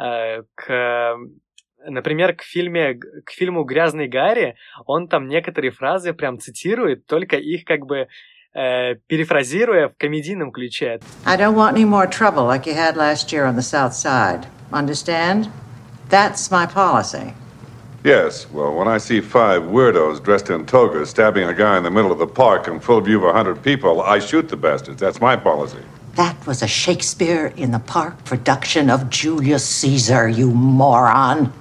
э, 0.00 0.42
к 0.56 1.16
Например, 1.88 2.34
к, 2.34 2.42
фильме, 2.42 2.94
к 2.94 3.30
фильму 3.30 3.64
«Грязный 3.64 4.08
Гарри» 4.08 4.56
он 4.86 5.08
там 5.08 5.28
некоторые 5.28 5.70
фразы 5.70 6.12
прям 6.12 6.38
цитирует, 6.38 7.06
только 7.06 7.36
их 7.36 7.64
как 7.64 7.86
бы 7.86 8.08
э, 8.54 8.94
перефразируя 9.06 9.88
в 9.88 9.96
комедийном 9.96 10.50
ключе. 10.50 11.00
I 11.24 11.36
don't 11.36 11.54
want 11.54 11.74
any 11.74 11.84
more 11.84 12.06
trouble 12.06 12.46
like 12.46 12.66
you 12.66 12.74
had 12.74 12.96
last 12.96 13.32
year 13.32 13.44
on 13.44 13.54
the 13.54 13.62
south 13.62 13.94
side. 13.94 14.46
Understand? 14.72 15.48
That's 16.08 16.50
my 16.50 16.66
policy. 16.66 17.34
Yes, 18.04 18.48
well, 18.52 18.72
when 18.72 18.86
I 18.86 18.98
see 18.98 19.20
five 19.20 19.62
weirdos 19.62 20.22
dressed 20.22 20.50
in 20.50 20.64
togas 20.64 21.10
stabbing 21.10 21.48
a 21.48 21.54
guy 21.54 21.76
in 21.76 21.82
the 21.82 21.90
middle 21.90 22.12
of 22.12 22.18
the 22.18 22.26
park 22.26 22.68
in 22.68 22.78
full 22.78 23.00
view 23.00 23.18
of 23.18 23.24
a 23.24 23.32
hundred 23.32 23.62
people, 23.64 24.00
I 24.00 24.20
shoot 24.20 24.48
the 24.48 24.56
bastards. 24.56 25.00
That's 25.00 25.20
my 25.20 25.34
policy. 25.34 25.82
That 26.14 26.46
was 26.46 26.62
a 26.62 26.68
Shakespeare 26.68 27.52
in 27.56 27.72
the 27.72 27.78
Park 27.80 28.24
production 28.24 28.90
of 28.90 29.10
Julius 29.10 29.68
Caesar, 29.68 30.28
you 30.28 30.50
moron. 30.50 31.52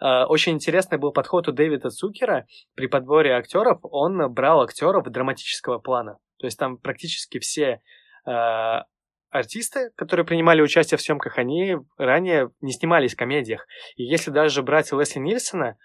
Э, 0.00 0.24
очень 0.24 0.52
интересный 0.52 0.98
был 0.98 1.12
подход 1.12 1.48
у 1.48 1.52
Дэвида 1.52 1.90
Цукера 1.90 2.46
при 2.74 2.86
подборе 2.86 3.32
актеров. 3.34 3.80
Он 3.82 4.32
брал 4.32 4.62
актеров 4.62 5.04
драматического 5.04 5.78
плана. 5.78 6.18
То 6.38 6.46
есть 6.46 6.58
там 6.58 6.78
практически 6.78 7.38
все 7.38 7.82
э, 8.26 8.82
артисты, 9.30 9.90
которые 9.96 10.26
принимали 10.26 10.62
участие 10.62 10.98
в 10.98 11.02
съемках, 11.02 11.38
они 11.38 11.76
ранее 11.98 12.50
не 12.60 12.72
снимались 12.72 13.14
в 13.14 13.18
комедиях. 13.18 13.66
И 13.96 14.04
если 14.04 14.30
даже 14.30 14.62
брать 14.62 14.92
Лесли 14.92 15.20
Нильсона, 15.20 15.76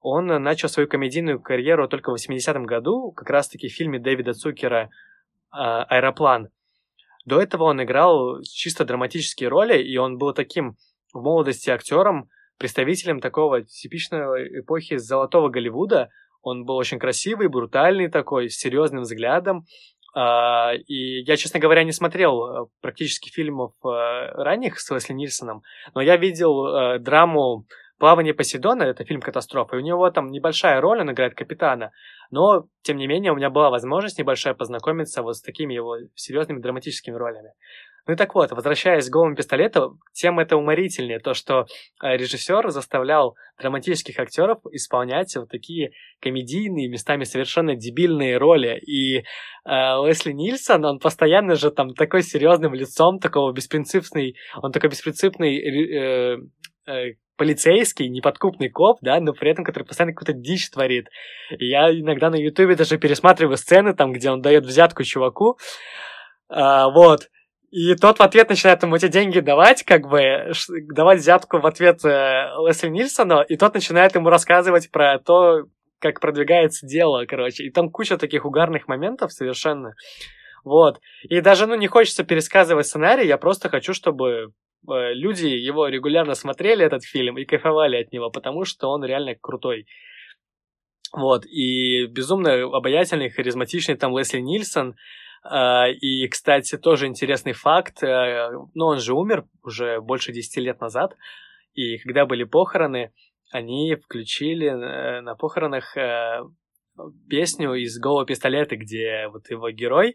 он 0.00 0.26
начал 0.26 0.68
свою 0.68 0.88
комедийную 0.88 1.40
карьеру 1.40 1.88
только 1.88 2.10
в 2.10 2.14
80-м 2.14 2.64
году, 2.64 3.10
как 3.12 3.28
раз-таки 3.28 3.68
в 3.68 3.72
фильме 3.72 3.98
Дэвида 3.98 4.34
Цукера 4.34 4.84
э, 4.84 4.88
«Аэроплан». 5.52 6.48
До 7.24 7.42
этого 7.42 7.64
он 7.64 7.82
играл 7.82 8.40
чисто 8.42 8.84
драматические 8.84 9.48
роли, 9.48 9.82
и 9.82 9.96
он 9.96 10.16
был 10.16 10.32
таким 10.32 10.76
в 11.12 11.20
молодости 11.20 11.70
актером, 11.70 12.30
представителем 12.58 13.20
такого 13.20 13.62
типичной 13.62 14.60
эпохи 14.60 14.96
золотого 14.96 15.48
Голливуда. 15.48 16.10
Он 16.42 16.64
был 16.64 16.76
очень 16.76 16.98
красивый, 16.98 17.48
брутальный 17.48 18.08
такой, 18.08 18.48
с 18.48 18.58
серьезным 18.58 19.02
взглядом. 19.02 19.64
А, 20.18 20.72
и 20.72 21.22
я, 21.24 21.36
честно 21.36 21.60
говоря, 21.60 21.84
не 21.84 21.92
смотрел 21.92 22.42
э, 22.42 22.66
практически 22.80 23.28
фильмов 23.28 23.72
э, 23.84 23.88
ранних 23.88 24.80
с 24.80 24.90
Лесли 24.90 25.12
Нильсоном, 25.12 25.62
но 25.94 26.00
я 26.00 26.16
видел 26.16 26.66
э, 26.66 26.98
драму 26.98 27.66
«Плавание 27.98 28.32
Посейдона», 28.32 28.84
это 28.84 29.04
фильм 29.04 29.20
«Катастрофа», 29.20 29.76
и 29.76 29.78
у 29.78 29.82
него 29.82 30.10
там 30.10 30.28
небольшая 30.28 30.80
роль, 30.80 31.02
он 31.02 31.10
играет 31.10 31.34
капитана, 31.34 31.90
но, 32.30 32.64
тем 32.80 32.96
не 32.96 33.06
менее, 33.06 33.32
у 33.32 33.36
меня 33.36 33.50
была 33.50 33.68
возможность 33.68 34.18
небольшая 34.18 34.54
познакомиться 34.54 35.20
вот 35.20 35.36
с 35.36 35.42
такими 35.42 35.74
его 35.74 35.98
серьезными 36.14 36.60
драматическими 36.60 37.14
ролями. 37.14 37.52
Ну 38.06 38.14
и 38.14 38.16
так 38.16 38.34
вот, 38.34 38.52
возвращаясь 38.52 39.08
к 39.08 39.12
голому 39.12 39.34
пистолету, 39.34 39.98
тем 40.12 40.38
это 40.38 40.56
уморительнее, 40.56 41.18
то, 41.18 41.34
что 41.34 41.66
э, 42.02 42.16
режиссер 42.16 42.70
заставлял 42.70 43.34
драматических 43.58 44.18
актеров 44.18 44.60
исполнять 44.70 45.34
вот 45.36 45.48
такие 45.48 45.90
комедийные, 46.20 46.88
местами 46.88 47.24
совершенно 47.24 47.74
дебильные 47.74 48.38
роли. 48.38 48.78
И 48.78 49.18
э, 49.18 49.22
Лесли 49.64 50.32
Нильсон, 50.32 50.84
он 50.84 50.98
постоянно 51.00 51.56
же 51.56 51.70
там 51.70 51.94
такой 51.94 52.22
серьезным 52.22 52.74
лицом, 52.74 53.18
такого 53.18 53.52
беспринципный, 53.52 54.36
он 54.62 54.70
такой 54.70 54.90
беспринципный 54.90 55.56
э, 55.58 56.36
э, 56.86 57.14
полицейский, 57.36 58.08
неподкупный 58.08 58.70
коп, 58.70 58.98
да, 59.02 59.18
но 59.20 59.32
при 59.32 59.50
этом, 59.50 59.64
который 59.64 59.84
постоянно 59.84 60.14
какую-то 60.14 60.40
дичь 60.40 60.70
творит. 60.70 61.08
И 61.58 61.66
я 61.66 61.90
иногда 61.90 62.30
на 62.30 62.36
Ютубе 62.36 62.76
даже 62.76 62.98
пересматриваю 62.98 63.56
сцены, 63.56 63.94
там, 63.94 64.12
где 64.12 64.30
он 64.30 64.40
дает 64.40 64.64
взятку 64.64 65.02
чуваку, 65.04 65.58
а, 66.48 66.88
вот, 66.88 67.28
и 67.76 67.94
тот 67.94 68.20
в 68.20 68.22
ответ 68.22 68.48
начинает 68.48 68.82
ему 68.82 68.96
эти 68.96 69.08
деньги 69.08 69.40
давать, 69.40 69.82
как 69.82 70.08
бы, 70.08 70.50
давать 70.94 71.18
взятку 71.18 71.58
в 71.58 71.66
ответ 71.66 72.02
э, 72.06 72.48
Лесли 72.66 72.88
Нильсону, 72.88 73.42
и 73.42 73.58
тот 73.58 73.74
начинает 73.74 74.14
ему 74.14 74.30
рассказывать 74.30 74.90
про 74.90 75.18
то, 75.18 75.64
как 75.98 76.20
продвигается 76.20 76.86
дело, 76.86 77.26
короче. 77.26 77.64
И 77.64 77.70
там 77.70 77.90
куча 77.90 78.16
таких 78.16 78.46
угарных 78.46 78.88
моментов 78.88 79.30
совершенно. 79.30 79.92
Вот. 80.64 81.00
И 81.24 81.42
даже, 81.42 81.66
ну, 81.66 81.74
не 81.74 81.86
хочется 81.86 82.24
пересказывать 82.24 82.86
сценарий, 82.86 83.26
я 83.26 83.36
просто 83.36 83.68
хочу, 83.68 83.92
чтобы 83.92 84.52
э, 84.88 85.12
люди 85.12 85.44
его 85.44 85.86
регулярно 85.88 86.32
смотрели, 86.32 86.82
этот 86.82 87.04
фильм, 87.04 87.36
и 87.36 87.44
кайфовали 87.44 87.98
от 87.98 88.10
него, 88.10 88.30
потому 88.30 88.64
что 88.64 88.88
он 88.88 89.04
реально 89.04 89.34
крутой. 89.38 89.86
Вот. 91.12 91.44
И 91.44 92.06
безумно 92.06 92.54
обаятельный, 92.74 93.28
харизматичный 93.28 93.96
там 93.96 94.16
Лесли 94.16 94.40
Нильсон, 94.40 94.96
и, 96.00 96.28
кстати, 96.28 96.76
тоже 96.76 97.06
интересный 97.06 97.52
факт, 97.52 98.02
э, 98.02 98.50
ну, 98.74 98.86
он 98.86 98.98
же 98.98 99.14
умер 99.14 99.44
уже 99.62 100.00
больше 100.00 100.32
10 100.32 100.56
лет 100.58 100.80
назад, 100.80 101.16
и 101.74 101.98
когда 101.98 102.26
были 102.26 102.44
похороны, 102.44 103.12
они 103.52 103.94
включили 103.96 104.66
э, 104.66 105.20
на 105.20 105.34
похоронах 105.34 105.96
э, 105.96 106.42
песню 107.28 107.74
из 107.74 107.98
«Голого 107.98 108.26
пистолета», 108.26 108.76
где 108.76 109.28
вот 109.28 109.50
его 109.50 109.70
герой 109.70 110.14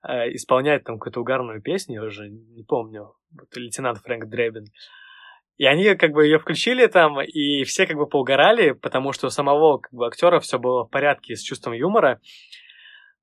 исполняет 0.00 0.84
там 0.84 0.96
какую-то 0.96 1.20
угарную 1.20 1.60
песню, 1.60 1.96
я 1.96 2.06
уже 2.06 2.28
не 2.28 2.62
помню, 2.62 3.14
вот, 3.32 3.56
лейтенант 3.56 3.98
Фрэнк 3.98 4.26
Дребин. 4.26 4.66
И 5.56 5.64
они 5.64 5.96
как 5.96 6.12
бы 6.12 6.24
ее 6.24 6.38
включили 6.38 6.86
там, 6.86 7.20
и 7.20 7.64
все 7.64 7.84
как 7.84 7.96
бы 7.96 8.06
поугорали, 8.06 8.70
потому 8.70 9.12
что 9.12 9.26
у 9.26 9.30
самого 9.30 9.78
как 9.78 9.92
бы 9.92 10.06
актера 10.06 10.38
все 10.38 10.60
было 10.60 10.84
в 10.84 10.88
порядке 10.88 11.34
с 11.34 11.42
чувством 11.42 11.72
юмора. 11.72 12.20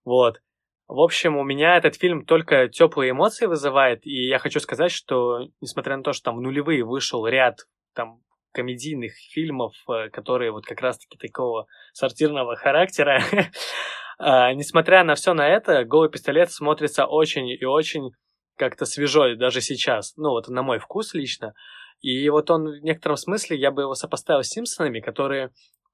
Вот. 0.04 0.42
В 0.88 1.00
общем, 1.00 1.36
у 1.38 1.44
меня 1.44 1.78
этот 1.78 1.96
фильм 1.96 2.26
только 2.26 2.68
теплые 2.68 3.12
эмоции 3.12 3.48
вызывает, 3.48 4.06
и 4.06 4.28
я 4.28 4.38
хочу 4.38 4.60
сказать, 4.60 4.92
что, 4.92 5.48
несмотря 5.60 5.98
на 5.98 6.04
то, 6.04 6.14
что 6.14 6.26
там 6.26 6.38
в 6.38 6.42
нулевые 6.42 6.84
вышел 6.84 7.26
ряд 7.26 7.66
там 7.96 8.20
комедийных 8.52 9.14
фильмов, 9.32 9.74
э, 9.90 10.10
которые 10.10 10.52
вот 10.52 10.66
как 10.66 10.82
раз-таки 10.82 11.18
такого 11.18 11.66
сортирного 11.94 12.56
характера, 12.56 13.22
а, 14.20 14.54
несмотря 14.54 15.04
на 15.04 15.16
все 15.16 15.34
на 15.34 15.48
это, 15.48 15.84
«Голый 15.86 16.10
пистолет» 16.10 16.52
смотрится 16.52 17.06
очень 17.06 17.50
и 17.50 17.66
очень 17.66 18.12
как-то 18.56 18.86
свежо 18.86 19.36
даже 19.36 19.62
сейчас, 19.62 20.16
ну 20.16 20.30
вот 20.30 20.48
на 20.48 20.62
мой 20.62 20.80
вкус 20.80 21.14
лично. 21.14 21.54
И 22.00 22.30
вот 22.30 22.52
он 22.52 22.68
в 22.68 22.84
некотором 22.84 23.18
смысле, 23.18 23.58
я 23.58 23.72
бы 23.72 23.82
его 23.82 23.96
сопоставил 23.96 24.44
с 24.44 24.50
«Симпсонами», 24.50 25.00
которые 25.00 25.50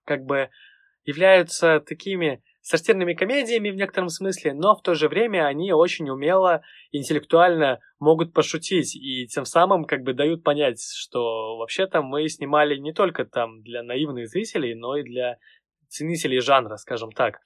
как 0.06 0.26
бы 0.26 0.50
являются 1.06 1.80
такими 1.80 2.44
сортирными 2.62 3.14
комедиями 3.14 3.70
в 3.70 3.76
некотором 3.76 4.10
смысле, 4.10 4.54
но 4.54 4.76
в 4.76 4.82
то 4.82 4.94
же 4.94 5.10
время 5.10 5.46
они 5.46 5.74
очень 5.74 6.10
умело, 6.10 6.62
интеллектуально 6.92 7.80
могут 8.00 8.34
пошутить 8.34 8.96
и 8.96 9.28
тем 9.28 9.46
самым 9.46 9.86
как 9.86 10.02
бы 10.02 10.14
дают 10.14 10.44
понять, 10.44 10.82
что 10.82 11.58
вообще-то 11.58 12.02
мы 12.02 12.28
снимали 12.30 12.78
не 12.78 12.94
только 12.94 13.26
там 13.26 13.62
для 13.64 13.84
наивных 13.84 14.28
зрителей, 14.28 14.76
но 14.76 14.98
и 14.98 15.04
для 15.04 15.38
ценителей 15.90 16.40
жанра, 16.40 16.78
скажем 16.78 17.12
так. 17.12 17.40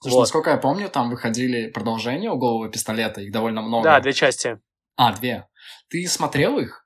Слушай, 0.00 0.14
вот. 0.14 0.20
насколько 0.20 0.50
я 0.50 0.58
помню, 0.58 0.88
там 0.88 1.10
выходили 1.10 1.70
продолжения 1.70 2.30
у 2.30 2.36
«Голого 2.36 2.70
пистолета», 2.70 3.20
их 3.20 3.32
довольно 3.32 3.62
много. 3.62 3.84
Да, 3.84 4.00
две 4.00 4.12
части. 4.12 4.60
А, 4.96 5.14
две. 5.14 5.48
Ты 5.88 6.06
смотрел 6.06 6.58
их? 6.58 6.85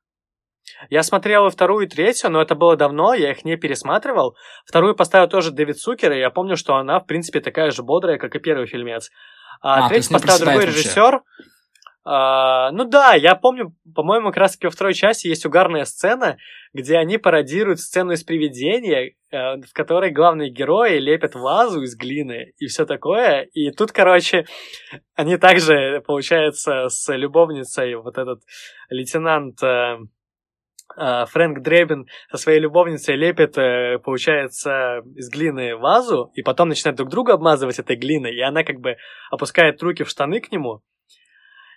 Я 0.88 1.02
смотрел 1.02 1.46
и 1.46 1.50
вторую, 1.50 1.86
и 1.86 1.88
третью, 1.88 2.30
но 2.30 2.40
это 2.40 2.54
было 2.54 2.76
давно, 2.76 3.14
я 3.14 3.32
их 3.32 3.44
не 3.44 3.56
пересматривал. 3.56 4.36
Вторую 4.64 4.94
поставил 4.94 5.28
тоже 5.28 5.50
Дэвид 5.50 5.78
Сукер, 5.78 6.12
и 6.12 6.18
я 6.18 6.30
помню, 6.30 6.56
что 6.56 6.76
она, 6.76 7.00
в 7.00 7.06
принципе, 7.06 7.40
такая 7.40 7.70
же 7.70 7.82
бодрая, 7.82 8.18
как 8.18 8.34
и 8.34 8.38
первый 8.38 8.66
фильмец. 8.66 9.10
А, 9.60 9.86
а 9.86 9.88
третью 9.88 10.14
поставил 10.14 10.44
другой 10.44 10.66
режиссер. 10.66 11.20
А, 12.02 12.70
ну 12.72 12.84
да, 12.84 13.12
я 13.14 13.34
помню, 13.34 13.74
по-моему, 13.94 14.28
как 14.28 14.38
раз 14.38 14.52
таки 14.52 14.66
во 14.66 14.70
второй 14.70 14.94
части 14.94 15.28
есть 15.28 15.44
угарная 15.44 15.84
сцена, 15.84 16.38
где 16.72 16.96
они 16.96 17.18
пародируют 17.18 17.78
сцену 17.78 18.12
из 18.12 18.24
привидения, 18.24 19.12
э, 19.30 19.56
в 19.60 19.72
которой 19.74 20.10
главные 20.10 20.50
герои 20.50 20.98
лепят 20.98 21.34
вазу 21.34 21.82
из 21.82 21.94
глины 21.94 22.54
и 22.56 22.66
все 22.68 22.86
такое. 22.86 23.42
И 23.52 23.70
тут, 23.70 23.92
короче, 23.92 24.46
они 25.14 25.36
также, 25.36 26.02
получается, 26.06 26.88
с 26.88 27.14
любовницей, 27.14 27.94
вот 27.96 28.16
этот 28.16 28.40
лейтенант 28.88 29.62
э, 29.62 29.98
Фрэнк 30.96 31.60
Дребин 31.60 32.06
со 32.30 32.36
своей 32.36 32.60
любовницей 32.60 33.16
лепит, 33.16 33.56
э, 33.58 33.98
получается, 33.98 35.02
из 35.14 35.28
глины 35.30 35.76
вазу, 35.76 36.30
и 36.34 36.42
потом 36.42 36.68
начинает 36.68 36.96
друг 36.96 37.10
друга 37.10 37.34
обмазывать 37.34 37.78
этой 37.78 37.96
глиной, 37.96 38.34
и 38.34 38.40
она 38.40 38.64
как 38.64 38.80
бы 38.80 38.96
опускает 39.30 39.82
руки 39.82 40.04
в 40.04 40.08
штаны 40.08 40.40
к 40.40 40.50
нему, 40.50 40.82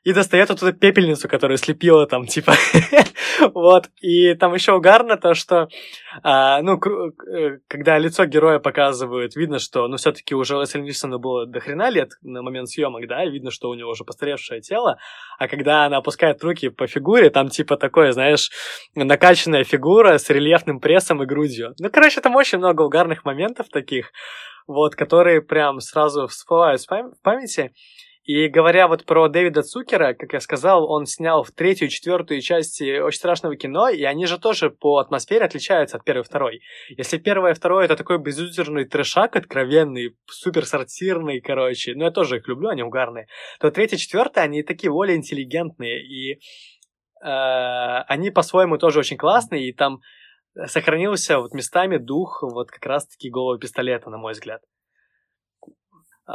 и 0.03 0.11
достает 0.11 0.51
оттуда 0.51 0.73
пепельницу, 0.73 1.29
которую 1.29 1.57
слепила 1.57 2.05
там, 2.05 2.25
типа. 2.25 2.53
вот. 3.53 3.89
И 4.01 4.33
там 4.35 4.53
еще 4.53 4.73
угарно 4.73 5.17
то, 5.17 5.33
что, 5.33 5.69
а, 6.23 6.61
ну, 6.61 6.77
э, 6.77 7.59
когда 7.67 7.97
лицо 7.97 8.25
героя 8.25 8.59
показывают, 8.59 9.35
видно, 9.35 9.59
что, 9.59 9.87
ну, 9.87 9.95
все-таки 9.95 10.35
уже 10.35 10.55
Лесли 10.59 10.81
Нильсону 10.81 11.19
было 11.19 11.45
до 11.45 11.61
хрена 11.61 11.89
лет 11.89 12.11
на 12.21 12.41
момент 12.41 12.69
съемок, 12.69 13.07
да, 13.07 13.25
видно, 13.25 13.49
что 13.49 13.69
у 13.69 13.75
него 13.75 13.91
уже 13.91 14.03
постаревшее 14.03 14.59
тело, 14.59 14.97
а 15.39 15.47
когда 15.47 15.85
она 15.85 15.97
опускает 15.97 16.43
руки 16.43 16.67
по 16.69 16.85
фигуре, 16.85 17.29
там, 17.29 17.47
типа, 17.47 17.77
такое, 17.77 18.11
знаешь, 18.11 18.51
накачанная 18.95 19.63
фигура 19.63 20.17
с 20.17 20.29
рельефным 20.29 20.81
прессом 20.81 21.23
и 21.23 21.25
грудью. 21.25 21.75
Ну, 21.79 21.89
короче, 21.89 22.19
там 22.19 22.35
очень 22.35 22.57
много 22.57 22.81
угарных 22.81 23.23
моментов 23.23 23.69
таких, 23.69 24.11
вот, 24.67 24.95
которые 24.95 25.41
прям 25.41 25.79
сразу 25.79 26.27
всплывают 26.27 26.81
в 26.81 27.21
памяти. 27.21 27.71
И 28.23 28.47
говоря 28.47 28.87
вот 28.87 29.05
про 29.05 29.27
Дэвида 29.27 29.63
Цукера, 29.63 30.13
как 30.13 30.31
я 30.31 30.39
сказал, 30.39 30.89
он 30.89 31.05
снял 31.05 31.43
в 31.43 31.51
третью 31.51 31.87
и 31.87 31.91
четвертую 31.91 32.39
части 32.39 32.99
очень 32.99 33.17
страшного 33.17 33.57
кино, 33.57 33.89
и 33.89 34.03
они 34.03 34.27
же 34.27 34.39
тоже 34.39 34.69
по 34.69 34.99
атмосфере 34.99 35.43
отличаются 35.45 35.97
от 35.97 36.05
первой 36.05 36.21
и 36.21 36.23
второй. 36.23 36.61
Если 36.87 37.17
первое 37.17 37.51
и 37.51 37.55
второе 37.55 37.83
это 37.83 37.97
такой 37.97 38.19
безудержный 38.19 38.85
трешак 38.85 39.35
откровенный, 39.35 40.15
супер 40.29 40.65
сортирный, 40.65 41.41
короче, 41.41 41.95
ну 41.95 42.05
я 42.05 42.11
тоже 42.11 42.37
их 42.37 42.47
люблю, 42.47 42.69
они 42.69 42.81
угарные, 42.81 43.27
то 43.59 43.71
третья 43.71 43.97
и 43.97 43.99
четвертая, 43.99 44.45
они 44.45 44.63
такие 44.63 44.89
более 44.89 45.17
интеллигентные, 45.17 46.01
и 46.01 46.35
э, 46.35 46.37
они 48.07 48.31
по-своему 48.31 48.77
тоже 48.77 48.99
очень 48.99 49.17
классные, 49.17 49.67
и 49.67 49.73
там 49.73 49.99
сохранился 50.67 51.39
вот 51.39 51.53
местами 51.53 51.97
дух 51.97 52.41
вот 52.41 52.71
как 52.71 52.85
раз-таки 52.85 53.29
голого 53.29 53.59
пистолета, 53.59 54.09
на 54.09 54.17
мой 54.17 54.31
взгляд. 54.31 54.61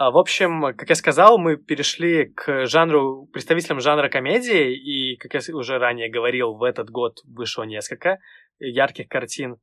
А, 0.01 0.13
в 0.13 0.17
общем, 0.17 0.77
как 0.77 0.91
я 0.91 0.95
сказал, 0.95 1.39
мы 1.39 1.57
перешли 1.57 2.27
к 2.27 2.67
жанру, 2.67 3.27
представителям 3.33 3.81
жанра 3.81 4.09
комедии, 4.09 4.73
и, 4.73 5.17
как 5.17 5.35
я 5.35 5.41
уже 5.53 5.77
ранее 5.79 6.09
говорил, 6.09 6.55
в 6.55 6.63
этот 6.63 6.89
год 6.89 7.19
вышло 7.25 7.65
несколько 7.65 8.21
ярких 8.61 9.09
картин 9.09 9.57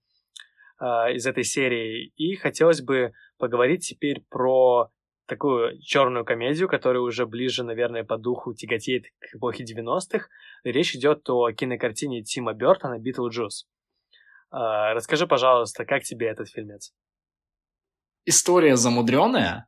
э, 0.81 0.86
из 1.13 1.25
этой 1.25 1.45
серии. 1.45 2.11
И 2.17 2.36
хотелось 2.36 2.81
бы 2.81 3.13
поговорить 3.38 3.88
теперь 3.88 4.25
про 4.29 4.89
такую 5.25 5.79
черную 5.79 6.25
комедию, 6.25 6.67
которая 6.67 7.01
уже 7.01 7.25
ближе, 7.25 7.63
наверное, 7.63 8.03
по 8.03 8.17
духу 8.17 8.53
тяготеет 8.53 9.05
к 9.19 9.38
эпохе 9.38 9.63
90-х. 9.63 10.27
Речь 10.65 10.97
идет 10.97 11.29
о 11.29 11.49
кинокартине 11.53 12.23
Тима 12.23 12.51
Бертона 12.51 12.99
«Битлджус». 12.99 13.69
Э, 14.51 14.91
расскажи, 14.95 15.27
пожалуйста, 15.27 15.86
как 15.86 16.03
тебе 16.03 16.27
этот 16.27 16.49
фильмец? 16.49 16.91
История 18.25 18.75
замудренная 18.75 19.67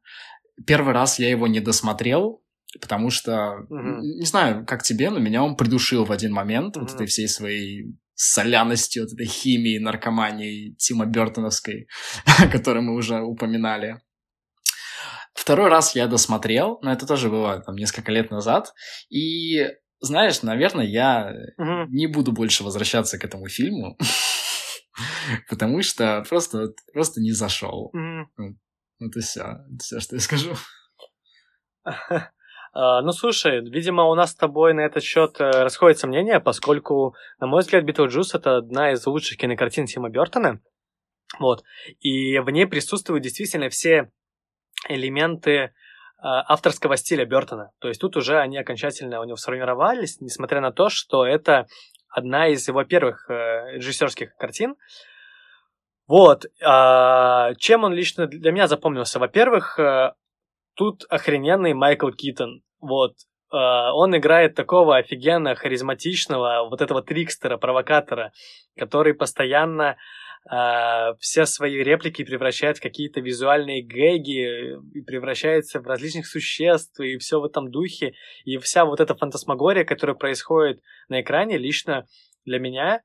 первый 0.66 0.94
раз 0.94 1.20
я 1.20 1.30
его 1.30 1.48
не 1.48 1.60
досмотрел, 1.60 2.44
потому 2.82 3.10
что, 3.10 3.66
угу. 3.70 4.02
не 4.02 4.26
знаю, 4.26 4.66
как 4.66 4.84
тебе, 4.84 5.10
но 5.10 5.20
меня 5.20 5.44
он 5.44 5.56
придушил 5.56 6.06
в 6.06 6.12
один 6.12 6.34
момент 6.34 6.76
угу. 6.76 6.86
вот 6.86 6.96
этой 6.96 7.08
всей 7.08 7.28
своей 7.28 7.96
соляностью, 8.14 9.04
вот 9.04 9.14
этой 9.14 9.28
химией, 9.28 9.80
наркоманией 9.80 10.76
Тима 10.76 11.06
Бертоновской, 11.06 11.88
о 12.40 12.48
которой 12.52 12.82
мы 12.82 12.96
уже 12.96 13.22
упоминали. 13.22 14.02
Второй 15.34 15.70
раз 15.70 15.96
я 15.96 16.08
досмотрел, 16.08 16.80
но 16.82 16.92
это 16.92 17.06
тоже 17.06 17.30
было 17.30 17.62
там 17.62 17.76
несколько 17.76 18.12
лет 18.12 18.32
назад, 18.32 18.74
и 19.10 19.68
знаешь, 20.00 20.42
наверное, 20.42 20.86
я 20.86 21.34
угу. 21.58 21.86
не 21.90 22.08
буду 22.08 22.32
больше 22.32 22.64
возвращаться 22.64 23.20
к 23.20 23.24
этому 23.24 23.48
фильму, 23.48 23.98
потому 25.50 25.84
что 25.84 26.24
просто, 26.28 26.74
просто 26.92 27.22
не 27.22 27.32
зашел. 27.32 27.92
Угу. 27.94 28.58
Вот 29.00 29.16
и 29.16 29.20
все. 29.20 29.42
Это 29.42 29.84
все, 29.84 30.00
что 30.00 30.16
я 30.16 30.22
скажу. 30.22 30.54
А, 32.80 33.02
ну, 33.02 33.12
слушай, 33.12 33.62
видимо, 33.62 34.04
у 34.04 34.14
нас 34.14 34.32
с 34.34 34.36
тобой 34.36 34.76
на 34.76 34.82
этот 34.82 35.02
счет 35.02 35.40
э, 35.40 35.50
расходится 35.50 36.06
мнение, 36.06 36.40
поскольку, 36.40 37.16
на 37.40 37.48
мой 37.48 37.62
взгляд, 37.62 37.86
Битлджус— 37.86 38.34
это 38.36 38.58
одна 38.58 38.92
из 38.92 39.04
лучших 39.08 39.40
кинокартин 39.40 39.88
Тима 39.88 40.10
Бертона. 40.10 40.62
Вот. 41.40 41.64
И 42.00 42.38
в 42.38 42.48
ней 42.52 42.68
присутствуют 42.68 43.24
действительно 43.24 43.70
все 43.70 44.12
элементы 44.90 45.74
а, 46.20 46.54
авторского 46.54 46.98
стиля 46.98 47.26
Бертона. 47.26 47.72
То 47.80 47.88
есть 47.88 48.02
тут 48.02 48.18
уже 48.18 48.40
они 48.40 48.58
окончательно 48.58 49.22
у 49.22 49.24
него 49.24 49.38
сформировались, 49.38 50.20
несмотря 50.20 50.62
на 50.62 50.72
то, 50.72 50.90
что 50.90 51.26
это 51.26 51.68
одна 52.10 52.48
из 52.48 52.68
его 52.68 52.84
первых 52.84 53.30
э, 53.30 53.76
режиссерских 53.76 54.36
картин. 54.36 54.76
Вот. 56.08 56.46
А, 56.64 57.54
чем 57.56 57.84
он 57.84 57.94
лично 57.94 58.28
для 58.28 58.52
меня 58.52 58.68
запомнился? 58.68 59.20
Во-первых, 59.20 59.78
э, 59.78 60.14
тут 60.76 61.04
охрененный 61.10 61.74
Майкл 61.74 62.10
Китон. 62.12 62.62
Вот. 62.80 63.14
Uh, 63.50 63.92
он 63.94 64.16
играет 64.18 64.56
такого 64.56 64.98
офигенно 64.98 65.56
харизматичного, 65.56 66.68
вот 66.70 66.82
этого 66.82 67.02
трикстера, 67.02 67.56
провокатора, 67.56 68.34
который 68.78 69.14
постоянно 69.14 69.96
uh, 70.52 71.16
все 71.22 71.46
свои 71.46 71.82
реплики 71.82 72.26
превращает 72.26 72.78
в 72.78 72.82
какие-то 72.82 73.22
визуальные 73.22 73.84
гэги, 73.84 74.76
и 74.94 75.02
превращается 75.02 75.80
в 75.80 75.88
различных 75.88 76.28
существ, 76.28 77.00
и 77.00 77.18
все 77.20 77.40
в 77.40 77.46
этом 77.46 77.72
духе. 77.72 78.16
И 78.44 78.58
вся 78.58 78.84
вот 78.84 79.00
эта 79.00 79.16
фантасмагория, 79.16 79.86
которая 79.86 80.18
происходит 80.18 80.82
на 81.08 81.22
экране, 81.22 81.58
лично 81.58 82.06
для 82.44 82.60
меня 82.60 83.02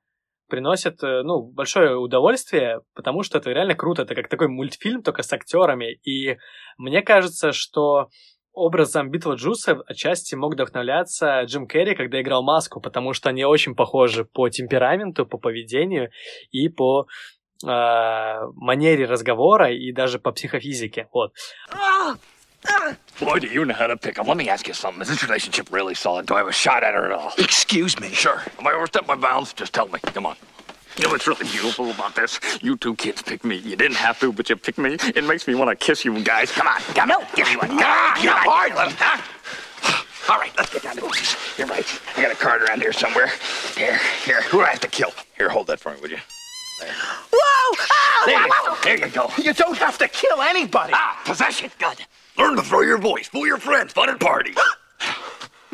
приносит, 0.49 1.03
э, 1.03 1.23
ну, 1.23 1.43
большое 1.43 1.97
удовольствие, 1.97 2.81
потому 2.95 3.23
что 3.23 3.39
это 3.39 3.51
реально 3.51 3.75
круто. 3.75 4.03
Это 4.03 4.15
как 4.15 4.29
такой 4.29 4.49
мультфильм, 4.49 5.03
только 5.03 5.23
с 5.23 5.33
актерами. 5.33 5.99
И 6.05 6.37
мне 6.79 7.03
кажется, 7.03 7.53
что 7.53 8.09
образом 8.53 9.11
Битлджуса 9.11 9.83
отчасти 9.87 10.35
мог 10.35 10.55
вдохновляться 10.55 11.43
Джим 11.43 11.67
Керри, 11.67 11.95
когда 11.95 12.21
играл 12.21 12.43
Маску, 12.43 12.81
потому 12.81 13.13
что 13.13 13.31
они 13.31 13.45
очень 13.45 13.75
похожи 13.75 14.25
по 14.25 14.49
темпераменту, 14.49 15.27
по 15.27 15.39
поведению 15.39 16.11
и 16.51 16.69
по 16.69 17.07
э, 17.65 17.67
манере 18.55 19.07
разговора 19.07 19.73
и 19.73 19.93
даже 19.93 20.19
по 20.19 20.33
психофизике. 20.33 21.09
Вот. 21.13 21.33
Boy, 23.21 23.39
do 23.39 23.47
you 23.47 23.65
know 23.65 23.75
how 23.75 23.87
to 23.87 23.97
pick 23.97 24.19
'em. 24.19 24.27
Let 24.27 24.37
me 24.37 24.49
ask 24.49 24.67
you 24.67 24.75
something. 24.75 25.01
Is 25.03 25.09
this 25.09 25.23
relationship 25.23 25.69
really 25.71 25.95
solid? 25.95 26.27
Do 26.27 26.35
I 26.35 26.39
have 26.39 26.49
a 26.49 26.53
shot 26.53 26.83
at 26.83 26.95
her 26.95 27.07
at 27.07 27.13
all? 27.13 27.33
Excuse 27.39 27.99
me. 28.01 28.13
Sure. 28.13 28.43
Am 28.59 28.67
I 28.67 28.73
overstepped 28.73 29.07
my 29.07 29.15
bounds? 29.15 29.53
Just 29.53 29.73
tell 29.73 29.87
me. 29.89 29.99
Come 30.01 30.27
on. 30.27 30.37
You 30.97 31.05
know 31.05 31.11
what's 31.11 31.27
really 31.27 31.49
beautiful 31.49 31.91
about 31.91 32.15
this? 32.15 32.39
You 32.61 32.77
two 32.77 32.95
kids 32.97 33.23
picked 33.23 33.45
me. 33.45 33.57
You 33.57 33.77
didn't 33.77 33.97
have 33.97 34.21
to, 34.21 34.33
but 34.33 34.51
you 34.51 34.57
picked 34.57 34.79
me. 34.79 34.95
It 35.15 35.25
makes 35.25 35.47
me 35.47 35.55
want 35.55 35.71
to 35.71 35.87
kiss 35.87 36.05
you 36.05 36.21
guys. 36.23 36.51
Come 36.51 36.67
on. 36.67 36.81
Come 36.95 37.09
no. 37.09 37.21
on. 37.21 37.27
Give 37.35 37.49
me 37.49 37.57
one. 37.57 37.69
Come 37.69 37.79
on. 37.79 38.23
You're 38.23 38.33
hard, 38.35 38.73
huh? 38.73 39.23
All 40.29 40.39
right, 40.39 40.53
let's 40.57 40.73
get 40.73 40.83
down 40.83 40.97
to 40.97 41.03
business. 41.03 41.37
You're 41.59 41.67
right. 41.67 41.87
I 42.17 42.23
got 42.23 42.31
a 42.31 42.37
card 42.37 42.63
around 42.63 42.81
here 42.81 42.93
somewhere. 42.93 43.31
Here, 43.77 43.99
here. 44.25 44.43
Who 44.43 44.59
do 44.59 44.65
I 44.65 44.71
have 44.71 44.81
to 44.81 44.89
kill? 44.89 45.11
Here, 45.37 45.49
hold 45.49 45.67
that 45.67 45.81
for 45.81 45.93
me, 45.93 46.01
would 46.01 46.11
you? 46.11 46.19
There. 46.81 46.93
Whoa! 47.33 47.77
Ah! 47.91 48.23
There, 48.27 48.47
you, 48.47 48.99
there 48.99 49.09
you 49.09 49.13
go. 49.13 49.31
You 49.43 49.53
don't 49.53 49.77
have 49.79 49.99
to 49.99 50.09
kill 50.09 50.41
anybody. 50.43 50.93
Ah, 50.95 51.21
possession. 51.25 51.71
Good. 51.79 52.07
Learn 52.39 52.57
to 52.57 52.63
throw 52.63 52.83
your 52.83 52.99
voice. 52.99 53.29
Fool 53.29 53.47
your 53.47 53.59
friends. 53.59 53.93
Fun 53.93 54.09
at 54.09 54.21
parties. 54.21 54.57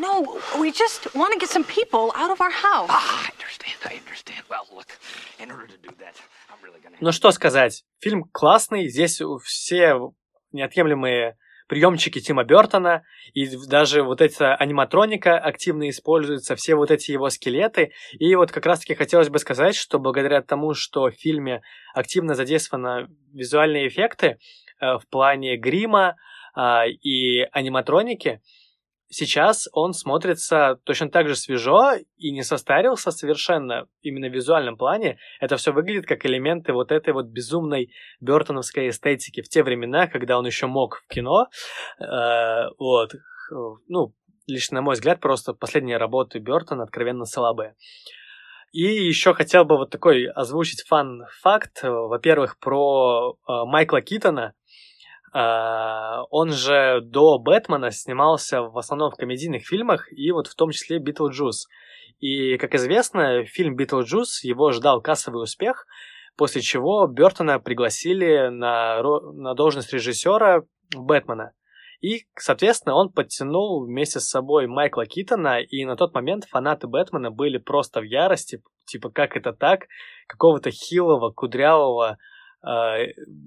No, 0.00 0.40
we 0.60 0.70
just 0.70 1.12
want 1.12 1.32
to 1.32 1.40
get 1.40 1.48
some 1.48 1.64
people 1.64 2.12
out 2.14 2.30
of 2.30 2.40
our 2.40 2.52
house. 2.52 2.88
Ah, 2.88 3.26
I 3.26 3.32
understand. 3.32 3.78
I 3.84 3.94
understand. 3.96 4.44
Well, 4.48 4.64
look, 4.72 4.96
in 5.40 5.50
order 5.50 5.66
to 5.66 5.76
do 5.76 5.90
that, 5.98 6.14
I'm 6.48 6.62
really 6.62 6.78
gonna... 6.80 6.96
Ну 7.00 7.10
что 7.10 7.32
сказать, 7.32 7.84
фильм 7.98 8.22
классный, 8.30 8.86
здесь 8.88 9.20
все 9.42 10.12
неотъемлемые 10.52 11.36
приемчики 11.68 12.20
Тима 12.20 12.44
Бертона, 12.44 13.02
и 13.34 13.48
даже 13.66 14.02
вот 14.02 14.20
эта 14.20 14.54
аниматроника 14.54 15.36
активно 15.36 15.88
используется, 15.90 16.56
все 16.56 16.74
вот 16.76 16.90
эти 16.90 17.10
его 17.10 17.28
скелеты. 17.28 17.92
И 18.12 18.34
вот 18.36 18.50
как 18.50 18.66
раз-таки 18.66 18.94
хотелось 18.94 19.28
бы 19.28 19.38
сказать, 19.38 19.74
что 19.74 19.98
благодаря 19.98 20.42
тому, 20.42 20.74
что 20.74 21.10
в 21.10 21.12
фильме 21.12 21.62
активно 21.94 22.34
задействованы 22.34 23.08
визуальные 23.32 23.88
эффекты 23.88 24.38
э, 24.80 24.96
в 24.98 25.02
плане 25.10 25.56
грима 25.56 26.16
и 26.86 27.42
аниматроники, 27.52 28.40
сейчас 29.10 29.68
он 29.72 29.92
смотрится 29.92 30.78
точно 30.84 31.10
так 31.10 31.28
же 31.28 31.36
свежо 31.36 31.94
и 32.16 32.30
не 32.30 32.42
состарился 32.42 33.10
совершенно 33.10 33.86
именно 34.02 34.28
в 34.28 34.34
визуальном 34.34 34.76
плане. 34.76 35.18
Это 35.40 35.56
все 35.56 35.72
выглядит 35.72 36.06
как 36.06 36.24
элементы 36.26 36.72
вот 36.72 36.92
этой 36.92 37.12
вот 37.12 37.26
безумной 37.26 37.92
бертоновской 38.20 38.88
эстетики 38.88 39.42
в 39.42 39.48
те 39.48 39.62
времена, 39.62 40.06
когда 40.06 40.38
он 40.38 40.46
еще 40.46 40.66
мог 40.66 41.02
в 41.04 41.12
кино. 41.12 41.46
Э, 42.00 42.68
вот. 42.78 43.12
Ну, 43.88 44.14
лично 44.46 44.76
на 44.76 44.82
мой 44.82 44.94
взгляд, 44.94 45.20
просто 45.20 45.54
последние 45.54 45.96
работы 45.96 46.38
Бертона 46.38 46.82
откровенно 46.82 47.24
слабые. 47.24 47.76
И 48.72 48.82
еще 48.82 49.32
хотел 49.32 49.64
бы 49.64 49.78
вот 49.78 49.90
такой 49.90 50.26
озвучить 50.26 50.84
fun 50.86 51.22
fact. 51.22 51.82
Во-первых, 51.82 52.58
про 52.58 53.32
э, 53.32 53.52
Майкла 53.64 54.02
Китона, 54.02 54.42
а, 54.42 54.52
он 55.32 56.52
же 56.52 57.00
до 57.02 57.38
Бэтмена 57.38 57.90
снимался 57.90 58.62
в 58.62 58.78
основном 58.78 59.10
в 59.10 59.16
комедийных 59.16 59.66
фильмах, 59.66 60.12
и 60.12 60.30
вот 60.32 60.46
в 60.46 60.54
том 60.54 60.70
числе 60.70 60.98
Битлджус. 60.98 61.66
И, 62.18 62.56
как 62.56 62.74
известно, 62.74 63.44
фильм 63.44 63.76
Битлджус, 63.76 64.42
его 64.42 64.72
ждал 64.72 65.00
кассовый 65.00 65.42
успех, 65.42 65.86
после 66.36 66.62
чего 66.62 67.06
Бертона 67.06 67.58
пригласили 67.58 68.48
на, 68.48 69.02
на 69.02 69.54
должность 69.54 69.92
режиссера 69.92 70.62
Бэтмена. 70.96 71.52
И, 72.00 72.26
соответственно, 72.36 72.94
он 72.94 73.10
подтянул 73.10 73.84
вместе 73.84 74.20
с 74.20 74.28
собой 74.28 74.68
Майкла 74.68 75.04
Китона, 75.04 75.60
и 75.60 75.84
на 75.84 75.96
тот 75.96 76.14
момент 76.14 76.44
фанаты 76.44 76.86
Бэтмена 76.86 77.32
были 77.32 77.58
просто 77.58 78.00
в 78.00 78.04
ярости, 78.04 78.62
типа, 78.86 79.10
как 79.10 79.36
это 79.36 79.52
так, 79.52 79.86
какого-то 80.28 80.70
хилого, 80.70 81.32
кудрявого 81.32 82.18
э, 82.64 82.68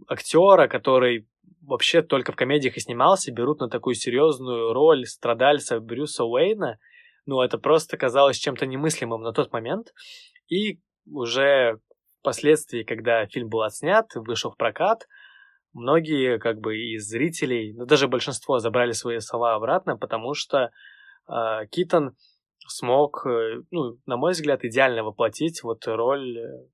актера, 0.08 0.68
который 0.68 1.28
вообще 1.62 2.02
только 2.02 2.32
в 2.32 2.36
комедиях 2.36 2.78
и 2.78 2.82
снимался, 2.82 3.32
берут 3.32 3.60
на 3.60 3.70
такую 3.70 3.96
серьезную 3.96 4.74
роль 4.74 5.06
страдальца 5.06 5.80
Брюса 5.80 6.24
Уэйна. 6.24 6.80
Ну, 7.26 7.42
это 7.42 7.58
просто 7.58 7.98
казалось 7.98 8.38
чем-то 8.38 8.66
немыслимым 8.66 9.22
на 9.22 9.32
тот 9.32 9.52
момент. 9.52 9.94
И 10.48 10.80
уже 11.10 11.80
впоследствии, 12.20 12.84
когда 12.84 13.26
фильм 13.28 13.50
был 13.50 13.62
отснят, 13.62 14.08
вышел 14.16 14.52
в 14.52 14.58
прокат, 14.58 15.08
многие 15.74 16.40
как 16.40 16.60
бы 16.60 16.78
из 16.78 17.08
зрителей, 17.08 17.74
ну 17.74 17.86
даже 17.86 18.08
большинство 18.08 18.60
забрали 18.60 18.92
свои 18.92 19.20
слова 19.20 19.56
обратно, 19.56 19.98
потому 19.98 20.34
что 20.34 20.72
э, 21.28 21.66
Китон 21.70 22.16
смог, 22.68 23.26
э, 23.26 23.62
ну, 23.72 23.98
на 24.06 24.18
мой 24.18 24.34
взгляд, 24.34 24.64
идеально 24.64 25.04
воплотить 25.04 25.64
вот 25.64 25.88
роль 25.88 26.38
э, 26.38 26.68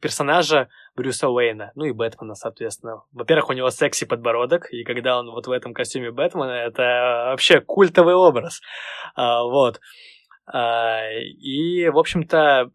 персонажа 0.00 0.68
Брюса 0.94 1.28
Уэйна, 1.28 1.72
ну 1.74 1.84
и 1.84 1.92
Бэтмена, 1.92 2.34
соответственно. 2.34 3.02
Во-первых, 3.12 3.50
у 3.50 3.52
него 3.52 3.70
секси 3.70 4.04
подбородок, 4.04 4.72
и 4.72 4.84
когда 4.84 5.18
он 5.18 5.30
вот 5.30 5.46
в 5.46 5.50
этом 5.50 5.74
костюме 5.74 6.10
Бэтмена, 6.10 6.50
это 6.50 7.28
вообще 7.30 7.60
культовый 7.60 8.14
образ. 8.14 8.60
А, 9.14 9.42
вот. 9.42 9.80
А, 10.46 11.10
и, 11.12 11.88
в 11.88 11.98
общем-то, 11.98 12.70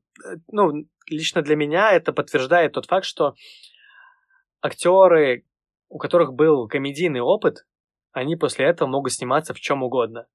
ну, 0.51 0.71
лично 1.09 1.41
для 1.41 1.55
меня 1.55 1.91
это 1.91 2.13
подтверждает 2.13 2.73
тот 2.73 2.85
факт, 2.85 3.05
что 3.05 3.35
актеры, 4.61 5.45
у 5.89 5.97
которых 5.97 6.33
был 6.33 6.67
комедийный 6.67 7.21
опыт, 7.21 7.65
они 8.11 8.35
после 8.35 8.65
этого 8.65 8.87
могут 8.87 9.13
сниматься 9.13 9.53
в 9.53 9.59
чем 9.59 9.83
угодно. 9.83 10.27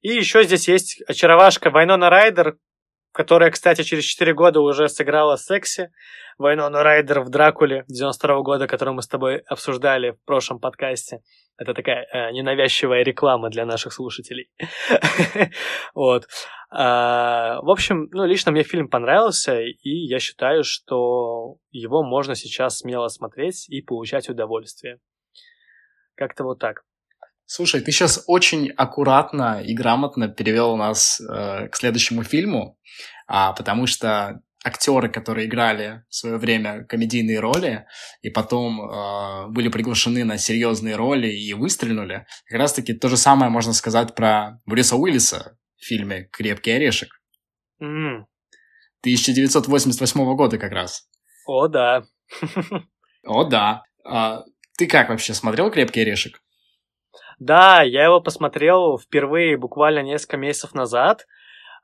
И 0.00 0.08
еще 0.08 0.42
здесь 0.42 0.68
есть 0.68 1.02
очаровашка 1.08 1.70
Вайнона 1.70 2.10
Райдер, 2.10 2.58
которая, 3.14 3.50
кстати, 3.52 3.82
через 3.82 4.04
4 4.04 4.34
года 4.34 4.60
уже 4.60 4.88
сыграла 4.88 5.36
секси 5.36 5.90
Вайнону 6.36 6.82
Райдер 6.82 7.20
в 7.20 7.30
Дракуле 7.30 7.84
92 7.88 8.42
года, 8.42 8.66
которую 8.66 8.96
мы 8.96 9.02
с 9.02 9.08
тобой 9.08 9.38
обсуждали 9.46 10.10
в 10.10 10.24
прошлом 10.24 10.58
подкасте. 10.58 11.20
Это 11.56 11.74
такая 11.74 12.06
э, 12.12 12.32
ненавязчивая 12.32 13.04
реклама 13.04 13.50
для 13.50 13.64
наших 13.64 13.92
слушателей. 13.92 14.50
Вот. 15.94 16.26
А, 16.70 17.60
в 17.62 17.70
общем, 17.70 18.08
ну, 18.10 18.24
лично 18.24 18.50
мне 18.50 18.64
фильм 18.64 18.88
понравился, 18.88 19.60
и 19.60 19.90
я 19.90 20.18
считаю, 20.18 20.64
что 20.64 21.58
его 21.70 22.02
можно 22.02 22.34
сейчас 22.34 22.78
смело 22.78 23.06
смотреть 23.06 23.68
и 23.68 23.80
получать 23.80 24.28
удовольствие. 24.28 24.98
Как-то 26.16 26.42
вот 26.42 26.58
так. 26.58 26.82
Слушай, 27.46 27.82
ты 27.82 27.92
сейчас 27.92 28.24
очень 28.26 28.70
аккуратно 28.70 29.62
и 29.62 29.74
грамотно 29.74 30.28
перевел 30.28 30.76
нас 30.76 31.20
э, 31.20 31.68
к 31.68 31.76
следующему 31.76 32.22
фильму, 32.22 32.78
а, 33.26 33.52
потому 33.52 33.86
что 33.86 34.40
актеры, 34.64 35.10
которые 35.10 35.46
играли 35.46 36.04
в 36.08 36.14
свое 36.14 36.38
время 36.38 36.84
комедийные 36.84 37.38
роли 37.38 37.84
и 38.22 38.30
потом 38.30 38.80
э, 38.80 39.48
были 39.48 39.68
приглашены 39.68 40.24
на 40.24 40.38
серьезные 40.38 40.96
роли 40.96 41.28
и 41.28 41.52
выстрелили, 41.52 42.26
как 42.48 42.58
раз-таки 42.58 42.94
то 42.94 43.08
же 43.08 43.18
самое 43.18 43.50
можно 43.50 43.74
сказать 43.74 44.14
про 44.14 44.60
Брюса 44.64 44.96
Уиллиса 44.96 45.58
в 45.76 45.84
фильме 45.84 46.28
«Крепкий 46.32 46.70
орешек». 46.70 47.10
Mm. 47.80 48.24
1988 49.02 50.34
года 50.34 50.56
как 50.56 50.72
раз. 50.72 51.06
О, 51.46 51.68
да. 51.68 52.04
О, 53.26 53.44
да. 53.44 53.82
А, 54.02 54.44
ты 54.78 54.86
как 54.86 55.10
вообще 55.10 55.34
смотрел 55.34 55.70
«Крепкий 55.70 56.00
орешек»? 56.00 56.40
Да, 57.38 57.82
я 57.82 58.04
его 58.04 58.20
посмотрел 58.20 58.98
впервые 58.98 59.56
буквально 59.56 60.00
несколько 60.00 60.36
месяцев 60.36 60.74
назад. 60.74 61.26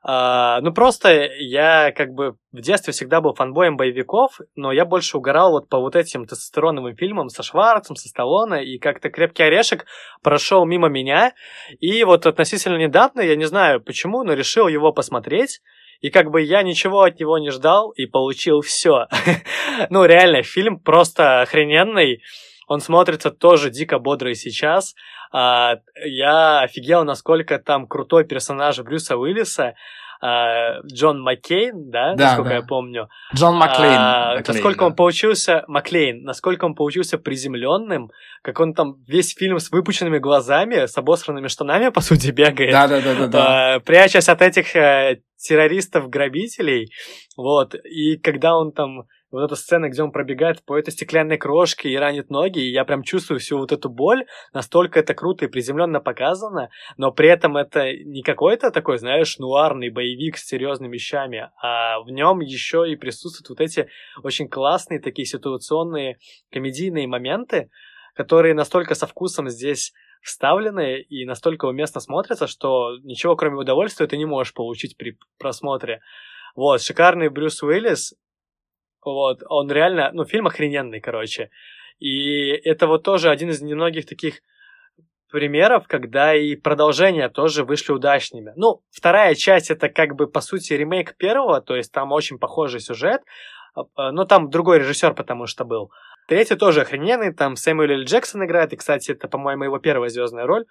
Uh, 0.03 0.61
ну, 0.61 0.73
просто 0.73 1.29
я 1.37 1.91
как 1.91 2.13
бы 2.13 2.35
в 2.51 2.59
детстве 2.59 2.91
всегда 2.91 3.21
был 3.21 3.35
фанбоем 3.35 3.77
боевиков, 3.77 4.39
но 4.55 4.71
я 4.71 4.83
больше 4.83 5.17
угорал 5.17 5.51
вот 5.51 5.69
по 5.69 5.77
вот 5.77 5.95
этим 5.95 6.25
тестостероновым 6.25 6.95
фильмам 6.95 7.29
со 7.29 7.43
Шварцем, 7.43 7.95
со 7.95 8.09
Сталлоне, 8.09 8.65
и 8.65 8.79
как-то 8.79 9.11
«Крепкий 9.11 9.43
орешек» 9.43 9.85
прошел 10.23 10.65
мимо 10.65 10.89
меня, 10.89 11.33
и 11.79 12.03
вот 12.03 12.25
относительно 12.25 12.77
недавно, 12.77 13.21
я 13.21 13.35
не 13.35 13.45
знаю 13.45 13.79
почему, 13.79 14.23
но 14.23 14.33
решил 14.33 14.67
его 14.67 14.91
посмотреть, 14.91 15.61
и 16.01 16.09
как 16.09 16.31
бы 16.31 16.41
я 16.41 16.63
ничего 16.63 17.03
от 17.03 17.19
него 17.19 17.37
не 17.37 17.51
ждал 17.51 17.91
и 17.91 18.07
получил 18.07 18.61
все. 18.61 19.05
ну, 19.91 20.03
реально, 20.03 20.41
фильм 20.41 20.79
просто 20.79 21.41
охрененный. 21.41 22.23
Он 22.67 22.81
смотрится 22.81 23.29
тоже 23.29 23.69
дико 23.69 23.99
бодро 23.99 24.31
и 24.31 24.35
сейчас. 24.35 24.95
А, 25.31 25.77
я 26.03 26.61
офигел, 26.61 27.03
насколько 27.03 27.59
там 27.59 27.87
крутой 27.87 28.25
персонаж 28.25 28.79
Брюса 28.79 29.17
Уиллиса. 29.17 29.75
А, 30.23 30.81
Джон 30.81 31.19
Маккейн, 31.19 31.89
да, 31.89 32.13
да 32.13 32.25
насколько 32.25 32.49
да. 32.49 32.55
я 32.57 32.61
помню. 32.61 33.09
Джон 33.33 33.55
Маклейн. 33.55 33.95
А, 33.97 34.35
Маклейн 34.35 34.43
насколько 34.47 34.79
да. 34.81 34.85
он 34.85 34.95
получился, 34.95 35.63
Маклейн, 35.67 36.21
насколько 36.21 36.65
он 36.65 36.75
получился 36.75 37.17
приземленным, 37.17 38.11
как 38.43 38.59
он 38.59 38.75
там 38.75 38.97
весь 39.07 39.33
фильм 39.33 39.57
с 39.57 39.71
выпученными 39.71 40.19
глазами, 40.19 40.85
с 40.85 40.95
обосранными 40.95 41.47
штанами, 41.47 41.89
по 41.89 42.01
сути, 42.01 42.29
бегает. 42.29 42.71
Да, 42.71 42.87
да, 42.87 43.01
да, 43.01 43.15
да. 43.15 43.27
да. 43.27 43.75
А, 43.75 43.79
прячась 43.79 44.29
от 44.29 44.43
этих 44.43 44.75
а, 44.75 45.15
террористов-грабителей. 45.37 46.91
Вот. 47.35 47.73
И 47.73 48.17
когда 48.17 48.55
он 48.55 48.73
там 48.73 49.07
вот 49.31 49.43
эта 49.43 49.55
сцена, 49.55 49.89
где 49.89 50.03
он 50.03 50.11
пробегает 50.11 50.63
по 50.65 50.77
этой 50.77 50.91
стеклянной 50.91 51.37
крошке 51.37 51.89
и 51.89 51.95
ранит 51.95 52.29
ноги, 52.29 52.59
и 52.59 52.71
я 52.71 52.83
прям 52.85 53.03
чувствую 53.03 53.39
всю 53.39 53.57
вот 53.57 53.71
эту 53.71 53.89
боль, 53.89 54.25
настолько 54.53 54.99
это 54.99 55.13
круто 55.13 55.45
и 55.45 55.47
приземленно 55.47 55.99
показано, 55.99 56.69
но 56.97 57.11
при 57.11 57.29
этом 57.29 57.57
это 57.57 57.93
не 57.93 58.21
какой-то 58.21 58.71
такой, 58.71 58.97
знаешь, 58.97 59.37
нуарный 59.37 59.89
боевик 59.89 60.37
с 60.37 60.45
серьезными 60.45 60.93
вещами, 60.93 61.49
а 61.61 62.01
в 62.01 62.09
нем 62.09 62.41
еще 62.41 62.89
и 62.91 62.95
присутствуют 62.95 63.49
вот 63.49 63.61
эти 63.61 63.87
очень 64.23 64.49
классные 64.49 64.99
такие 64.99 65.25
ситуационные 65.25 66.17
комедийные 66.51 67.07
моменты, 67.07 67.69
которые 68.15 68.53
настолько 68.53 68.95
со 68.95 69.07
вкусом 69.07 69.49
здесь 69.49 69.93
вставлены 70.21 71.01
и 71.01 71.25
настолько 71.25 71.65
уместно 71.65 71.99
смотрятся, 71.99 72.47
что 72.47 72.97
ничего 73.03 73.35
кроме 73.35 73.57
удовольствия 73.57 74.07
ты 74.07 74.17
не 74.17 74.25
можешь 74.25 74.53
получить 74.53 74.97
при 74.97 75.17
просмотре. 75.39 76.01
Вот, 76.55 76.81
шикарный 76.81 77.29
Брюс 77.29 77.63
Уиллис, 77.63 78.13
вот, 79.05 79.43
он 79.47 79.71
реально, 79.71 80.11
ну, 80.13 80.25
фильм 80.25 80.47
охрененный, 80.47 80.99
короче. 80.99 81.49
И 81.99 82.49
это 82.49 82.87
вот 82.87 83.03
тоже 83.03 83.29
один 83.29 83.49
из 83.49 83.61
немногих 83.61 84.05
таких 84.05 84.41
примеров, 85.31 85.87
когда 85.87 86.35
и 86.35 86.55
продолжения 86.55 87.29
тоже 87.29 87.63
вышли 87.63 87.93
удачными. 87.93 88.53
Ну, 88.55 88.81
вторая 88.91 89.33
часть 89.35 89.71
это 89.71 89.89
как 89.89 90.15
бы 90.15 90.27
по 90.27 90.41
сути 90.41 90.73
ремейк 90.73 91.15
первого, 91.15 91.61
то 91.61 91.75
есть 91.75 91.91
там 91.91 92.11
очень 92.11 92.37
похожий 92.37 92.81
сюжет, 92.81 93.21
а, 93.73 93.83
а, 93.95 94.11
но 94.11 94.25
там 94.25 94.49
другой 94.49 94.79
режиссер 94.79 95.13
потому 95.13 95.47
что 95.47 95.63
был. 95.63 95.91
Третий 96.27 96.55
тоже 96.55 96.81
охрененный, 96.81 97.33
там 97.33 97.55
Сэмюэл 97.55 98.01
Л. 98.01 98.03
Джексон 98.03 98.45
играет, 98.45 98.73
и, 98.73 98.75
кстати, 98.75 99.11
это, 99.11 99.27
по-моему, 99.27 99.63
его 99.63 99.79
первая 99.79 100.09
звездная 100.09 100.45
роль. 100.45 100.65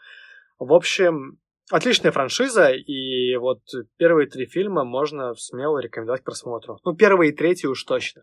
В 0.58 0.72
общем, 0.72 1.38
отличная 1.68 2.12
франшиза, 2.12 2.70
и 2.70 3.36
вот 3.36 3.60
первые 3.96 4.28
три 4.28 4.46
фильма 4.46 4.84
можно 4.84 5.34
смело 5.34 5.78
рекомендовать 5.78 6.22
к 6.22 6.24
просмотру. 6.24 6.78
Ну, 6.84 6.94
первый 6.94 7.28
и 7.28 7.32
третий 7.32 7.66
уж 7.66 7.84
точно. 7.84 8.22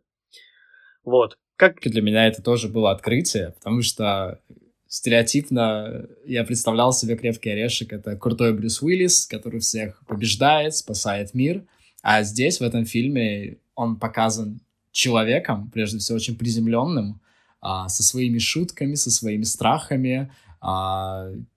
Вот. 1.04 1.38
Как... 1.56 1.80
Для 1.82 2.02
меня 2.02 2.28
это 2.28 2.42
тоже 2.42 2.68
было 2.68 2.92
открытие, 2.92 3.54
потому 3.58 3.82
что 3.82 4.40
стереотипно 4.88 6.08
я 6.26 6.44
представлял 6.44 6.94
себе 6.94 7.16
крепкий 7.16 7.50
орешек. 7.50 7.94
Это 7.94 8.16
крутой 8.16 8.54
Брюс 8.54 8.82
Уиллис, 8.82 9.26
который 9.26 9.60
всех 9.60 10.02
побеждает, 10.08 10.76
спасает 10.76 11.34
мир. 11.34 11.64
А 12.02 12.24
здесь, 12.24 12.60
в 12.60 12.64
этом 12.64 12.86
фильме, 12.86 13.58
он 13.76 13.98
показан 13.98 14.60
человеком, 14.92 15.70
прежде 15.72 16.00
всего, 16.00 16.16
очень 16.16 16.38
приземленным, 16.38 17.20
а, 17.60 17.90
со 17.90 18.04
своими 18.04 18.38
шутками, 18.38 18.96
со 18.96 19.12
своими 19.12 19.44
страхами, 19.44 20.32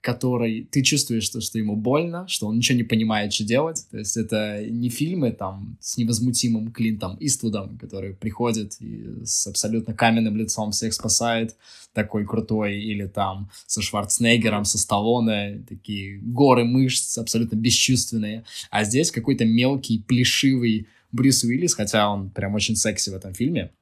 который 0.01 0.69
ты 0.71 0.83
чувствуешь, 0.83 1.25
что, 1.25 1.41
что 1.41 1.59
ему 1.59 1.75
больно, 1.75 2.29
что 2.29 2.47
он 2.47 2.59
ничего 2.59 2.77
не 2.77 2.85
понимает, 2.85 3.33
что 3.33 3.43
делать. 3.43 3.85
То 3.91 3.99
есть 3.99 4.17
это 4.17 4.65
не 4.65 4.89
фильмы 4.89 5.33
там 5.33 5.77
с 5.81 5.97
невозмутимым 5.97 6.71
Клинтом 6.71 7.17
Иствудом, 7.19 7.77
который 7.77 8.15
приходит 8.15 8.77
и 8.81 9.25
с 9.25 9.49
абсолютно 9.49 9.95
каменным 9.95 10.37
лицом 10.37 10.71
всех 10.71 10.95
спасает, 10.95 11.57
такой 11.93 12.25
крутой, 12.25 12.81
или 12.81 13.09
там 13.09 13.51
со 13.67 13.83
Шварценеггером, 13.83 14.65
со 14.65 14.79
Сталлоне, 14.79 15.65
такие 15.69 16.21
горы 16.21 16.65
мышц 16.65 17.19
абсолютно 17.19 17.57
бесчувственные. 17.57 18.45
А 18.71 18.85
здесь 18.85 19.11
какой-то 19.11 19.45
мелкий, 19.45 19.99
плешивый 19.99 20.87
Брюс 21.11 21.43
Уиллис, 21.43 21.75
хотя 21.75 22.09
он 22.09 22.31
прям 22.31 22.55
очень 22.55 22.77
секси 22.77 23.11
в 23.11 23.15
этом 23.15 23.35
фильме, 23.35 23.73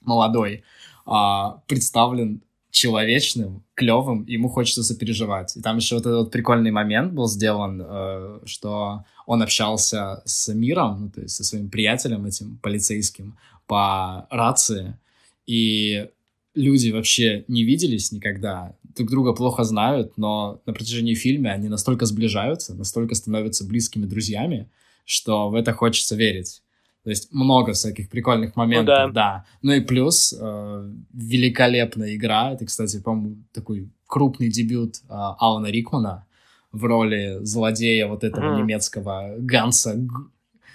молодой, 0.00 0.62
а, 1.04 1.62
представлен 1.66 2.40
человечным, 2.72 3.62
клевым, 3.74 4.24
ему 4.26 4.48
хочется 4.48 4.82
сопереживать. 4.82 5.56
И 5.56 5.60
там 5.60 5.76
еще 5.76 5.96
вот 5.96 6.06
этот 6.06 6.18
вот 6.18 6.30
прикольный 6.32 6.70
момент 6.70 7.12
был 7.12 7.28
сделан, 7.28 7.82
э, 7.84 8.40
что 8.46 9.04
он 9.26 9.42
общался 9.42 10.22
с 10.24 10.52
миром, 10.52 11.02
ну, 11.02 11.10
то 11.10 11.20
есть 11.20 11.36
со 11.36 11.44
своим 11.44 11.68
приятелем 11.68 12.24
этим 12.24 12.58
полицейским 12.62 13.36
по 13.66 14.26
рации, 14.30 14.98
и 15.46 16.08
люди 16.54 16.90
вообще 16.90 17.44
не 17.46 17.62
виделись 17.62 18.10
никогда, 18.10 18.74
друг 18.96 19.10
друга 19.10 19.34
плохо 19.34 19.64
знают, 19.64 20.16
но 20.16 20.62
на 20.64 20.72
протяжении 20.72 21.14
фильма 21.14 21.50
они 21.50 21.68
настолько 21.68 22.06
сближаются, 22.06 22.74
настолько 22.74 23.14
становятся 23.14 23.66
близкими 23.66 24.06
друзьями, 24.06 24.70
что 25.04 25.50
в 25.50 25.54
это 25.54 25.74
хочется 25.74 26.16
верить. 26.16 26.61
То 27.04 27.10
есть 27.10 27.32
много 27.32 27.72
всяких 27.72 28.08
прикольных 28.08 28.54
моментов, 28.54 29.08
ну, 29.08 29.12
да. 29.12 29.12
да. 29.12 29.44
Ну 29.60 29.72
и 29.72 29.80
плюс 29.80 30.32
э, 30.38 30.90
великолепная 31.12 32.14
игра. 32.14 32.52
Это, 32.52 32.64
кстати, 32.64 33.00
по-моему, 33.00 33.38
такой 33.52 33.88
крупный 34.06 34.48
дебют 34.48 34.96
э, 34.96 35.00
Алана 35.08 35.66
Рикмана 35.66 36.26
в 36.70 36.84
роли 36.84 37.38
злодея 37.42 38.06
вот 38.06 38.22
этого 38.22 38.54
mm. 38.54 38.58
немецкого 38.58 39.34
Ганса. 39.38 39.96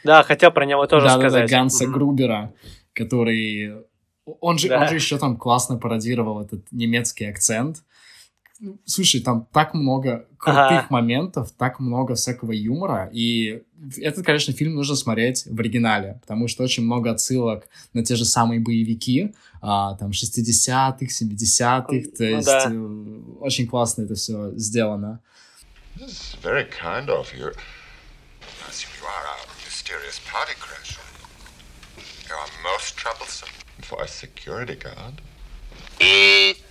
Да, 0.04 0.24
хотел 0.24 0.52
про 0.52 0.66
него 0.66 0.86
тоже 0.86 1.08
да, 1.08 1.18
сказать. 1.18 1.46
Да, 1.46 1.48
да, 1.48 1.58
Ганса 1.58 1.86
mm. 1.86 1.92
Грубера, 1.92 2.54
который... 2.94 3.86
Он 4.42 4.58
же, 4.58 4.68
да. 4.68 4.82
он 4.82 4.90
же 4.90 4.96
еще 4.96 5.18
там 5.18 5.38
классно 5.38 5.78
пародировал 5.78 6.42
этот 6.42 6.70
немецкий 6.72 7.24
акцент. 7.24 7.84
Ну, 8.60 8.80
слушай, 8.86 9.22
там 9.22 9.48
так 9.52 9.76
много 9.76 10.26
крутых 10.40 10.86
ага. 10.86 10.88
моментов, 10.90 11.52
так 11.52 11.80
много 11.80 12.16
всякого 12.16 12.52
юмора, 12.52 13.10
и 13.14 13.62
этот, 13.98 14.26
конечно, 14.26 14.52
фильм 14.52 14.74
нужно 14.74 14.96
смотреть 14.96 15.46
в 15.46 15.60
оригинале, 15.60 16.18
потому 16.22 16.48
что 16.48 16.64
очень 16.64 16.84
много 16.84 17.12
отсылок 17.12 17.68
на 17.94 18.04
те 18.04 18.16
же 18.16 18.26
самые 18.26 18.60
боевики, 18.60 19.36
а, 19.62 19.96
там, 19.96 20.10
60-х, 20.10 21.06
70-х, 21.06 21.86
то 21.86 22.24
ну, 22.24 22.26
есть 22.26 22.46
да. 22.46 22.70
Э, 22.72 23.20
очень 23.42 23.68
классно 23.68 24.04
это 24.04 24.16
все 24.16 24.52
сделано. 24.56 25.20
You 32.28 32.36
are 32.36 32.52
most 32.64 32.98
troublesome 32.98 33.50
for 33.82 34.02
a 34.04 34.08
security 34.08 34.76
guard. 34.76 35.22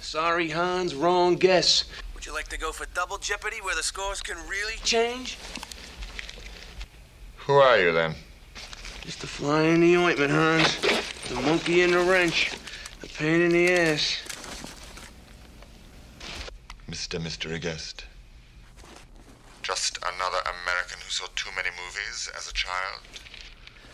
Sorry, 0.01 0.49
Hans, 0.51 0.95
wrong 0.95 1.37
guess. 1.37 1.85
Would 2.15 2.25
you 2.25 2.33
like 2.33 2.49
to 2.49 2.59
go 2.59 2.73
for 2.73 2.87
double 2.95 3.19
jeopardy 3.19 3.57
where 3.61 3.75
the 3.75 3.83
scores 3.83 4.23
can 4.23 4.37
really 4.49 4.77
change? 4.85 5.37
Who 7.39 7.55
are 7.55 7.79
you, 7.79 7.93
then? 7.93 8.15
Just 9.03 9.23
a 9.25 9.27
fly 9.27 9.63
in 9.65 9.81
the 9.81 9.97
ointment, 9.97 10.31
Hans. 10.31 10.79
The 11.29 11.35
monkey 11.43 11.83
in 11.83 11.91
the 11.91 11.99
wrench. 11.99 12.53
The 13.01 13.09
pain 13.09 13.43
in 13.43 13.51
the 13.51 13.73
ass. 13.73 14.23
Mr. 16.91 17.23
Mystery 17.23 17.59
Guest. 17.59 18.05
Just 19.63 19.99
another 19.99 20.39
American 20.63 20.99
who 21.05 21.11
saw 21.11 21.27
too 21.35 21.51
many 21.55 21.71
movies 21.71 22.31
as 22.37 22.49
a 22.49 22.55
child. 22.55 23.03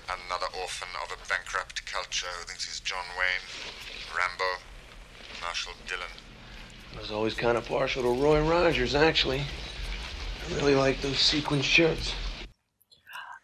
Another 0.07 0.47
orphan 0.61 0.89
of 1.03 1.11
a 1.11 1.29
bankrupt 1.29 1.85
culture 1.87 2.27
who 2.39 2.45
thinks 2.45 2.65
he's 2.65 2.81
John 2.81 3.05
Wayne, 3.19 4.17
Rambo, 4.17 4.61
Marshall 5.43 5.75
Dillon. 5.89 6.13
I 6.97 7.01
was 7.01 7.11
always 7.11 7.35
kind 7.35 7.57
of 7.59 7.67
partial 7.69 8.03
to 8.03 8.13
Roy 8.23 8.41
Rogers, 8.41 8.95
actually. 8.95 9.41
I 9.41 10.55
really 10.57 10.77
like 10.77 11.01
those 11.03 11.19
sequin 11.19 11.63
shirts. 11.63 12.15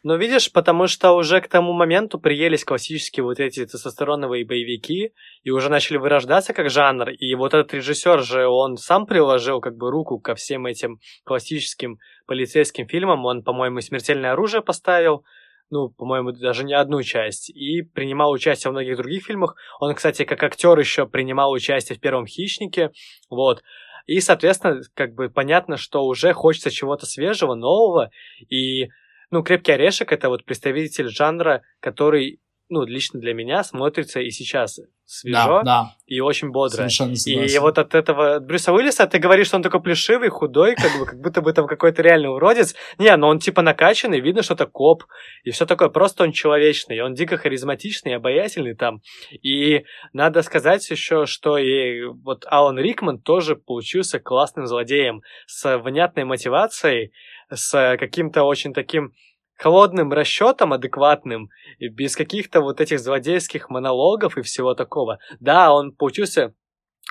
Ну, 0.05 0.16
видишь, 0.16 0.53
потому 0.53 0.86
что 0.86 1.11
уже 1.16 1.40
к 1.40 1.49
тому 1.49 1.72
моменту 1.72 2.20
приелись 2.20 2.64
классические 2.64 3.24
вот 3.24 3.40
эти 3.40 3.66
тестостероновые 3.66 4.46
боевики, 4.46 5.12
и 5.42 5.51
уже 5.51 5.68
начали 5.68 5.96
вырождаться 5.96 6.53
как 6.55 6.70
жанр, 6.70 7.11
и 7.11 7.34
вот 7.34 7.53
этот 7.53 7.74
режиссер 7.74 8.22
же, 8.22 8.46
он 8.46 8.76
сам 8.76 9.07
приложил 9.07 9.61
как 9.61 9.76
бы 9.76 9.90
руку 9.90 10.20
ко 10.20 10.36
всем 10.36 10.66
этим 10.66 11.01
классическим 11.24 11.99
полицейским 12.26 12.86
фильмам, 12.86 13.24
он, 13.24 13.42
по-моему, 13.42 13.80
«Смертельное 13.80 14.32
оружие» 14.32 14.62
поставил, 14.62 15.24
ну, 15.71 15.91
по-моему, 15.91 16.33
даже 16.33 16.64
не 16.64 16.75
одну 16.75 17.03
часть, 17.03 17.51
и 17.51 17.83
принимал 17.83 18.31
участие 18.31 18.71
в 18.71 18.73
многих 18.73 18.97
других 18.97 19.25
фильмах. 19.25 19.57
Он, 19.81 19.95
кстати, 19.95 20.25
как 20.25 20.43
актер 20.43 20.79
еще 20.79 21.07
принимал 21.07 21.53
участие 21.53 21.97
в 21.97 22.01
первом 22.01 22.27
«Хищнике», 22.27 22.91
вот. 23.31 23.62
И, 24.07 24.21
соответственно, 24.21 24.81
как 24.95 25.14
бы 25.14 25.29
понятно, 25.29 25.77
что 25.77 26.05
уже 26.07 26.33
хочется 26.33 26.71
чего-то 26.71 27.05
свежего, 27.05 27.55
нового. 27.55 28.11
И, 28.49 28.89
ну, 29.31 29.43
«Крепкий 29.43 29.73
орешек»— 29.73 30.12
это 30.12 30.31
вот 30.31 30.45
представитель 30.45 31.09
жанра, 31.09 31.62
который 31.81 32.41
ну, 32.69 32.85
лично 32.85 33.21
для 33.21 33.35
меня 33.35 33.64
смотрится 33.64 34.21
и 34.21 34.31
сейчас 34.31 34.79
свежо 35.05 35.62
да, 35.62 35.64
да. 35.64 35.97
и 36.07 36.21
очень 36.21 36.51
бодро. 36.51 36.87
И 36.87 37.59
вот 37.59 37.79
от 37.79 37.95
этого 37.95 38.37
от 38.37 38.47
Брюса 38.47 38.73
Уиллиса 38.73 39.07
ты 39.07 39.19
говоришь, 39.19 39.47
что 39.47 39.57
он 39.57 39.62
такой 39.62 39.81
плешивый, 39.81 40.29
худой, 40.29 40.75
как 40.75 40.99
бы 40.99 41.07
как 41.07 41.19
будто 41.19 41.41
бы 41.41 41.53
там 41.55 41.66
какой-то 41.66 42.03
реальный 42.03 42.29
уродец. 42.29 42.75
Не, 42.99 43.16
но 43.16 43.29
он 43.29 43.39
типа 43.39 43.62
накачанный, 43.62 44.21
видно, 44.21 44.43
что 44.43 44.53
это 44.53 44.66
коп, 44.66 45.05
и 45.45 45.51
все 45.51 45.64
такое. 45.64 45.89
Просто 45.89 46.25
он 46.25 46.33
человечный, 46.33 47.01
он 47.01 47.14
дико 47.14 47.39
харизматичный, 47.39 48.16
обаятельный 48.16 48.75
там. 48.75 49.01
И 49.43 49.85
надо 50.12 50.43
сказать 50.43 50.89
еще, 50.91 51.25
что 51.25 51.57
и 51.57 52.05
вот 52.05 52.45
Алан 52.47 52.79
Рикман 52.79 53.19
тоже 53.19 53.57
получился 53.57 54.21
классным 54.21 54.66
злодеем 54.66 55.23
с 55.47 55.79
внятной 55.79 56.25
мотивацией, 56.25 57.12
с 57.51 57.97
каким-то 57.99 58.43
очень 58.43 58.75
таким 58.75 59.14
холодным 59.59 60.13
расчетом 60.13 60.73
адекватным, 60.73 61.51
без 61.79 62.17
каких-то 62.17 62.61
вот 62.61 62.81
этих 62.81 63.01
злодейских 63.01 63.69
монологов 63.69 64.39
и 64.39 64.43
всего 64.43 64.75
такого. 64.75 65.19
Да, 65.41 65.73
он 65.73 65.93
получился 65.93 66.55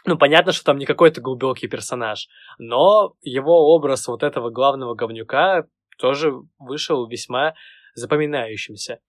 ну, 0.06 0.18
понятно, 0.18 0.54
что 0.54 0.64
там 0.64 0.78
не 0.78 0.86
какой-то 0.86 1.22
глубокий 1.22 1.68
персонаж, 1.68 2.30
но 2.60 3.16
его 3.22 3.76
образ 3.76 4.08
вот 4.08 4.24
этого 4.24 4.50
главного 4.50 4.96
говнюка 4.96 5.66
тоже 5.98 6.34
вышел 6.60 7.08
весьма 7.08 7.56
запоминающимся. 7.94 9.00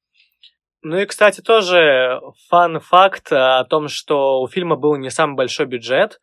Ну 0.82 0.96
и, 0.96 1.06
кстати, 1.06 1.40
тоже 1.40 2.20
фан-факт 2.48 3.32
о 3.32 3.64
том, 3.64 3.88
что 3.88 4.40
у 4.40 4.48
фильма 4.48 4.76
был 4.76 4.96
не 4.96 5.10
самый 5.10 5.36
большой 5.36 5.66
бюджет, 5.66 6.20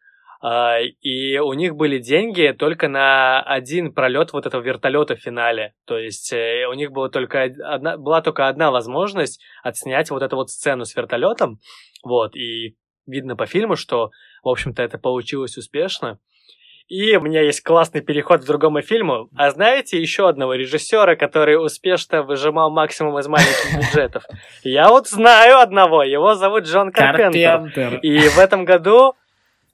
и 1.02 1.40
у 1.40 1.54
них 1.54 1.76
были 1.76 1.98
деньги 1.98 2.54
только 2.58 2.88
на 2.88 3.42
один 3.42 3.92
пролет 3.92 4.32
вот 4.32 4.46
этого 4.46 4.62
вертолета 4.62 5.16
в 5.16 5.20
финале. 5.20 5.74
То 5.86 5.98
есть 5.98 6.32
э, 6.34 6.68
у 6.70 6.74
них 6.74 6.92
была 6.92 7.10
только 7.10 7.44
одна, 7.44 7.98
была 7.98 8.22
только 8.22 8.48
одна 8.48 8.70
возможность 8.70 9.42
отснять 9.64 10.12
вот 10.12 10.22
эту 10.22 10.36
вот 10.36 10.52
сцену 10.52 10.86
с 10.86 10.96
вертолетом. 10.96 11.60
Вот, 12.04 12.36
и 12.36 12.76
видно 13.08 13.36
по 13.36 13.48
фильму, 13.48 13.76
что, 13.76 14.12
в 14.44 14.50
общем-то, 14.50 14.84
это 14.84 15.00
получилось 15.00 15.58
успешно. 15.58 16.20
И 16.88 17.16
у 17.16 17.22
меня 17.22 17.42
есть 17.42 17.62
классный 17.62 18.02
переход 18.02 18.44
к 18.44 18.46
другому 18.46 18.84
фильму. 18.84 19.30
А 19.36 19.50
знаете 19.50 20.00
еще 20.00 20.30
одного 20.30 20.54
режиссера, 20.54 21.16
который 21.16 21.56
успешно 21.56 22.22
выжимал 22.22 22.70
максимум 22.70 23.18
из 23.18 23.28
маленьких 23.28 23.76
бюджетов? 23.76 24.24
Я 24.64 24.90
вот 24.90 25.08
знаю 25.08 25.58
одного. 25.58 26.04
Его 26.04 26.36
зовут 26.36 26.66
Джон 26.66 26.92
Карпентер. 26.92 27.72
Карпентер. 27.74 28.00
И 28.02 28.20
в 28.30 28.38
этом 28.38 28.66
году 28.66 29.16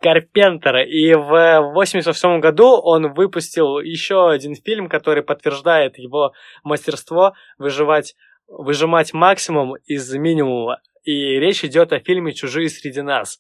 Карпентера. 0.02 0.84
И 0.84 1.14
в 1.14 1.72
87 1.74 2.40
году 2.40 2.80
он 2.82 3.14
выпустил 3.14 3.80
еще 3.80 4.30
один 4.30 4.56
фильм, 4.56 4.90
который 4.90 5.24
подтверждает 5.24 5.98
его 5.98 6.34
мастерство 6.64 7.34
выживать, 7.58 8.16
выжимать 8.48 9.14
максимум 9.14 9.76
из 9.86 10.12
минимума. 10.14 10.82
И 11.04 11.40
речь 11.40 11.64
идет 11.64 11.94
о 11.94 12.00
фильме 12.00 12.34
«Чужие 12.34 12.70
среди 12.70 13.02
нас». 13.02 13.40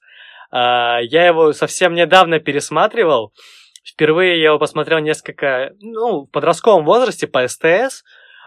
А, 0.52 1.00
я 1.02 1.26
его 1.26 1.54
совсем 1.54 1.94
недавно 1.94 2.40
пересматривал. 2.40 3.34
Впервые 3.84 4.40
я 4.40 4.50
его 4.50 4.60
посмотрел 4.60 5.00
несколько, 5.00 5.74
ну, 5.80 6.26
в 6.26 6.28
подростковом 6.28 6.86
возрасте 6.86 7.28
по 7.28 7.48
СТС. 7.48 8.04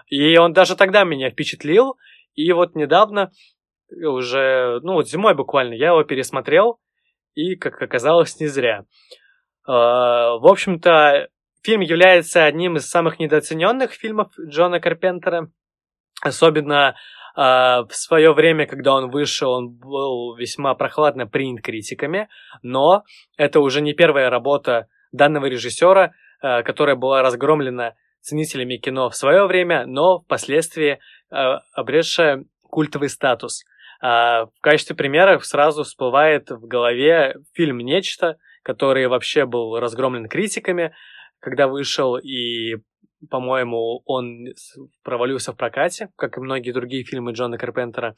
И 0.08 0.36
он 0.36 0.52
даже 0.52 0.76
тогда 0.76 1.04
меня 1.04 1.30
впечатлил. 1.30 1.96
И 2.34 2.52
вот 2.52 2.74
недавно, 2.76 3.32
уже, 3.90 4.80
ну 4.82 4.94
вот 4.94 5.08
зимой 5.08 5.34
буквально, 5.34 5.74
я 5.74 5.88
его 5.88 6.04
пересмотрел 6.04 6.78
и, 7.34 7.56
как 7.56 7.80
оказалось, 7.82 8.40
не 8.40 8.46
зря. 8.46 8.84
А, 9.66 10.36
в 10.38 10.46
общем-то, 10.46 11.28
фильм 11.62 11.80
является 11.80 12.44
одним 12.44 12.76
из 12.76 12.88
самых 12.88 13.18
недооцененных 13.18 13.92
фильмов 13.92 14.32
Джона 14.38 14.80
Карпентера. 14.80 15.50
Особенно 16.22 16.94
Uh, 17.36 17.84
в 17.88 17.96
свое 17.96 18.32
время, 18.32 18.64
когда 18.64 18.94
он 18.94 19.10
вышел, 19.10 19.50
он 19.50 19.76
был 19.76 20.36
весьма 20.36 20.72
прохладно 20.76 21.26
принят 21.26 21.64
критиками, 21.64 22.28
но 22.62 23.02
это 23.36 23.58
уже 23.58 23.80
не 23.80 23.92
первая 23.92 24.30
работа 24.30 24.86
данного 25.10 25.46
режиссера, 25.46 26.12
uh, 26.44 26.62
которая 26.62 26.94
была 26.94 27.22
разгромлена 27.22 27.94
ценителями 28.20 28.76
кино 28.76 29.10
в 29.10 29.16
свое 29.16 29.48
время, 29.48 29.84
но 29.84 30.20
впоследствии 30.20 31.00
обретшая 31.28 32.44
культовый 32.62 33.08
статус. 33.08 33.64
А, 34.00 34.46
в 34.46 34.60
качестве 34.60 34.96
примера 34.96 35.38
сразу 35.40 35.84
всплывает 35.84 36.50
в 36.50 36.66
голове 36.66 37.36
фильм 37.52 37.78
«Нечто», 37.78 38.36
который 38.62 39.06
вообще 39.06 39.46
был 39.46 39.78
разгромлен 39.78 40.28
критиками, 40.28 40.94
когда 41.40 41.68
вышел, 41.68 42.16
и, 42.16 42.76
по-моему, 43.30 44.02
он 44.06 44.46
провалился 45.02 45.52
в 45.52 45.56
прокате, 45.56 46.08
как 46.16 46.36
и 46.36 46.40
многие 46.40 46.72
другие 46.72 47.04
фильмы 47.04 47.32
Джона 47.32 47.58
Карпентера. 47.58 48.14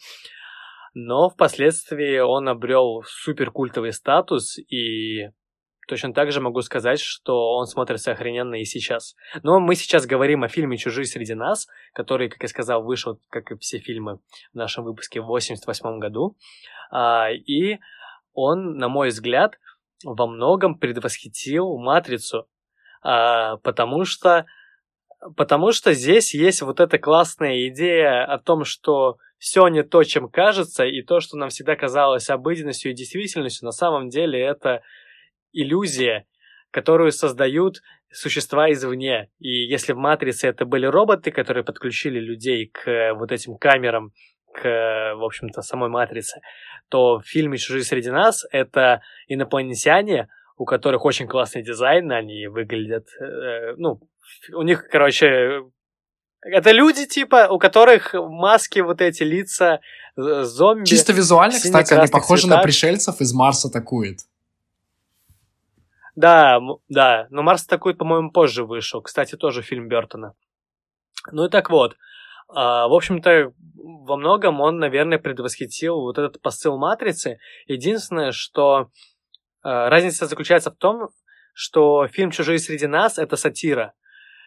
Но 0.95 1.29
впоследствии 1.29 2.19
он 2.19 2.49
обрел 2.49 3.03
суперкультовый 3.07 3.93
статус, 3.93 4.59
и 4.59 5.31
Точно 5.87 6.13
так 6.13 6.33
же 6.33 6.41
могу 6.41 6.63
сказать, 6.63 7.01
что 7.01 7.53
он 7.55 7.67
смотрится 7.67 8.13
охрененно 8.13 8.57
и 8.57 8.65
сейчас. 8.65 9.15
Но 9.43 9.61
мы 9.61 9.77
сейчас 9.77 10.05
говорим 10.05 10.43
о 10.43 10.49
фильме 10.49 10.77
«Чужие 10.77 11.07
среди 11.07 11.35
нас», 11.35 11.69
который, 11.93 12.29
как 12.29 12.43
я 12.43 12.49
сказал, 12.49 12.83
вышел, 12.83 13.21
как 13.31 13.53
и 13.53 13.59
все 13.59 13.79
фильмы 13.79 14.19
в 14.53 14.57
нашем 14.57 14.85
выпуске, 14.85 15.21
в 15.21 15.27
88 15.27 15.99
году. 15.99 16.37
А, 16.91 17.31
и 17.31 17.79
он, 18.33 18.77
на 18.77 18.89
мой 18.89 19.09
взгляд, 19.09 19.59
во 20.05 20.27
многом 20.27 20.79
предвосхитил 20.79 21.79
«Матрицу», 21.79 22.49
а, 23.03 23.57
потому 23.59 24.05
что 24.05 24.47
Потому 25.35 25.73
что 25.73 25.95
здесь 25.95 26.35
есть 26.35 26.61
вот 26.61 26.79
эта 26.79 26.99
классная 26.99 27.69
идея 27.69 28.25
о 28.25 28.39
том, 28.39 28.65
что 28.65 29.17
все 29.39 29.67
не 29.69 29.83
то, 29.83 30.05
чем 30.05 30.29
кажется, 30.29 30.85
и 30.85 31.03
то, 31.03 31.21
что 31.21 31.37
нам 31.37 31.49
всегда 31.49 31.75
казалось 31.75 32.31
обыденностью 32.31 32.93
и 32.93 32.95
действительностью, 32.95 33.65
на 33.65 33.73
самом 33.73 34.09
деле 34.09 34.41
это 34.41 34.83
иллюзия, 35.63 36.27
которую 36.71 37.13
создают 37.13 37.81
существа 38.11 38.71
извне. 38.71 39.29
И 39.39 39.49
если 39.49 39.93
в 39.93 39.99
«Матрице» 39.99 40.49
это 40.49 40.65
были 40.65 40.87
роботы, 40.87 41.31
которые 41.31 41.65
подключили 41.65 42.19
людей 42.19 42.71
к 42.73 42.89
э, 42.89 43.13
вот 43.15 43.33
этим 43.33 43.57
камерам, 43.57 44.13
к, 44.53 44.63
в 44.63 45.25
общем-то, 45.25 45.63
самой 45.63 45.89
«Матрице», 45.89 46.41
то 46.89 47.19
в 47.19 47.27
фильме 47.27 47.59
«Чужие 47.59 47.85
среди 47.85 48.11
нас» 48.11 48.45
это 48.51 49.03
инопланетяне, 49.29 50.29
у 50.57 50.65
которых 50.65 51.05
очень 51.05 51.27
классный 51.27 51.63
дизайн, 51.63 52.11
они 52.13 52.47
выглядят, 52.47 53.07
э, 53.21 53.75
ну, 53.77 54.01
у 54.53 54.63
них, 54.63 54.89
короче, 54.89 55.63
это 56.41 56.71
люди, 56.71 57.07
типа, 57.07 57.49
у 57.51 57.59
которых 57.59 58.15
маски, 58.15 58.81
вот 58.81 59.01
эти 59.01 59.23
лица, 59.23 59.81
зомби. 60.17 60.85
Чисто 60.85 61.13
визуально, 61.13 61.57
кстати, 61.57 61.95
они 61.95 62.09
похожи 62.09 62.43
цветах. 62.43 62.59
на 62.59 62.63
пришельцев 62.63 63.21
из 63.21 63.33
Марса 63.35 63.69
атакует. 63.69 64.21
Да, 66.17 66.59
да, 66.89 67.27
но 67.31 67.43
Марс 67.43 67.67
атакует, 67.67 67.99
по-моему, 67.99 68.33
позже 68.33 68.65
вышел. 68.65 69.03
Кстати, 69.03 69.37
тоже 69.37 69.61
фильм 69.61 69.87
Бертона. 69.87 70.33
Ну 71.31 71.45
и 71.45 71.51
так 71.51 71.71
вот. 71.71 71.95
А, 72.49 72.89
в 72.89 72.95
общем-то, 72.95 73.53
во 73.75 74.17
многом 74.17 74.61
он, 74.61 74.79
наверное, 74.79 75.19
предвосхитил 75.19 76.01
вот 76.01 76.17
этот 76.17 76.41
посыл 76.41 76.79
Матрицы. 76.79 77.39
Единственное, 77.67 78.33
что 78.33 78.89
а, 79.63 79.91
разница 79.91 80.27
заключается 80.27 80.71
в 80.71 80.77
том, 80.77 81.11
что 81.53 82.07
фильм 82.09 82.31
«Чужие 82.31 82.59
среди 82.59 82.87
нас»— 82.87 83.19
это 83.19 83.37
сатира. 83.37 83.93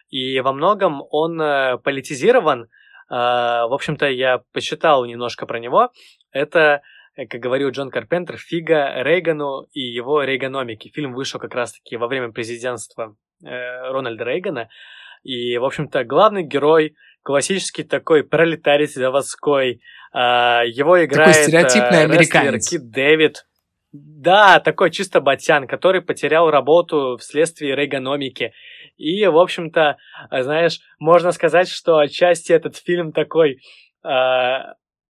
И 0.08 0.40
во 0.40 0.52
многом 0.52 1.02
он 1.10 1.40
э, 1.40 1.78
политизирован. 1.78 2.68
А, 3.08 3.68
в 3.68 3.72
общем-то, 3.74 4.08
я 4.08 4.42
почитал 4.52 5.04
немножко 5.04 5.46
про 5.46 5.60
него. 5.60 5.90
Это 6.32 6.82
как 7.26 7.40
говорил 7.40 7.70
Джон 7.70 7.90
Карпентер, 7.90 8.36
фига 8.36 9.02
Рейгану 9.02 9.66
и 9.72 9.80
его 9.80 10.22
рейгономики. 10.22 10.90
Фильм 10.94 11.12
вышел 11.12 11.40
как 11.40 11.54
раз-таки 11.54 11.96
во 11.96 12.06
время 12.06 12.32
президентства 12.32 13.16
э, 13.44 13.48
Рональда 13.90 14.24
Рейгана. 14.24 14.68
И, 15.22 15.58
в 15.58 15.64
общем-то, 15.64 16.04
главный 16.04 16.44
герой, 16.44 16.94
классический 17.22 17.82
такой 17.82 18.24
пролетарий 18.24 18.86
заводской, 18.86 19.80
э, 20.12 20.18
его 20.18 21.04
играет 21.04 21.34
такой 21.34 21.44
стереотипный 21.44 21.98
э, 21.98 22.04
американец. 22.04 22.68
Кит 22.68 22.90
Дэвид. 22.90 23.46
Да, 23.92 24.60
такой 24.60 24.90
чисто 24.90 25.20
батян, 25.20 25.66
который 25.66 26.00
потерял 26.00 26.48
работу 26.48 27.16
вследствие 27.18 27.74
рейгономики. 27.74 28.52
И, 28.96 29.26
в 29.26 29.36
общем-то, 29.36 29.96
знаешь, 30.30 30.80
можно 31.00 31.32
сказать, 31.32 31.68
что 31.68 31.98
отчасти 31.98 32.52
этот 32.52 32.76
фильм 32.76 33.12
такой 33.12 33.58
э, 34.04 34.58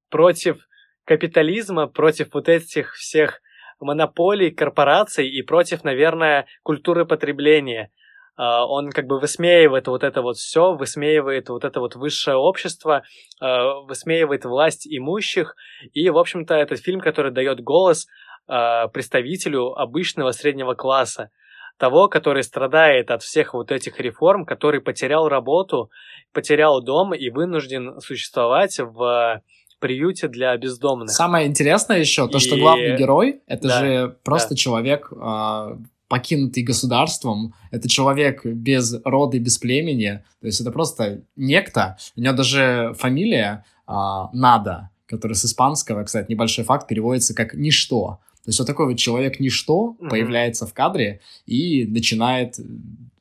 против 0.09 0.67
капитализма, 1.11 1.89
против 1.89 2.35
вот 2.35 2.49
этих 2.49 2.95
всех 2.95 3.41
монополий, 3.81 4.53
корпораций 4.53 5.29
и 5.29 5.43
против, 5.43 5.83
наверное, 5.83 6.47
культуры 6.63 7.05
потребления. 7.05 7.91
А, 8.37 8.65
он 8.65 8.91
как 8.91 9.09
бы 9.09 9.19
высмеивает 9.19 9.89
вот 9.89 10.05
это 10.05 10.23
вот 10.23 10.37
все, 10.37 10.73
высмеивает 10.73 11.49
вот 11.49 11.65
это 11.65 11.81
вот 11.81 11.97
высшее 11.97 12.37
общество, 12.37 13.03
а, 13.41 13.81
высмеивает 13.81 14.45
власть 14.45 14.87
имущих. 14.87 15.57
И, 15.95 16.09
в 16.11 16.17
общем-то, 16.17 16.55
этот 16.55 16.79
фильм, 16.79 17.01
который 17.01 17.33
дает 17.33 17.61
голос 17.61 18.07
а, 18.47 18.87
представителю 18.87 19.73
обычного 19.77 20.31
среднего 20.31 20.75
класса. 20.75 21.31
того, 21.77 22.09
который 22.09 22.43
страдает 22.43 23.11
от 23.11 23.23
всех 23.23 23.55
вот 23.55 23.73
этих 23.73 23.99
реформ, 23.99 24.45
который 24.45 24.83
потерял 24.83 25.29
работу, 25.29 25.91
потерял 26.33 26.83
дом 26.83 27.15
и 27.15 27.31
вынужден 27.31 27.99
существовать 28.01 28.79
в 28.79 29.41
приюте 29.81 30.29
для 30.29 30.57
бездомных. 30.57 31.11
Самое 31.11 31.47
интересное 31.47 31.99
еще, 31.99 32.29
то, 32.29 32.39
что 32.39 32.57
главный 32.57 32.97
герой, 32.97 33.41
это 33.47 33.69
да, 33.69 33.81
же 33.81 34.17
просто 34.23 34.51
да. 34.51 34.57
человек, 34.57 35.13
э, 35.13 35.77
покинутый 36.09 36.63
государством, 36.63 37.55
это 37.71 37.89
человек 37.89 38.45
без 38.45 38.95
рода 39.05 39.37
и 39.37 39.41
без 39.41 39.59
племени, 39.59 40.23
то 40.41 40.47
есть 40.47 40.61
это 40.61 40.71
просто 40.71 41.23
некто, 41.37 41.97
у 42.17 42.21
него 42.21 42.35
даже 42.35 42.95
фамилия 42.99 43.65
э, 43.89 43.93
Нада, 44.33 44.91
которая 45.07 45.35
с 45.35 45.45
испанского, 45.45 46.05
кстати, 46.05 46.31
небольшой 46.31 46.65
факт, 46.65 46.87
переводится 46.87 47.35
как 47.35 47.55
«ничто». 47.55 48.21
То 48.45 48.49
есть 48.49 48.59
вот 48.59 48.67
такой 48.67 48.87
вот 48.87 48.97
человек-ничто 48.97 49.97
mm-hmm. 49.99 50.09
появляется 50.09 50.67
в 50.67 50.73
кадре 50.73 51.21
и 51.47 51.85
начинает 51.87 52.59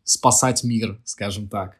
спасать 0.03 0.64
мир, 0.64 0.99
скажем 1.03 1.49
так. 1.49 1.78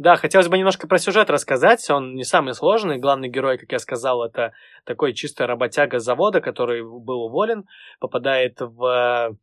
Да, 0.00 0.16
хотелось 0.16 0.48
бы 0.48 0.56
немножко 0.56 0.88
про 0.88 0.96
сюжет 0.96 1.28
рассказать. 1.28 1.90
Он 1.90 2.14
не 2.14 2.24
самый 2.24 2.54
сложный. 2.54 2.96
Главный 2.96 3.28
герой, 3.28 3.58
как 3.58 3.70
я 3.70 3.78
сказал, 3.78 4.24
это 4.24 4.54
такой 4.86 5.12
чисто 5.12 5.46
работяга 5.46 5.98
завода, 5.98 6.40
который 6.40 6.82
был 6.82 7.24
уволен, 7.24 7.66
попадает 7.98 8.56
в 8.60 9.36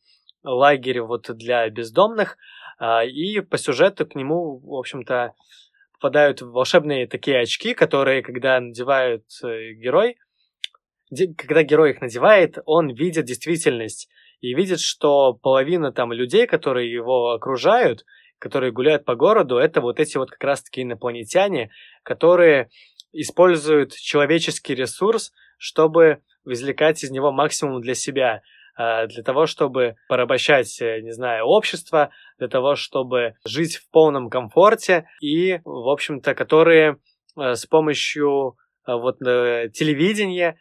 лагерь 0.44 1.02
вот 1.02 1.30
для 1.30 1.70
бездомных, 1.70 2.38
а, 2.80 3.06
и 3.06 3.42
по 3.42 3.60
сюжету 3.60 4.08
к 4.08 4.16
нему, 4.16 4.58
в 4.58 4.74
общем-то, 4.74 5.36
попадают 5.94 6.42
волшебные 6.42 7.06
такие 7.06 7.40
очки, 7.40 7.76
которые, 7.76 8.24
когда 8.24 8.60
надевают 8.60 9.26
э, 9.44 9.74
герой, 9.74 10.18
когда 11.38 11.62
герой 11.62 11.92
их 11.92 12.02
надевает, 12.02 12.58
он 12.66 12.96
видит 12.96 13.26
действительность 13.26 14.10
и 14.42 14.56
видит, 14.56 14.80
что 14.80 15.34
половина 15.34 15.92
там 15.92 16.12
людей, 16.12 16.48
которые 16.48 16.92
его 16.92 17.34
окружают, 17.34 18.06
которые 18.40 18.72
гуляют 18.72 19.06
по 19.06 19.16
городу, 19.16 19.58
это 19.58 19.82
вот 19.82 20.00
эти 20.00 20.18
вот 20.18 20.32
как 20.32 20.44
раз-таки 20.44 20.84
инопланетяне, 20.84 21.72
которые 22.04 22.70
используют 23.14 23.94
человеческий 23.94 24.76
ресурс, 24.76 25.32
чтобы 25.58 26.22
извлекать 26.46 27.04
из 27.04 27.12
него 27.12 27.32
максимум 27.32 27.82
для 27.82 27.96
себя, 27.96 28.42
а, 28.76 29.08
для 29.08 29.24
того, 29.24 29.48
чтобы 29.48 29.96
порабощать, 30.08 30.82
э, 30.82 31.02
не 31.02 31.12
знаю, 31.12 31.46
общество, 31.46 32.12
для 32.38 32.48
того, 32.48 32.76
чтобы 32.76 33.34
жить 33.44 33.78
в 33.78 33.90
полном 33.90 34.30
комфорте 34.30 35.08
и, 35.20 35.60
в 35.66 35.90
общем-то, 35.90 36.36
которые 36.36 36.98
э, 37.36 37.56
с 37.56 37.66
помощью 37.66 38.56
э, 38.86 38.94
вот 38.94 39.20
телевидения, 39.20 40.58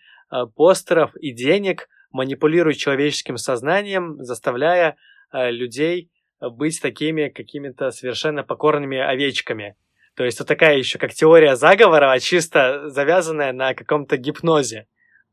постеров 0.57 1.15
и 1.15 1.31
денег 1.33 1.89
манипулируют 2.11 2.79
человеческим 2.79 3.37
сознанием, 3.37 4.17
заставляя 4.25 4.97
людей 5.33 6.11
быть 6.41 6.81
такими 6.81 7.29
какими-то 7.29 7.91
совершенно 7.91 8.43
покорными 8.43 8.99
овечками. 8.99 9.77
То 10.17 10.25
есть 10.25 10.39
вот 10.39 10.49
такая 10.49 10.79
еще 10.79 10.99
как 10.99 11.13
теория 11.13 11.57
заговора, 11.57 12.13
а 12.13 12.21
чисто 12.21 12.89
завязанная 12.89 13.53
на 13.53 13.75
каком-то 13.75 14.17
гипнозе. 14.17 14.87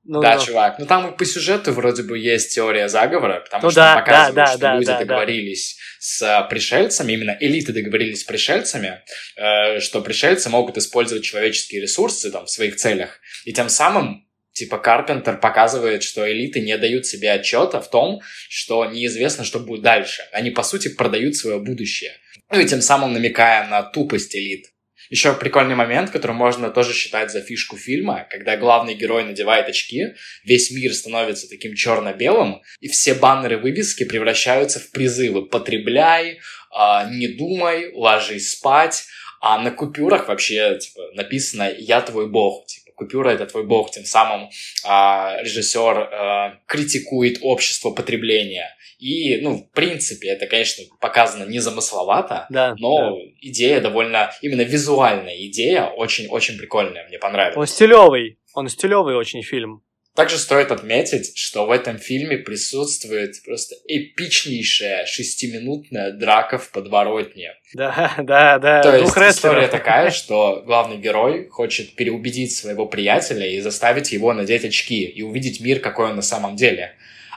Ну, 0.06 0.22
да, 0.22 0.36
ну. 0.36 0.46
чувак. 0.46 0.80
Ну 0.80 0.86
там 0.86 1.16
по 1.16 1.24
сюжету 1.24 1.72
вроде 1.72 2.04
бы 2.04 2.20
есть 2.20 2.54
теория 2.54 2.90
заговора, 2.90 3.40
потому 3.40 3.64
ну, 3.64 3.72
что 3.72 3.80
да, 3.80 3.96
показывают, 3.96 4.36
да, 4.36 4.46
да, 4.46 4.52
что 4.52 4.60
да, 4.60 4.76
люди 4.76 4.86
да, 4.88 5.00
договорились 5.00 5.78
да. 6.20 6.44
с 6.44 6.48
пришельцами, 6.50 7.14
именно 7.14 7.38
элиты 7.40 7.72
договорились 7.72 8.22
с 8.22 8.24
пришельцами, 8.26 9.02
э, 9.38 9.80
что 9.80 10.02
пришельцы 10.02 10.50
могут 10.50 10.78
использовать 10.78 11.24
человеческие 11.24 11.82
ресурсы 11.82 12.32
там 12.32 12.46
в 12.46 12.50
своих 12.50 12.76
целях, 12.76 13.22
и 13.46 13.54
тем 13.54 13.70
самым 13.70 14.28
Типа 14.54 14.78
Карпентер 14.78 15.40
показывает, 15.40 16.04
что 16.04 16.32
элиты 16.32 16.62
не 16.62 16.78
дают 16.78 17.06
себе 17.06 17.32
отчета 17.32 17.82
в 17.82 17.90
том, 17.90 18.22
что 18.50 18.86
неизвестно, 18.86 19.44
что 19.44 19.60
будет 19.60 19.82
дальше. 19.82 20.24
Они, 20.32 20.52
по 20.52 20.64
сути, 20.64 20.90
продают 20.90 21.36
свое 21.36 21.60
будущее. 21.60 22.14
Ну 22.52 22.60
и 22.60 22.66
тем 22.66 22.82
самым 22.82 23.14
намекая 23.14 23.68
на 23.68 23.82
тупость 23.82 24.36
элит. 24.36 24.68
Еще 25.10 25.34
прикольный 25.34 25.76
момент, 25.76 26.12
который 26.12 26.32
можно 26.32 26.70
тоже 26.70 26.94
считать 26.94 27.32
за 27.32 27.42
фишку 27.42 27.78
фильма, 27.78 28.28
когда 28.30 28.56
главный 28.56 28.94
герой 28.94 29.24
надевает 29.24 29.68
очки, 29.68 30.14
весь 30.44 30.72
мир 30.72 30.94
становится 30.94 31.50
таким 31.50 31.76
черно-белым, 31.76 32.62
и 32.80 32.88
все 32.88 33.14
баннеры 33.14 33.58
вывески 33.58 34.06
превращаются 34.06 34.80
в 34.80 34.92
призывы 34.92 35.46
«потребляй», 35.48 36.40
«А, 36.72 37.10
«не 37.12 37.28
думай», 37.28 37.92
«ложись 37.94 38.52
спать», 38.52 39.06
а 39.42 39.60
на 39.60 39.72
купюрах 39.72 40.30
вообще 40.30 40.80
типа, 40.80 41.12
написано 41.14 41.72
«я 41.78 42.02
твой 42.02 42.30
бог», 42.30 42.66
типа, 42.66 42.83
купюра 42.96 43.30
это 43.30 43.46
твой 43.46 43.66
бог, 43.66 43.92
тем 43.92 44.06
самым 44.06 44.50
а, 44.86 45.38
режиссер 45.42 45.98
а, 45.98 46.60
критикует 46.66 47.40
общество 47.42 47.92
потребления. 47.92 48.76
И, 49.00 49.42
ну, 49.42 49.58
в 49.58 49.72
принципе, 49.72 50.30
это, 50.30 50.48
конечно, 50.48 50.84
показано 51.02 51.50
незамысловато, 51.50 52.46
да, 52.50 52.76
но 52.78 53.12
да. 53.12 53.22
идея 53.42 53.82
довольно, 53.82 54.32
именно 54.42 54.62
визуальная 54.62 55.36
идея 55.48 55.88
очень-очень 55.88 56.58
прикольная, 56.58 57.06
мне 57.08 57.20
понравилась. 57.20 57.58
Он 57.58 57.68
стилевый, 57.68 58.40
он 58.54 58.70
стилевый 58.70 59.16
очень 59.16 59.44
фильм. 59.44 59.84
Также 60.16 60.38
стоит 60.38 60.72
отметить, 60.72 61.36
что 61.36 61.66
в 61.66 61.72
этом 61.72 61.98
фильме 61.98 62.38
присутствует 62.38 63.44
просто 63.44 63.76
эпичнейшая 63.88 65.08
шестиминутная 65.08 66.12
драка 66.12 66.60
в 66.60 66.70
подворотне. 66.70 67.56
Да, 67.74 68.14
да, 68.20 68.60
да. 68.60 68.84
То 68.84 68.96
есть 68.96 69.12
история 69.18 69.68
такая, 69.72 70.12
что 70.12 70.62
главный 70.66 70.98
герой 70.98 71.48
хочет 71.48 71.96
переубедить 71.96 72.56
своего 72.56 72.86
приятеля 72.86 73.48
и 73.48 73.60
заставить 73.60 74.12
его 74.12 74.34
надеть 74.34 74.66
очки 74.66 75.04
и 75.04 75.24
увидеть 75.24 75.60
мир, 75.62 75.80
какой 75.80 76.12
он 76.12 76.16
на 76.16 76.22
самом 76.22 76.56
деле. 76.56 76.94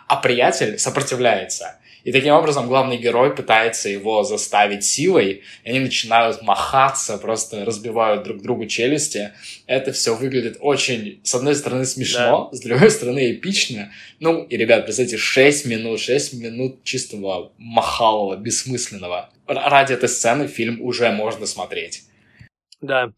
А 0.06 0.16
приятель 0.16 0.78
сопротивляется. 0.78 1.80
И 2.06 2.12
таким 2.12 2.34
образом 2.34 2.68
главный 2.68 2.98
герой 2.98 3.34
пытается 3.34 3.88
его 3.88 4.22
заставить 4.22 4.84
силой, 4.84 5.42
и 5.64 5.68
они 5.68 5.80
начинают 5.80 6.40
махаться, 6.40 7.18
просто 7.18 7.64
разбивают 7.64 8.22
друг 8.22 8.42
другу 8.42 8.66
челюсти. 8.66 9.32
Это 9.66 9.90
все 9.90 10.14
выглядит 10.14 10.56
очень, 10.60 11.20
с 11.24 11.34
одной 11.34 11.56
стороны, 11.56 11.84
смешно, 11.84 12.48
да. 12.52 12.56
с 12.56 12.60
другой 12.60 12.92
стороны, 12.92 13.32
эпично. 13.32 13.90
Ну, 14.20 14.44
и, 14.44 14.56
ребят, 14.56 14.84
представьте, 14.84 15.16
6 15.16 15.66
минут, 15.66 15.98
6 15.98 16.34
минут 16.34 16.84
чистого 16.84 17.50
махалого, 17.58 18.36
бессмысленного. 18.36 19.30
Ради 19.48 19.94
этой 19.94 20.08
сцены 20.08 20.46
фильм 20.46 20.80
уже 20.82 21.10
можно 21.10 21.44
смотреть. 21.44 22.04
Да. 22.80 23.10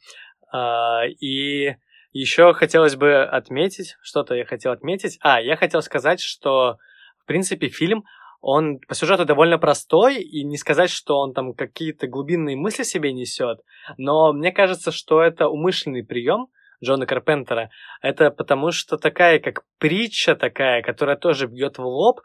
А, 0.51 1.03
и 1.21 1.77
еще 2.13 2.55
хотелось 2.55 2.97
бы 2.97 3.23
отметить, 3.23 3.97
что-то 4.01 4.35
я 4.35 4.47
хотел 4.47 4.73
отметить. 4.73 5.19
А, 5.21 5.43
я 5.43 5.57
хотел 5.57 5.83
сказать, 5.83 6.21
что, 6.23 6.79
в 7.19 7.27
принципе, 7.27 7.69
фильм 7.69 8.07
он 8.41 8.79
по 8.79 8.95
сюжету 8.95 9.25
довольно 9.25 9.59
простой, 9.59 10.23
и 10.23 10.45
не 10.45 10.57
сказать, 10.57 10.91
что 10.91 11.19
он 11.19 11.33
там 11.35 11.55
какие-то 11.55 12.07
глубинные 12.07 12.57
мысли 12.57 12.83
себе 12.83 13.13
несет, 13.13 13.61
но 13.97 14.33
мне 14.33 14.53
кажется, 14.53 14.93
что 14.93 15.23
это 15.23 15.49
умышленный 15.49 16.05
прием 16.05 16.49
Джона 16.83 17.07
Карпентера. 17.07 17.71
Это 18.03 18.31
потому 18.31 18.71
что 18.71 18.97
такая, 18.97 19.41
как 19.41 19.65
притча 19.79 20.37
такая, 20.37 20.83
которая 20.83 21.17
тоже 21.17 21.47
бьет 21.47 21.79
в 21.79 21.85
лоб, 21.85 22.21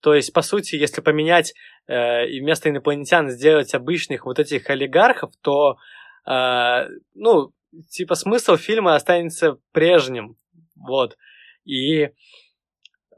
то 0.00 0.14
есть, 0.14 0.32
по 0.32 0.42
сути, 0.42 0.76
если 0.76 1.00
поменять 1.00 1.54
э, 1.88 2.28
и 2.28 2.40
вместо 2.40 2.70
инопланетян 2.70 3.30
сделать 3.30 3.74
обычных 3.74 4.26
вот 4.26 4.38
этих 4.38 4.70
олигархов, 4.70 5.32
то, 5.42 5.76
э, 6.24 6.88
ну, 7.14 7.52
типа 7.90 8.14
смысл 8.14 8.56
фильма 8.56 8.94
останется 8.94 9.58
прежним, 9.72 10.36
вот. 10.76 11.16
И 11.64 12.10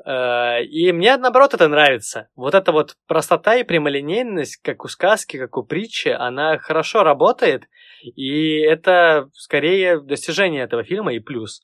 и 0.04 0.92
мне, 0.92 1.16
наоборот, 1.16 1.54
это 1.54 1.68
нравится. 1.68 2.28
Вот 2.34 2.54
эта 2.54 2.72
вот 2.72 2.96
простота 3.06 3.56
и 3.56 3.64
прямолинейность, 3.64 4.56
как 4.62 4.84
у 4.84 4.88
сказки, 4.88 5.38
как 5.38 5.56
у 5.56 5.62
притчи, 5.62 6.08
она 6.08 6.58
хорошо 6.58 7.02
работает, 7.02 7.64
и 8.02 8.60
это 8.60 9.28
скорее 9.34 10.00
достижение 10.00 10.64
этого 10.64 10.84
фильма 10.84 11.14
и 11.14 11.20
плюс. 11.20 11.62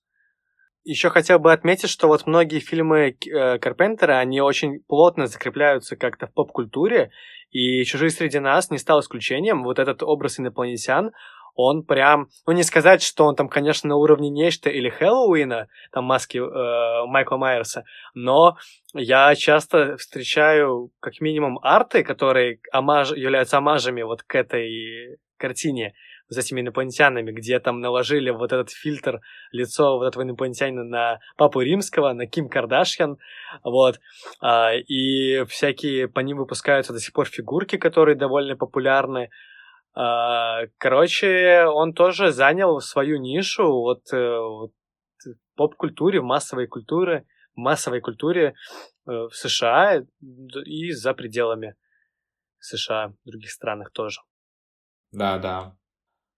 Еще 0.84 1.10
хотел 1.10 1.40
бы 1.40 1.52
отметить, 1.52 1.88
что 1.88 2.06
вот 2.06 2.26
многие 2.26 2.60
фильмы 2.60 3.16
э, 3.16 3.58
Карпентера, 3.58 4.18
они 4.18 4.40
очень 4.40 4.80
плотно 4.86 5.26
закрепляются 5.26 5.96
как-то 5.96 6.28
в 6.28 6.32
поп-культуре, 6.32 7.10
и 7.50 7.82
«Чужие 7.84 8.10
среди 8.10 8.38
нас» 8.38 8.70
не 8.70 8.78
стал 8.78 9.00
исключением. 9.00 9.64
Вот 9.64 9.80
этот 9.80 10.02
образ 10.02 10.38
инопланетян, 10.38 11.10
он 11.56 11.82
прям, 11.82 12.28
ну 12.46 12.52
не 12.52 12.62
сказать, 12.62 13.02
что 13.02 13.24
он 13.24 13.34
там, 13.34 13.48
конечно, 13.48 13.88
на 13.88 13.96
уровне 13.96 14.30
нечто 14.30 14.70
или 14.70 14.90
Хэллоуина, 14.90 15.68
там 15.90 16.04
маски 16.04 16.38
э, 16.38 17.06
Майкла 17.06 17.38
Майерса, 17.38 17.84
но 18.14 18.56
я 18.94 19.34
часто 19.34 19.96
встречаю 19.96 20.90
как 21.00 21.20
минимум 21.20 21.58
арты, 21.62 22.04
которые 22.04 22.60
омаж, 22.72 23.10
являются 23.10 23.58
омажами 23.58 24.02
вот 24.02 24.22
к 24.22 24.34
этой 24.34 25.18
картине 25.38 25.94
с 26.28 26.36
этими 26.36 26.60
инопланетянами, 26.60 27.30
где 27.30 27.58
там 27.60 27.80
наложили 27.80 28.30
вот 28.30 28.52
этот 28.52 28.70
фильтр 28.70 29.20
лицо 29.52 29.98
вот 29.98 30.06
этого 30.06 30.24
инопланетянина 30.24 30.84
на 30.84 31.18
Папу 31.36 31.60
Римского, 31.60 32.12
на 32.12 32.26
Ким 32.26 32.48
Кардашьян, 32.48 33.18
вот, 33.62 34.00
а, 34.40 34.74
и 34.74 35.44
всякие 35.44 36.08
по 36.08 36.20
ним 36.20 36.38
выпускаются 36.38 36.92
до 36.92 36.98
сих 36.98 37.12
пор 37.12 37.26
фигурки, 37.26 37.76
которые 37.76 38.16
довольно 38.16 38.56
популярны, 38.56 39.30
короче, 40.78 41.64
он 41.66 41.94
тоже 41.94 42.32
занял 42.32 42.80
свою 42.80 43.18
нишу 43.18 43.66
вот, 43.66 44.12
э, 44.12 44.38
вот 44.38 44.72
в 45.24 45.56
поп-культуре, 45.56 46.20
в 46.20 46.24
массовой 46.24 46.66
культуре, 46.66 47.24
массовой 47.54 48.00
культуре 48.00 48.54
э, 49.06 49.10
в 49.10 49.30
США 49.32 50.02
и 50.66 50.90
за 50.92 51.14
пределами. 51.14 51.76
США, 52.58 53.14
в 53.24 53.30
других 53.30 53.50
странах 53.50 53.90
тоже. 53.92 54.20
Да, 55.12 55.38
да. 55.38 55.76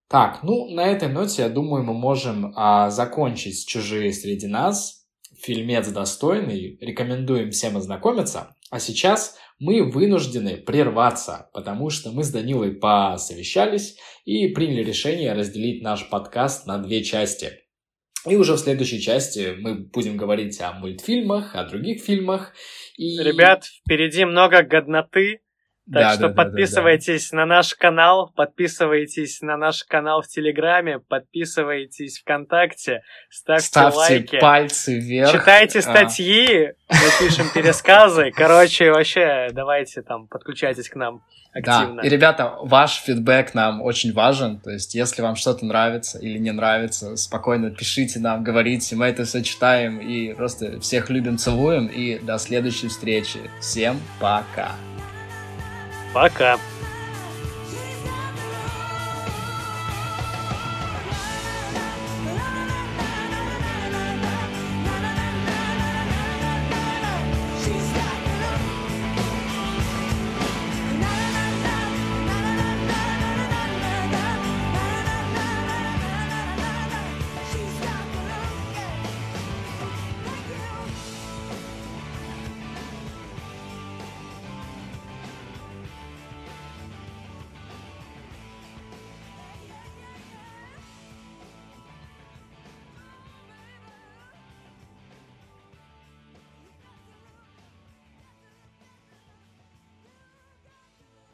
Так, 0.09 0.43
ну, 0.43 0.71
на 0.71 0.87
этой 0.87 1.09
ноте, 1.09 1.43
я 1.43 1.49
думаю, 1.49 1.83
мы 1.83 1.95
можем 1.95 2.53
а, 2.57 2.91
закончить 2.91 3.67
«Чужие 3.67 4.13
среди 4.13 4.47
нас». 4.47 5.07
Фильмец 5.43 5.89
достойный, 5.89 6.79
рекомендуем 6.81 7.51
всем 7.51 7.77
ознакомиться. 7.77 8.57
А 8.71 8.81
сейчас 8.81 9.37
мы 9.59 9.91
вынуждены 9.91 10.57
прерваться, 10.57 11.51
потому 11.53 11.91
что 11.91 12.12
мы 12.12 12.23
с 12.23 12.31
Данилой 12.31 12.73
посовещались 12.73 13.97
и 14.25 14.49
приняли 14.49 14.85
решение 14.85 15.33
разделить 15.33 15.83
наш 15.83 16.09
подкаст 16.09 16.66
на 16.66 16.79
две 16.79 17.03
части. 17.03 17.53
И 18.27 18.37
уже 18.37 18.55
в 18.55 18.59
следующей 18.59 19.01
части 19.01 19.55
мы 19.59 19.75
будем 19.75 20.16
говорить 20.16 20.61
о 20.61 20.73
мультфильмах, 20.73 21.55
о 21.55 21.64
других 21.64 22.03
фильмах. 22.03 22.53
И... 22.97 23.19
Ребят, 23.23 23.64
впереди 23.64 24.25
много 24.25 24.62
годноты, 24.62 25.41
так 25.93 26.03
да, 26.03 26.12
что 26.14 26.28
да, 26.28 26.34
подписывайтесь 26.34 27.30
да, 27.30 27.36
да, 27.36 27.47
на 27.47 27.57
наш 27.57 27.74
канал, 27.74 28.30
подписывайтесь 28.36 29.41
на 29.41 29.57
наш 29.57 29.84
канал 29.84 30.20
в 30.20 30.28
Телеграме, 30.28 30.99
подписывайтесь 30.99 32.20
ВКонтакте, 32.20 33.03
ставьте, 33.30 33.66
ставьте 33.66 33.99
лайки. 33.99 34.39
пальцы 34.39 34.99
вверх. 34.99 35.32
Читайте 35.32 35.78
а. 35.78 35.82
статьи, 35.82 36.66
а. 36.66 36.95
мы 36.95 37.26
пишем 37.26 37.47
пересказы. 37.55 38.30
Короче, 38.32 38.91
вообще, 38.91 39.49
давайте 39.53 40.03
там, 40.03 40.28
подключайтесь 40.28 40.91
к 40.91 40.97
нам 40.97 41.22
активно. 41.55 42.03
Да, 42.03 42.07
и, 42.07 42.11
ребята, 42.11 42.57
ваш 42.61 43.03
фидбэк 43.05 43.55
нам 43.55 43.80
очень 43.80 44.12
важен. 44.12 44.61
То 44.61 44.70
есть, 44.70 44.95
если 44.95 45.22
вам 45.22 45.36
что-то 45.36 45.64
нравится 45.64 46.18
или 46.18 46.39
не 46.39 46.53
нравится, 46.53 47.16
спокойно 47.16 47.70
пишите 47.70 48.20
нам, 48.20 48.45
говорите, 48.45 48.95
мы 48.97 49.07
это 49.07 49.24
все 49.24 49.43
читаем 49.43 50.01
и 50.01 50.34
просто 50.34 50.80
всех 50.80 51.09
любим, 51.11 51.39
целуем. 51.39 51.86
И 51.86 52.18
до 52.18 52.39
следующей 52.39 52.89
встречи. 52.89 53.39
Всем 53.61 53.99
пока! 54.20 54.72
Пока. 56.13 56.59